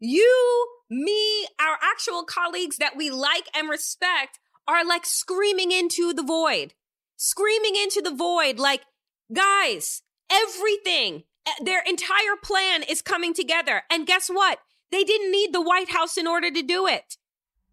you, 0.00 0.66
me, 0.90 1.46
our 1.60 1.76
actual 1.82 2.24
colleagues 2.24 2.78
that 2.78 2.96
we 2.96 3.10
like 3.10 3.48
and 3.54 3.68
respect 3.68 4.40
are 4.66 4.84
like 4.84 5.06
screaming 5.06 5.70
into 5.70 6.12
the 6.12 6.22
void, 6.22 6.74
screaming 7.16 7.76
into 7.76 8.00
the 8.02 8.14
void, 8.14 8.58
like, 8.58 8.82
guys, 9.32 10.02
everything, 10.30 11.24
their 11.62 11.82
entire 11.82 12.36
plan 12.42 12.82
is 12.82 13.02
coming 13.02 13.34
together, 13.34 13.82
and 13.90 14.06
guess 14.06 14.28
what? 14.28 14.58
They 14.90 15.04
didn't 15.04 15.30
need 15.30 15.52
the 15.52 15.60
White 15.62 15.90
House 15.90 16.16
in 16.16 16.26
order 16.26 16.50
to 16.50 16.62
do 16.62 16.86
it 16.86 17.16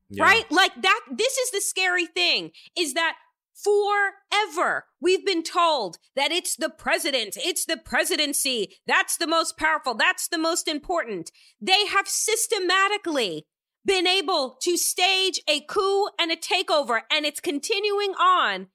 Yeah. 0.10 0.24
right 0.24 0.52
like 0.52 0.82
that 0.82 1.02
this 1.12 1.38
is 1.38 1.52
the 1.52 1.62
scary 1.62 2.06
thing 2.06 2.52
is 2.78 2.94
that 2.94 3.16
forever 3.64 4.86
we've 5.02 5.26
been 5.26 5.44
told 5.44 5.98
that 6.16 6.32
it's 6.32 6.56
the 6.56 6.70
president 6.70 7.36
it's 7.38 7.66
the 7.66 7.78
presidency 7.78 8.78
that's 8.86 9.18
the 9.18 9.28
most 9.28 9.58
powerful 9.58 9.94
that's 9.96 10.28
the 10.28 10.38
most 10.38 10.68
important 10.68 11.32
they 11.60 11.86
have 11.88 12.08
systematically 12.08 13.46
been 13.86 14.08
able 14.08 14.58
to 14.62 14.78
stage 14.78 15.40
a 15.48 15.62
coup 15.62 16.08
and 16.20 16.32
a 16.32 16.36
takeover 16.36 17.02
and 17.12 17.26
it's 17.26 17.40
continuing 17.40 18.12
on 18.16 18.68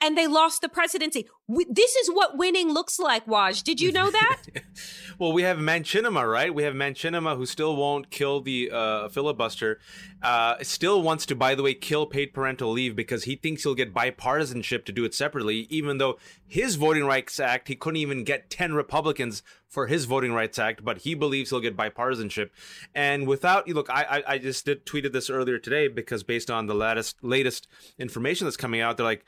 and 0.00 0.16
they 0.16 0.26
lost 0.26 0.60
the 0.60 0.68
presidency 0.68 1.26
we, 1.46 1.66
this 1.70 1.94
is 1.96 2.08
what 2.08 2.36
winning 2.36 2.72
looks 2.72 2.98
like 2.98 3.26
waj 3.26 3.62
did 3.62 3.80
you 3.80 3.92
know 3.92 4.10
that 4.10 4.42
Well, 5.20 5.34
we 5.34 5.42
have 5.42 5.58
Manchinima, 5.58 6.26
right? 6.26 6.54
We 6.54 6.62
have 6.62 6.72
Manchinima 6.72 7.36
who 7.36 7.44
still 7.44 7.76
won't 7.76 8.10
kill 8.10 8.40
the 8.40 8.70
uh, 8.72 9.10
filibuster. 9.10 9.78
Uh, 10.22 10.54
still 10.62 11.02
wants 11.02 11.26
to, 11.26 11.34
by 11.34 11.54
the 11.54 11.62
way, 11.62 11.74
kill 11.74 12.06
paid 12.06 12.32
parental 12.32 12.72
leave 12.72 12.96
because 12.96 13.24
he 13.24 13.36
thinks 13.36 13.62
he'll 13.62 13.74
get 13.74 13.92
bipartisanship 13.92 14.86
to 14.86 14.92
do 14.92 15.04
it 15.04 15.12
separately, 15.12 15.66
even 15.68 15.98
though 15.98 16.18
his 16.46 16.76
Voting 16.76 17.04
Rights 17.04 17.38
Act, 17.38 17.68
he 17.68 17.76
couldn't 17.76 17.98
even 17.98 18.24
get 18.24 18.48
10 18.48 18.72
Republicans 18.72 19.42
for 19.68 19.88
his 19.88 20.06
Voting 20.06 20.32
Rights 20.32 20.58
Act, 20.58 20.82
but 20.82 21.02
he 21.02 21.14
believes 21.14 21.50
he'll 21.50 21.60
get 21.60 21.76
bipartisanship. 21.76 22.48
And 22.94 23.26
without, 23.26 23.68
you 23.68 23.74
look, 23.74 23.90
I, 23.90 24.04
I, 24.04 24.22
I 24.26 24.38
just 24.38 24.64
did 24.64 24.86
tweeted 24.86 25.12
this 25.12 25.28
earlier 25.28 25.58
today 25.58 25.86
because 25.88 26.22
based 26.22 26.50
on 26.50 26.66
the 26.66 26.74
latest, 26.74 27.22
latest 27.22 27.68
information 27.98 28.46
that's 28.46 28.56
coming 28.56 28.80
out, 28.80 28.96
they're 28.96 29.04
like, 29.04 29.26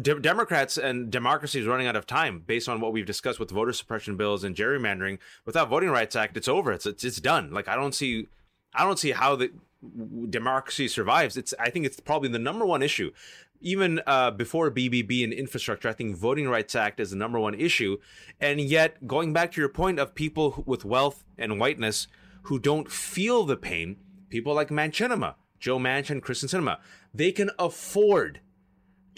De- 0.00 0.20
Democrats 0.20 0.76
and 0.76 1.10
democracy 1.10 1.60
is 1.60 1.66
running 1.66 1.86
out 1.86 1.96
of 1.96 2.06
time 2.06 2.42
based 2.46 2.68
on 2.68 2.80
what 2.80 2.92
we've 2.92 3.06
discussed 3.06 3.40
with 3.40 3.50
voter 3.50 3.72
suppression 3.72 4.16
bills 4.16 4.44
and 4.44 4.54
gerrymandering. 4.54 5.18
Without 5.46 5.68
Voting 5.68 5.90
Rights 5.90 6.14
Act, 6.14 6.36
it's 6.36 6.48
over. 6.48 6.72
It's 6.72 6.86
it's, 6.86 7.04
it's 7.04 7.20
done. 7.20 7.50
Like 7.50 7.68
I 7.68 7.76
don't 7.76 7.94
see, 7.94 8.26
I 8.74 8.84
don't 8.84 8.98
see 8.98 9.12
how 9.12 9.36
the 9.36 9.50
democracy 10.28 10.86
survives. 10.88 11.36
It's 11.36 11.54
I 11.58 11.70
think 11.70 11.86
it's 11.86 11.98
probably 11.98 12.28
the 12.28 12.38
number 12.38 12.66
one 12.66 12.82
issue. 12.82 13.10
Even 13.62 14.00
uh, 14.06 14.30
before 14.30 14.70
BBB 14.70 15.22
and 15.24 15.32
infrastructure, 15.32 15.88
I 15.88 15.92
think 15.92 16.16
Voting 16.16 16.48
Rights 16.48 16.74
Act 16.74 16.98
is 16.98 17.10
the 17.10 17.16
number 17.16 17.38
one 17.38 17.54
issue. 17.54 17.98
And 18.40 18.60
yet, 18.60 19.06
going 19.06 19.32
back 19.32 19.52
to 19.52 19.60
your 19.60 19.68
point 19.68 19.98
of 19.98 20.14
people 20.14 20.62
with 20.66 20.84
wealth 20.84 21.24
and 21.36 21.60
whiteness 21.60 22.06
who 22.44 22.58
don't 22.58 22.90
feel 22.90 23.44
the 23.44 23.56
pain, 23.56 23.96
people 24.30 24.54
like 24.54 24.68
Manchinima, 24.68 25.34
Joe 25.58 25.78
Manchin, 25.78 26.22
Kyrsten 26.22 26.48
Sinema, 26.48 26.78
they 27.12 27.32
can 27.32 27.50
afford 27.58 28.40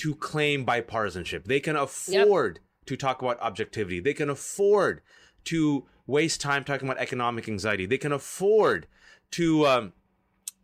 to 0.03 0.17
claim 0.17 0.67
bipartisanship. 0.67 1.45
They 1.45 1.61
can 1.61 1.77
afford 1.77 2.59
to 2.87 2.97
talk 2.97 3.23
about 3.23 3.41
objectivity. 3.41 4.01
They 4.01 4.15
can 4.15 4.29
afford 4.29 5.01
to 5.45 5.87
waste 6.09 6.41
time 6.41 6.65
talking 6.65 6.89
about 6.89 7.01
economic 7.01 7.49
anxiety. 7.49 7.87
They 7.87 7.99
can 7.99 8.11
afford 8.11 8.89
to 9.31 9.65
um, 9.65 9.93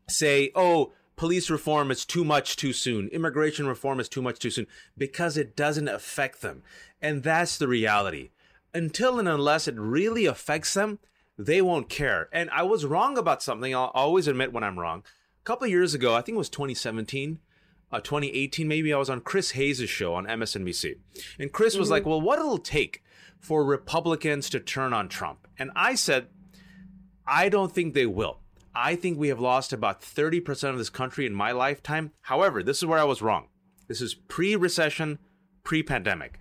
say, 0.09 0.51
oh, 0.57 0.93
police 1.15 1.51
reform 1.51 1.93
is 1.93 2.05
too 2.05 2.25
much 2.25 2.57
too 2.57 2.73
soon. 2.73 3.07
Immigration 3.11 3.69
reform 3.69 4.01
is 4.01 4.09
too 4.09 4.23
much 4.23 4.41
too 4.41 4.51
soon 4.51 4.67
because 4.97 5.37
it 5.37 5.55
doesn't 5.55 5.87
affect 5.87 6.43
them. 6.43 6.65
And 7.01 7.23
that's 7.23 7.59
the 7.59 7.69
reality. 7.69 8.31
Until 8.75 9.21
and 9.21 9.29
unless 9.29 9.69
it 9.69 9.77
really 9.79 10.27
affects 10.27 10.75
them, 10.75 10.99
they 11.39 11.63
won't 11.63 11.89
care. 11.89 12.29
And 12.33 12.51
I 12.51 12.65
was 12.65 12.85
wrong 12.85 13.17
about 13.17 13.45
something. 13.45 13.73
I'll 13.73 13.93
always 13.95 14.27
admit 14.27 14.53
when 14.53 14.65
I'm 14.65 14.81
wrong. 14.81 15.05
A 15.41 15.45
couple 15.45 15.67
of 15.67 15.71
years 15.71 15.95
ago, 15.95 16.17
I 16.17 16.23
think 16.23 16.35
it 16.35 16.39
was 16.39 16.49
2017, 16.49 17.39
uh, 17.91 18.01
2018 18.01 18.69
maybe, 18.69 18.93
I 18.93 18.99
was 18.99 19.11
on 19.11 19.21
Chris 19.21 19.53
Hayes' 19.53 19.89
show 19.89 20.15
on 20.15 20.27
MSNBC. 20.27 20.97
And 21.39 21.53
Chris 21.53 21.77
was 21.77 21.91
like, 21.91 22.05
well, 22.05 22.21
what 22.21 22.39
it'll 22.39 22.59
take 22.59 23.03
for 23.39 23.65
Republicans 23.65 24.51
to 24.51 24.61
turn 24.61 24.93
on 24.93 25.09
Trump? 25.09 25.49
And 25.59 25.71
I 25.75 25.95
said, 25.95 26.29
I 27.27 27.49
don't 27.49 27.73
think 27.73 27.95
they 27.95 28.07
will. 28.07 28.41
I 28.75 28.95
think 28.95 29.19
we 29.19 29.29
have 29.29 29.41
lost 29.41 29.73
about 29.73 30.03
30% 30.03 30.71
of 30.71 30.79
this 30.79 30.91
country 30.91 31.27
in 31.27 31.35
my 31.35 31.53
lifetime. 31.53 32.13
However, 32.23 32.63
this 32.63 32.79
is 32.79 32.87
where 32.87 32.99
I 32.99 33.05
was 33.05 33.23
wrong. 33.23 33.49
This 33.89 34.01
is 34.01 34.15
pre 34.15 34.55
recession, 34.55 35.19
pre 35.65 35.83
pandemic. 35.83 36.39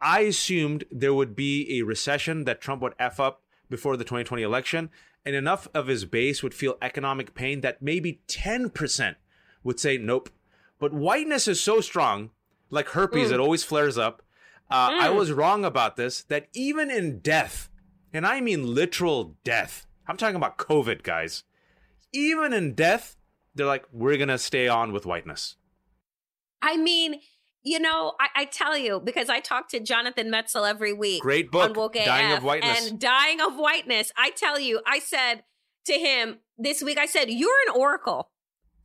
I 0.00 0.20
assumed 0.20 0.84
there 0.90 1.14
would 1.14 1.34
be 1.34 1.78
a 1.78 1.82
recession 1.82 2.44
that 2.44 2.60
Trump 2.60 2.82
would 2.82 2.94
F 2.98 3.18
up 3.18 3.42
before 3.68 3.96
the 3.96 4.04
2020 4.04 4.42
election, 4.42 4.90
and 5.26 5.34
enough 5.34 5.68
of 5.74 5.88
his 5.88 6.04
base 6.04 6.42
would 6.42 6.54
feel 6.54 6.78
economic 6.80 7.34
pain 7.34 7.60
that 7.60 7.82
maybe 7.82 8.22
10% 8.28 9.16
would 9.62 9.80
say 9.80 9.98
nope. 9.98 10.30
But 10.78 10.92
whiteness 10.92 11.48
is 11.48 11.60
so 11.60 11.80
strong, 11.80 12.30
like 12.70 12.88
herpes, 12.90 13.30
it 13.30 13.40
always 13.40 13.64
flares 13.64 13.98
up. 13.98 14.22
Uh, 14.70 14.90
I 15.00 15.10
was 15.10 15.32
wrong 15.32 15.64
about 15.64 15.96
this, 15.96 16.22
that 16.24 16.48
even 16.52 16.90
in 16.90 17.20
death, 17.20 17.70
and 18.12 18.26
I 18.26 18.40
mean 18.40 18.74
literal 18.74 19.36
death, 19.42 19.86
I'm 20.06 20.16
talking 20.16 20.36
about 20.36 20.58
COVID, 20.58 21.02
guys. 21.02 21.44
Even 22.12 22.52
in 22.52 22.74
death, 22.74 23.16
they're 23.54 23.66
like, 23.66 23.86
we're 23.92 24.16
going 24.16 24.28
to 24.28 24.38
stay 24.38 24.68
on 24.68 24.92
with 24.92 25.04
whiteness. 25.04 25.56
I 26.62 26.76
mean, 26.76 27.20
you 27.62 27.78
know, 27.78 28.14
I, 28.20 28.42
I 28.42 28.44
tell 28.46 28.76
you 28.76 29.00
because 29.00 29.28
I 29.28 29.40
talk 29.40 29.68
to 29.70 29.80
Jonathan 29.80 30.30
Metzl 30.30 30.68
every 30.68 30.92
week. 30.92 31.22
Great 31.22 31.50
book, 31.50 31.70
on 31.70 31.72
Woke 31.74 31.94
Dying 31.94 32.32
AF, 32.32 32.38
of 32.38 32.44
Whiteness. 32.44 32.90
And 32.90 33.00
Dying 33.00 33.40
of 33.40 33.56
Whiteness. 33.56 34.12
I 34.16 34.30
tell 34.30 34.58
you, 34.58 34.80
I 34.86 34.98
said 34.98 35.44
to 35.86 35.92
him 35.92 36.38
this 36.56 36.82
week, 36.82 36.98
I 36.98 37.06
said, 37.06 37.30
You're 37.30 37.56
an 37.68 37.74
oracle. 37.76 38.30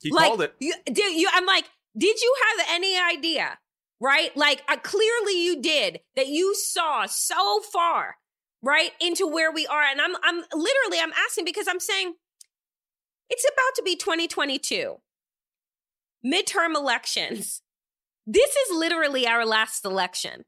He 0.01 0.11
like, 0.11 0.27
called 0.27 0.41
it. 0.41 0.55
You, 0.59 0.73
did 0.85 1.19
you, 1.19 1.29
I'm 1.33 1.45
like, 1.45 1.65
Did 1.97 2.21
you 2.21 2.35
have 2.57 2.67
any 2.71 2.97
idea? 2.99 3.59
Right? 3.99 4.35
Like, 4.35 4.63
uh, 4.67 4.77
clearly 4.77 5.41
you 5.43 5.61
did 5.61 5.99
that 6.15 6.27
you 6.27 6.55
saw 6.55 7.05
so 7.05 7.61
far, 7.61 8.17
right, 8.61 8.91
into 8.99 9.25
where 9.25 9.51
we 9.51 9.65
are. 9.67 9.83
And 9.83 10.01
I'm, 10.01 10.15
I'm 10.23 10.43
literally, 10.53 10.99
I'm 10.99 11.13
asking 11.13 11.45
because 11.45 11.67
I'm 11.69 11.79
saying 11.79 12.15
it's 13.29 13.45
about 13.45 13.75
to 13.77 13.83
be 13.83 13.95
2022, 13.95 14.97
midterm 16.25 16.75
elections. 16.75 17.61
This 18.25 18.49
is 18.55 18.75
literally 18.77 19.27
our 19.27 19.45
last 19.45 19.85
election. 19.85 20.43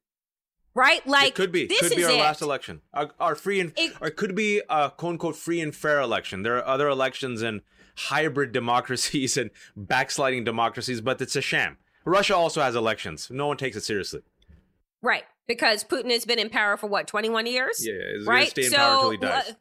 right? 0.74 1.06
Like 1.08 1.30
it 1.30 1.36
could 1.36 1.52
be 1.52 1.66
this 1.68 1.80
could 1.82 1.96
be 1.96 2.02
is 2.02 2.08
our 2.08 2.14
it. 2.14 2.20
last 2.20 2.42
election, 2.42 2.82
our, 2.94 3.12
our 3.20 3.36
free 3.36 3.60
and 3.62 3.72
It- 3.78 3.94
or 4.02 4.08
it 4.08 4.18
could 4.18 4.36
be 4.36 4.62
a 4.70 4.92
quote 4.92 5.12
unquote 5.14 5.36
free 5.36 5.62
and 5.62 5.74
fair 5.76 6.00
election. 6.02 6.44
There 6.44 6.58
are 6.58 6.66
other 6.68 6.88
elections 6.90 7.42
in 7.42 7.62
hybrid 7.96 8.52
democracies 8.52 9.38
and 9.38 9.52
backsliding 9.76 10.44
democracies, 10.44 11.02
but 11.02 11.22
it's 11.22 11.36
a 11.36 11.42
sham. 11.42 11.78
Russia 12.06 12.36
also 12.36 12.62
has 12.62 12.76
elections. 12.76 13.30
No 13.32 13.48
one 13.48 13.58
takes 13.58 13.76
it 13.76 13.84
seriously. 13.84 14.22
Right. 15.02 15.24
Because 15.48 15.84
Putin 15.84 16.12
has 16.12 16.26
been 16.26 16.40
in 16.40 16.50
power 16.50 16.78
for 16.78 16.88
what, 16.88 17.08
21 17.08 17.46
years? 17.46 17.86
Yeah, 17.86 17.94
he's 18.18 18.28
right. 18.28 18.50
stay 18.50 18.66
in 18.66 18.72
so, 18.72 18.78
power 18.78 18.96
until 18.96 19.12
he 19.12 19.18
dies. 19.18 19.50
uh, 19.50 19.54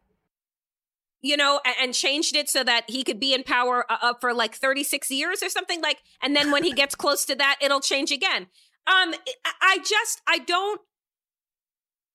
you 1.21 1.37
know, 1.37 1.61
a- 1.65 1.83
and 1.83 1.95
changed 1.95 2.37
it 2.37 2.49
so 2.49 2.63
that 2.65 2.85
he 2.89 3.03
could 3.03 3.19
be 3.19 3.33
in 3.33 3.43
power 3.43 3.91
uh, 3.91 3.97
up 4.03 4.21
for 4.21 4.35
like 4.35 4.55
36 4.55 5.11
years 5.11 5.43
or 5.43 5.49
something 5.49 5.81
like, 5.81 6.03
and 6.23 6.37
then 6.37 6.51
when 6.51 6.65
he 6.65 6.73
gets 6.73 6.95
close 6.95 7.25
to 7.27 7.35
that, 7.35 7.57
it'll 7.63 7.81
change 7.81 8.11
again. 8.11 8.43
Um, 8.87 9.15
I, 9.45 9.53
I 9.63 9.79
just, 9.79 10.21
I 10.27 10.39
don't, 10.39 10.81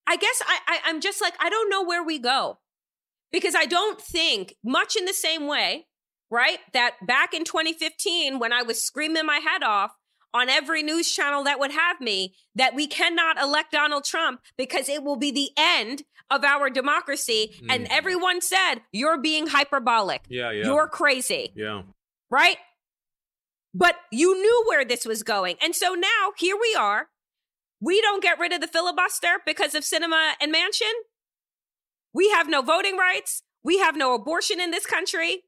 I 0.05 0.15
guess 0.15 0.41
I, 0.47 0.59
I, 0.67 0.79
I'm 0.85 1.01
just 1.01 1.21
like, 1.21 1.33
I 1.39 1.49
don't 1.49 1.69
know 1.69 1.83
where 1.83 2.03
we 2.03 2.19
go 2.19 2.59
because 3.31 3.55
I 3.55 3.65
don't 3.65 4.01
think 4.01 4.55
much 4.63 4.95
in 4.95 5.05
the 5.05 5.13
same 5.13 5.47
way, 5.47 5.87
right? 6.29 6.59
That 6.73 6.95
back 7.05 7.33
in 7.33 7.43
2015, 7.43 8.39
when 8.39 8.53
I 8.53 8.61
was 8.63 8.83
screaming 8.83 9.25
my 9.25 9.37
head 9.39 9.63
off 9.63 9.91
on 10.33 10.47
every 10.49 10.83
news 10.83 11.11
channel 11.11 11.43
that 11.45 11.59
would 11.59 11.71
have 11.71 11.99
me, 11.99 12.35
that 12.55 12.75
we 12.75 12.85
cannot 12.87 13.41
elect 13.41 13.71
Donald 13.71 14.03
Trump 14.05 14.41
because 14.57 14.87
it 14.87 15.03
will 15.03 15.15
be 15.15 15.31
the 15.31 15.49
end 15.57 16.03
of 16.29 16.43
our 16.43 16.69
democracy. 16.69 17.59
And 17.67 17.85
Mm. 17.85 17.87
everyone 17.89 18.41
said, 18.41 18.75
you're 18.91 19.17
being 19.19 19.47
hyperbolic. 19.47 20.21
Yeah, 20.29 20.51
yeah, 20.51 20.65
You're 20.65 20.87
crazy, 20.87 21.51
yeah. 21.55 21.81
right? 22.29 22.57
But 23.73 23.95
you 24.11 24.35
knew 24.39 24.63
where 24.67 24.85
this 24.85 25.05
was 25.05 25.23
going. 25.23 25.55
And 25.61 25.75
so 25.75 25.93
now 25.95 26.31
here 26.37 26.55
we 26.59 26.75
are. 26.75 27.09
We 27.81 27.99
don't 28.01 28.21
get 28.21 28.37
rid 28.39 28.51
of 28.53 28.61
the 28.61 28.67
filibuster 28.67 29.39
because 29.45 29.73
of 29.73 29.83
Sinema 29.83 30.33
and 30.41 30.53
Manchin. 30.53 30.91
We 32.13 32.29
have 32.29 32.47
no 32.49 32.61
voting 32.61 32.97
rights. 32.97 33.41
We 33.63 33.79
have 33.79 33.95
no 33.95 34.13
abortion 34.13 34.59
in 34.59 34.71
this 34.71 34.85
country. 34.85 35.43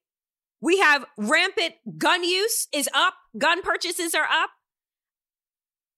We 0.62 0.78
have 0.80 1.06
rampant 1.18 1.74
gun 1.98 2.24
use 2.24 2.68
is 2.72 2.88
up. 2.94 3.16
Gun 3.38 3.62
purchases 3.64 4.14
are 4.14 4.26
up. 4.30 4.52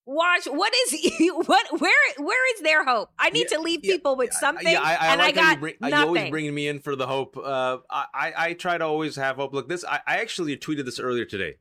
Watch 0.05 0.45
what 0.47 0.73
is 0.87 1.11
what 1.47 1.79
where 1.79 1.93
where 2.17 2.55
is 2.55 2.61
their 2.61 2.83
hope? 2.83 3.09
I 3.17 3.29
need 3.29 3.47
Yeah, 3.49 3.57
to 3.57 3.63
leave 3.63 3.79
yeah, 3.83 3.93
people 3.93 4.17
with 4.17 4.33
something, 4.33 4.67
Yeah, 4.67 4.81
I, 4.81 4.95
I 4.95 5.07
and 5.13 5.19
like 5.21 5.37
I 5.37 5.41
got 5.41 5.53
you 5.55 5.59
bring, 5.61 5.75
nothing. 5.79 5.97
You 5.97 6.05
always 6.05 6.29
bringing 6.29 6.53
me 6.53 6.67
in 6.67 6.79
for 6.79 6.95
the 6.97 7.07
hope. 7.07 7.37
Uh, 7.37 7.77
I, 7.89 8.05
I 8.13 8.33
I 8.37 8.53
try 8.53 8.77
to 8.77 8.83
always 8.85 9.15
have 9.15 9.37
hope. 9.37 9.53
Look, 9.53 9.69
this 9.69 9.85
I, 9.85 10.01
I 10.05 10.17
actually 10.17 10.57
tweeted 10.57 10.83
this 10.83 10.99
earlier 10.99 11.23
today. 11.25 11.55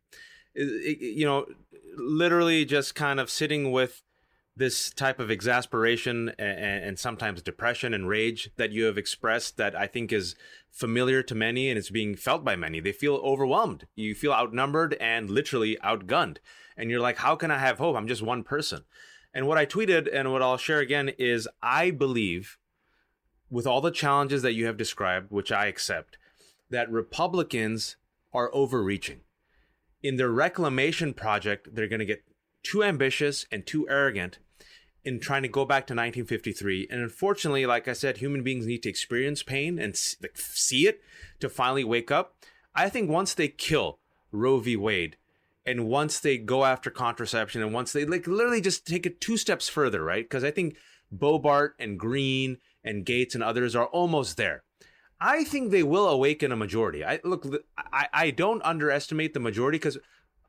It- 0.55 0.63
it- 1.01 1.15
you 1.17 1.25
know, 1.25 1.47
literally 1.97 2.65
just 2.65 2.97
kind 2.97 3.21
of 3.21 3.31
sitting 3.31 3.71
with 3.71 4.03
this 4.55 4.91
type 4.91 5.19
of 5.19 5.31
exasperation 5.31 6.31
and, 6.39 6.85
and 6.85 6.99
sometimes 6.99 7.43
depression 7.43 7.95
and 7.95 8.09
rage 8.09 8.51
that 8.57 8.71
you 8.71 8.85
have 8.85 8.99
expressed 8.99 9.57
that 9.57 9.75
I 9.75 9.87
think 9.87 10.13
is 10.13 10.35
familiar 10.71 11.23
to 11.23 11.35
many 11.35 11.69
and 11.69 11.79
it's 11.79 11.91
being 11.91 12.17
felt 12.17 12.45
by 12.45 12.57
many. 12.57 12.81
They 12.81 12.93
feel 12.93 13.15
overwhelmed. 13.17 13.87
You 13.95 14.15
feel 14.15 14.33
outnumbered 14.33 14.95
and 14.95 15.31
literally 15.31 15.79
outgunned. 15.83 16.39
And 16.77 16.91
you're 16.91 17.01
like, 17.01 17.19
how 17.19 17.37
can 17.37 17.51
I 17.51 17.59
have 17.59 17.79
hope? 17.79 17.97
I'm 17.97 18.09
just 18.09 18.23
one 18.23 18.43
person. 18.43 18.85
And 19.35 19.47
what 19.47 19.59
I 19.59 19.67
tweeted 19.67 20.09
and 20.13 20.33
what 20.33 20.43
I'll 20.43 20.59
share 20.59 20.81
again 20.81 21.11
is 21.19 21.49
I 21.63 21.91
believe, 21.91 22.59
with 23.51 23.67
all 23.67 23.81
the 23.81 23.91
challenges 23.91 24.43
that 24.43 24.55
you 24.55 24.67
have 24.67 24.77
described, 24.77 25.31
which 25.31 25.51
I 25.51 25.67
accept, 25.67 26.19
that 26.69 26.91
Republicans 26.91 27.97
are 28.33 28.51
overreaching. 28.53 29.21
In 30.03 30.17
their 30.17 30.31
reclamation 30.31 31.15
project, 31.15 31.75
they're 31.75 31.89
going 31.89 32.01
to 32.01 32.07
get 32.07 32.25
too 32.63 32.83
ambitious 32.83 33.47
and 33.51 33.67
too 33.67 33.89
arrogant 33.89 34.39
in 35.05 35.19
trying 35.19 35.43
to 35.43 35.49
go 35.49 35.65
back 35.65 35.87
to 35.87 35.95
1953. 35.95 36.89
And 36.91 37.01
unfortunately, 37.01 37.67
like 37.67 37.89
I 37.89 37.93
said, 37.93 38.19
human 38.19 38.43
beings 38.43 38.67
need 38.67 38.83
to 38.85 38.89
experience 38.89 39.43
pain 39.43 39.79
and 39.79 39.97
see 39.97 40.87
it 40.87 41.01
to 41.41 41.49
finally 41.49 41.85
wake 41.85 42.11
up. 42.11 42.37
I 42.75 42.89
think 42.89 43.11
once 43.11 43.35
they 43.35 43.49
kill 43.49 43.99
Roe 44.31 44.59
v. 44.59 44.77
Wade, 44.77 45.17
and 45.65 45.87
once 45.87 46.19
they 46.19 46.39
go 46.39 46.65
after 46.65 46.91
contraception, 46.91 47.63
and 47.63 47.73
once 47.73 47.93
they 47.93 48.05
like 48.05 48.27
literally 48.27 48.61
just 48.61 48.87
take 48.87 49.07
it 49.07 49.21
two 49.21 49.37
steps 49.37 49.69
further, 49.69 50.03
right? 50.03 50.25
Because 50.25 50.45
I 50.45 50.51
think 50.51 50.77
Boebert 51.15 51.73
and 51.79 51.99
Greene 51.99 52.59
and 52.83 53.05
Gaetz 53.07 53.35
and 53.35 53.45
others 53.45 53.77
are 53.77 53.87
almost 53.87 54.37
there. 54.37 54.65
I 55.21 55.45
think 55.45 55.71
they 55.71 55.85
will 55.85 56.09
awaken 56.09 56.51
a 56.51 56.57
majority. 56.57 57.05
I 57.05 57.21
look, 57.23 57.47
I, 57.77 58.09
I 58.13 58.31
don't 58.31 58.63
underestimate 58.65 59.35
the 59.35 59.41
majority 59.41 59.79
because 59.79 59.99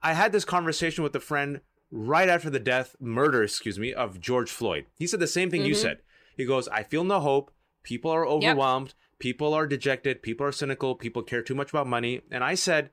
I 0.02 0.14
had 0.14 0.32
this 0.32 0.46
conversation 0.46 1.04
with 1.04 1.16
a 1.16 1.20
friend 1.20 1.62
right 1.96 2.28
after 2.28 2.50
the 2.50 2.60
death, 2.60 2.96
murder, 3.00 3.44
excuse 3.44 3.78
me, 3.78 3.94
of 3.94 4.20
George 4.20 4.50
Floyd. 4.50 4.86
He 4.98 5.06
said 5.06 5.20
the 5.20 5.28
same 5.28 5.52
thing 5.52 5.64
you 5.64 5.76
Mhm. 5.76 5.82
said. 5.82 6.02
He 6.36 6.44
goes, 6.44 6.68
I 6.70 6.82
feel 6.82 7.04
no 7.04 7.20
hope. 7.20 7.52
People 7.84 8.10
are 8.10 8.26
overwhelmed. 8.26 8.96
People 9.20 9.54
are 9.54 9.68
dejected. 9.68 10.24
People 10.24 10.48
are 10.48 10.52
cynical. 10.52 10.96
People 10.96 11.22
care 11.22 11.44
too 11.44 11.54
much 11.54 11.70
about 11.70 11.86
money. 11.86 12.22
And 12.32 12.44
I 12.44 12.56
said, 12.56 12.90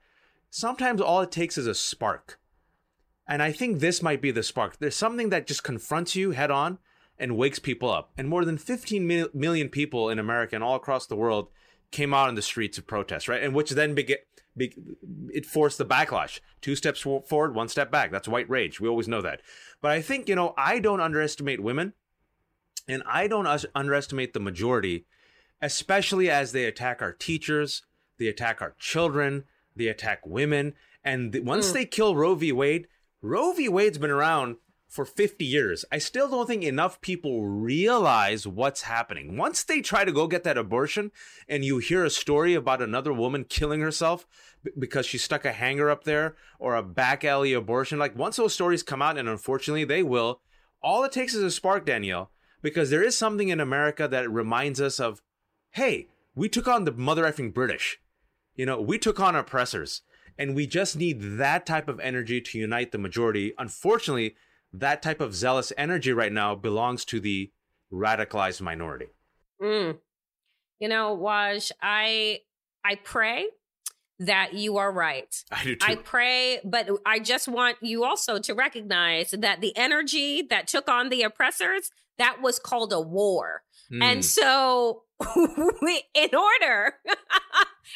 sometimes 0.51 1.01
all 1.01 1.23
it 1.23 1.33
takes 1.33 1.57
is 1.57 1.67
a 1.67 1.75
spark. 1.75 2.39
And 3.27 3.43
I 3.43 3.53
think 3.53 3.79
this 3.79 4.03
might 4.03 4.21
be 4.21 4.31
the 4.33 4.43
spark. 4.43 4.79
There's 4.79 4.97
something 4.97 5.31
that 5.31 5.47
just 5.47 5.65
confronts 5.65 6.15
you 6.15 6.33
head 6.33 6.51
on 6.51 6.79
and 7.19 7.39
wakes 7.39 7.59
people 7.59 7.91
up. 7.91 8.13
And 8.19 8.29
more 8.29 8.45
than 8.45 8.59
15 8.59 9.31
million 9.33 9.69
people 9.71 10.11
in 10.11 10.19
America 10.19 10.55
and 10.57 10.63
all 10.65 10.77
across 10.77 11.07
the 11.07 11.17
world 11.17 11.49
came 11.91 12.13
out 12.13 12.29
in 12.29 12.35
the 12.35 12.43
streets 12.43 12.77
of 12.79 12.87
protest, 12.87 13.29
right? 13.29 13.43
And 13.43 13.55
which 13.55 13.71
then 13.71 13.95
began, 13.95 14.19
be, 14.30 14.30
it 15.33 15.47
forced 15.47 15.79
the 15.79 15.87
backlash. 15.87 16.41
Two 16.61 16.77
steps 16.77 17.01
forward, 17.01 17.55
one 17.55 17.69
step 17.69 17.91
back. 17.91 18.11
That's 18.11 18.29
white 18.29 18.49
rage. 18.51 18.81
We 18.81 18.89
always 18.89 19.09
know 19.09 19.23
that. 19.23 19.41
But 19.81 19.93
I 19.93 20.03
think, 20.03 20.29
you 20.29 20.35
know, 20.35 20.55
I 20.59 20.79
don't 20.79 21.01
underestimate 21.01 21.61
women 21.61 21.95
and 22.89 23.03
I 23.07 23.27
don't 23.29 23.47
us- 23.47 23.67
underestimate 23.75 24.33
the 24.35 24.41
majority, 24.41 25.07
especially 25.63 26.29
as 26.31 26.53
they 26.53 26.65
attack 26.65 27.01
our 27.03 27.13
teachers, 27.13 27.83
they 28.19 28.27
attack 28.27 28.61
our 28.61 28.75
children, 28.79 29.45
they 29.77 29.87
attack 29.89 30.27
women. 30.27 30.75
And 31.05 31.33
th- 31.33 31.45
once 31.45 31.71
Mm. 31.71 31.75
they 31.75 31.85
kill 31.87 32.15
Roe 32.17 32.35
v. 32.35 32.53
Wade, 32.53 32.87
Roe 33.23 33.53
v. 33.53 33.69
Wade's 33.69 33.99
been 33.99 34.11
around 34.11 34.57
for 34.91 35.05
50 35.05 35.45
years. 35.45 35.85
I 35.93 35.99
still 35.99 36.29
don't 36.29 36.49
think 36.49 36.65
enough 36.65 37.01
people 37.01 37.47
realize 37.47 38.45
what's 38.45 38.83
happening. 38.83 39.37
Once 39.37 39.63
they 39.63 39.81
try 39.81 40.05
to 40.05 40.11
go 40.11 40.27
get 40.27 40.43
that 40.43 40.59
abortion 40.59 41.13
and 41.49 41.65
you 41.65 41.79
hear 41.79 42.05
a 42.05 42.11
story 42.11 42.55
about 42.55 42.83
another 42.83 43.13
woman 43.13 43.45
killing 43.45 43.81
herself 43.81 44.27
b- 44.65 44.73
because 44.77 45.07
she 45.07 45.17
stuck 45.17 45.45
a 45.45 45.53
hanger 45.53 45.89
up 45.89 46.03
there 46.03 46.35
or 46.59 46.75
a 46.75 46.83
back 46.83 47.25
alley 47.25 47.53
abortion, 47.53 48.01
like 48.01 48.19
once 48.19 48.37
those 48.37 48.53
stories 48.53 48.83
come 48.83 49.01
out, 49.01 49.17
and 49.17 49.29
unfortunately 49.29 49.85
they 49.85 50.03
will, 50.03 50.41
all 50.83 51.05
it 51.05 51.13
takes 51.13 51.35
is 51.35 51.45
a 51.45 51.53
spark, 51.53 51.87
Danielle, 51.87 52.33
because 52.61 52.91
there 52.91 53.03
is 53.03 53.17
something 53.17 53.49
in 53.49 53.61
America 53.61 54.09
that 54.09 54.29
reminds 54.29 54.81
us 54.81 54.99
of, 54.99 55.23
hey, 55.71 56.09
we 56.35 56.49
took 56.49 56.67
on 56.67 56.85
the 56.85 56.93
mother 56.93 57.23
effing 57.23 57.55
British. 57.55 58.01
You 58.57 58.67
know, 58.67 58.81
we 58.81 58.99
took 58.99 59.21
on 59.21 59.37
oppressors. 59.37 60.03
And 60.39 60.57
we 60.57 60.67
just 60.67 60.97
need 60.97 61.21
that 61.37 61.67
type 61.67 61.87
of 61.87 62.01
energy 62.01 62.41
to 62.41 62.59
unite 62.59 62.93
the 62.93 62.99
majority. 62.99 63.53
Unfortunately, 63.59 64.37
that 64.73 65.03
type 65.03 65.21
of 65.21 65.35
zealous 65.35 65.73
energy 65.77 66.13
right 66.13 66.33
now 66.33 66.55
belongs 66.55 67.05
to 67.07 67.21
the 67.21 67.51
radicalized 67.93 68.61
minority. 68.61 69.09
Mm. 69.61 69.99
You 70.79 70.89
know, 70.89 71.17
Waj, 71.17 71.71
I 71.83 72.41
I 72.85 72.95
pray 72.97 73.47
that 74.21 74.55
you 74.55 74.77
are 74.77 74.93
right. 74.93 75.35
I 75.51 75.65
do 75.65 75.77
too. 75.77 75.87
I 75.87 75.97
pray, 75.97 76.61
but 76.65 76.89
I 77.07 77.19
just 77.19 77.49
want 77.49 77.79
you 77.81 78.05
also 78.05 78.39
to 78.39 78.55
recognize 78.55 79.31
that 79.31 79.61
the 79.61 79.77
energy 79.77 80.43
that 80.51 80.69
took 80.69 80.89
on 80.89 81.09
the 81.09 81.23
oppressors, 81.23 81.91
that 82.19 82.41
was 82.43 82.59
called 82.59 82.93
a 82.93 83.01
war. 83.01 83.63
Mm. 83.91 84.03
And 84.03 84.25
so 84.25 85.03
we, 85.83 86.03
in 86.15 86.31
order 86.35 86.95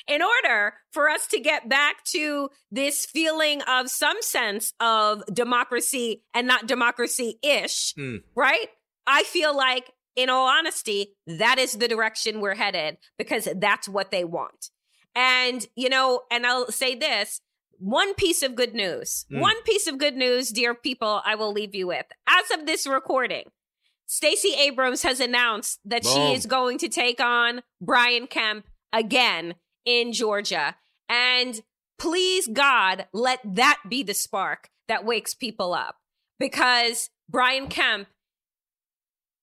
in 0.09 0.21
order 0.23 0.75
for 0.93 1.09
us 1.09 1.27
to 1.29 1.41
get 1.41 1.69
back 1.69 2.05
to 2.05 2.51
this 2.71 3.07
feeling 3.07 3.63
of 3.63 3.91
some 3.91 4.21
sense 4.23 4.73
of 4.81 5.23
democracy 5.33 6.23
and 6.35 6.47
not 6.47 6.67
democracy-ish, 6.67 7.95
Mm. 7.95 8.23
right? 8.35 8.69
I 9.07 9.23
feel 9.25 9.57
like 9.57 9.91
in 10.17 10.31
all 10.31 10.47
honesty, 10.49 11.15
that 11.27 11.59
is 11.59 11.73
the 11.75 11.89
direction 11.89 12.41
we're 12.41 12.55
headed 12.55 12.99
because 13.19 13.49
that's 13.57 13.89
what 13.89 14.11
they 14.11 14.25
want. 14.25 14.71
And, 15.15 15.67
you 15.77 15.89
know, 15.89 16.23
and 16.31 16.47
I'll 16.47 16.71
say 16.71 16.95
this 16.95 17.41
one 17.79 18.15
piece 18.15 18.43
of 18.43 18.55
good 18.55 18.73
news, 18.75 19.27
Mm. 19.33 19.41
one 19.41 19.61
piece 19.65 19.87
of 19.89 19.99
good 19.99 20.17
news, 20.17 20.51
dear 20.51 20.75
people, 20.75 21.21
I 21.25 21.35
will 21.35 21.53
leave 21.53 21.75
you 21.75 21.89
with. 21.89 22.07
As 22.27 22.51
of 22.53 22.67
this 22.67 22.87
recording, 22.87 23.51
Stacey 24.07 24.55
Abrams 24.55 25.03
has 25.03 25.19
announced 25.19 25.81
that 25.85 26.03
Boom. 26.05 26.13
she 26.13 26.35
is 26.35 26.47
going 26.47 26.79
to 26.79 26.89
take 26.89 27.21
on 27.21 27.63
Brian 27.81 28.27
Kemp 28.29 28.67
again 28.93 29.55
in 29.85 30.13
Georgia. 30.13 30.77
And 31.09 31.61
please, 31.99 32.47
God, 32.47 33.07
let 33.13 33.41
that 33.45 33.81
be 33.89 34.03
the 34.03 34.15
spark 34.15 34.71
that 34.89 35.05
wakes 35.05 35.35
people 35.35 35.75
up 35.75 35.97
because 36.39 37.11
Brian 37.29 37.69
Kemp 37.69 38.09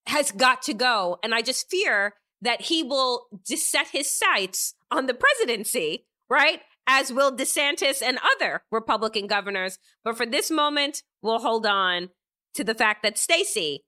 has 0.08 0.32
got 0.32 0.62
to 0.64 0.74
go. 0.74 1.18
And 1.24 1.34
I 1.34 1.42
just 1.42 1.70
fear 1.70 2.16
that 2.42 2.64
he 2.64 2.84
will 2.84 3.28
just 3.48 3.70
set 3.70 3.90
his 3.90 4.12
sights 4.12 4.74
on 4.90 5.06
the 5.06 5.14
presidency, 5.14 6.06
right? 6.30 6.62
As 6.88 7.14
will 7.14 7.32
DeSantis 7.32 8.02
and 8.02 8.20
other 8.36 8.64
Republican 8.72 9.28
governors. 9.28 9.78
But 10.04 10.18
for 10.18 10.26
this 10.26 10.50
moment, 10.50 11.04
we'll 11.22 11.40
hold 11.40 11.66
on 11.66 12.10
to 12.56 12.64
the 12.64 12.74
fact 12.74 13.04
that 13.04 13.18
Stacey 13.18 13.86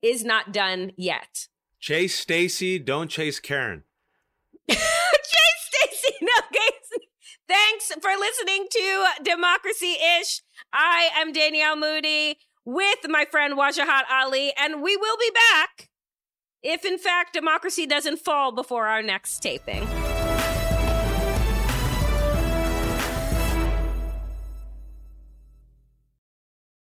is 0.00 0.24
not 0.24 0.52
done 0.52 0.92
yet. 0.96 1.48
Chase 1.80 2.18
Stacy, 2.18 2.78
don't 2.78 3.08
chase 3.08 3.40
Karen. 3.40 3.84
chase 4.70 4.78
Stacy, 5.60 6.14
no 6.22 6.42
case. 6.52 7.00
Thanks 7.48 7.90
for 8.02 8.10
listening 8.18 8.66
to 8.70 9.04
Democracy 9.22 9.96
Ish. 10.20 10.42
I 10.70 11.08
am 11.16 11.32
Danielle 11.32 11.76
Moodie 11.76 12.36
with 12.66 12.98
my 13.08 13.24
friend 13.24 13.56
Wajahat 13.56 14.02
Ali, 14.10 14.52
and 14.58 14.82
we 14.82 14.96
will 14.98 15.16
be 15.16 15.30
back 15.50 15.88
if, 16.62 16.84
in 16.84 16.98
fact, 16.98 17.32
democracy 17.32 17.86
doesn't 17.86 18.18
fall 18.18 18.52
before 18.52 18.86
our 18.86 19.02
next 19.02 19.40
taping. 19.40 19.86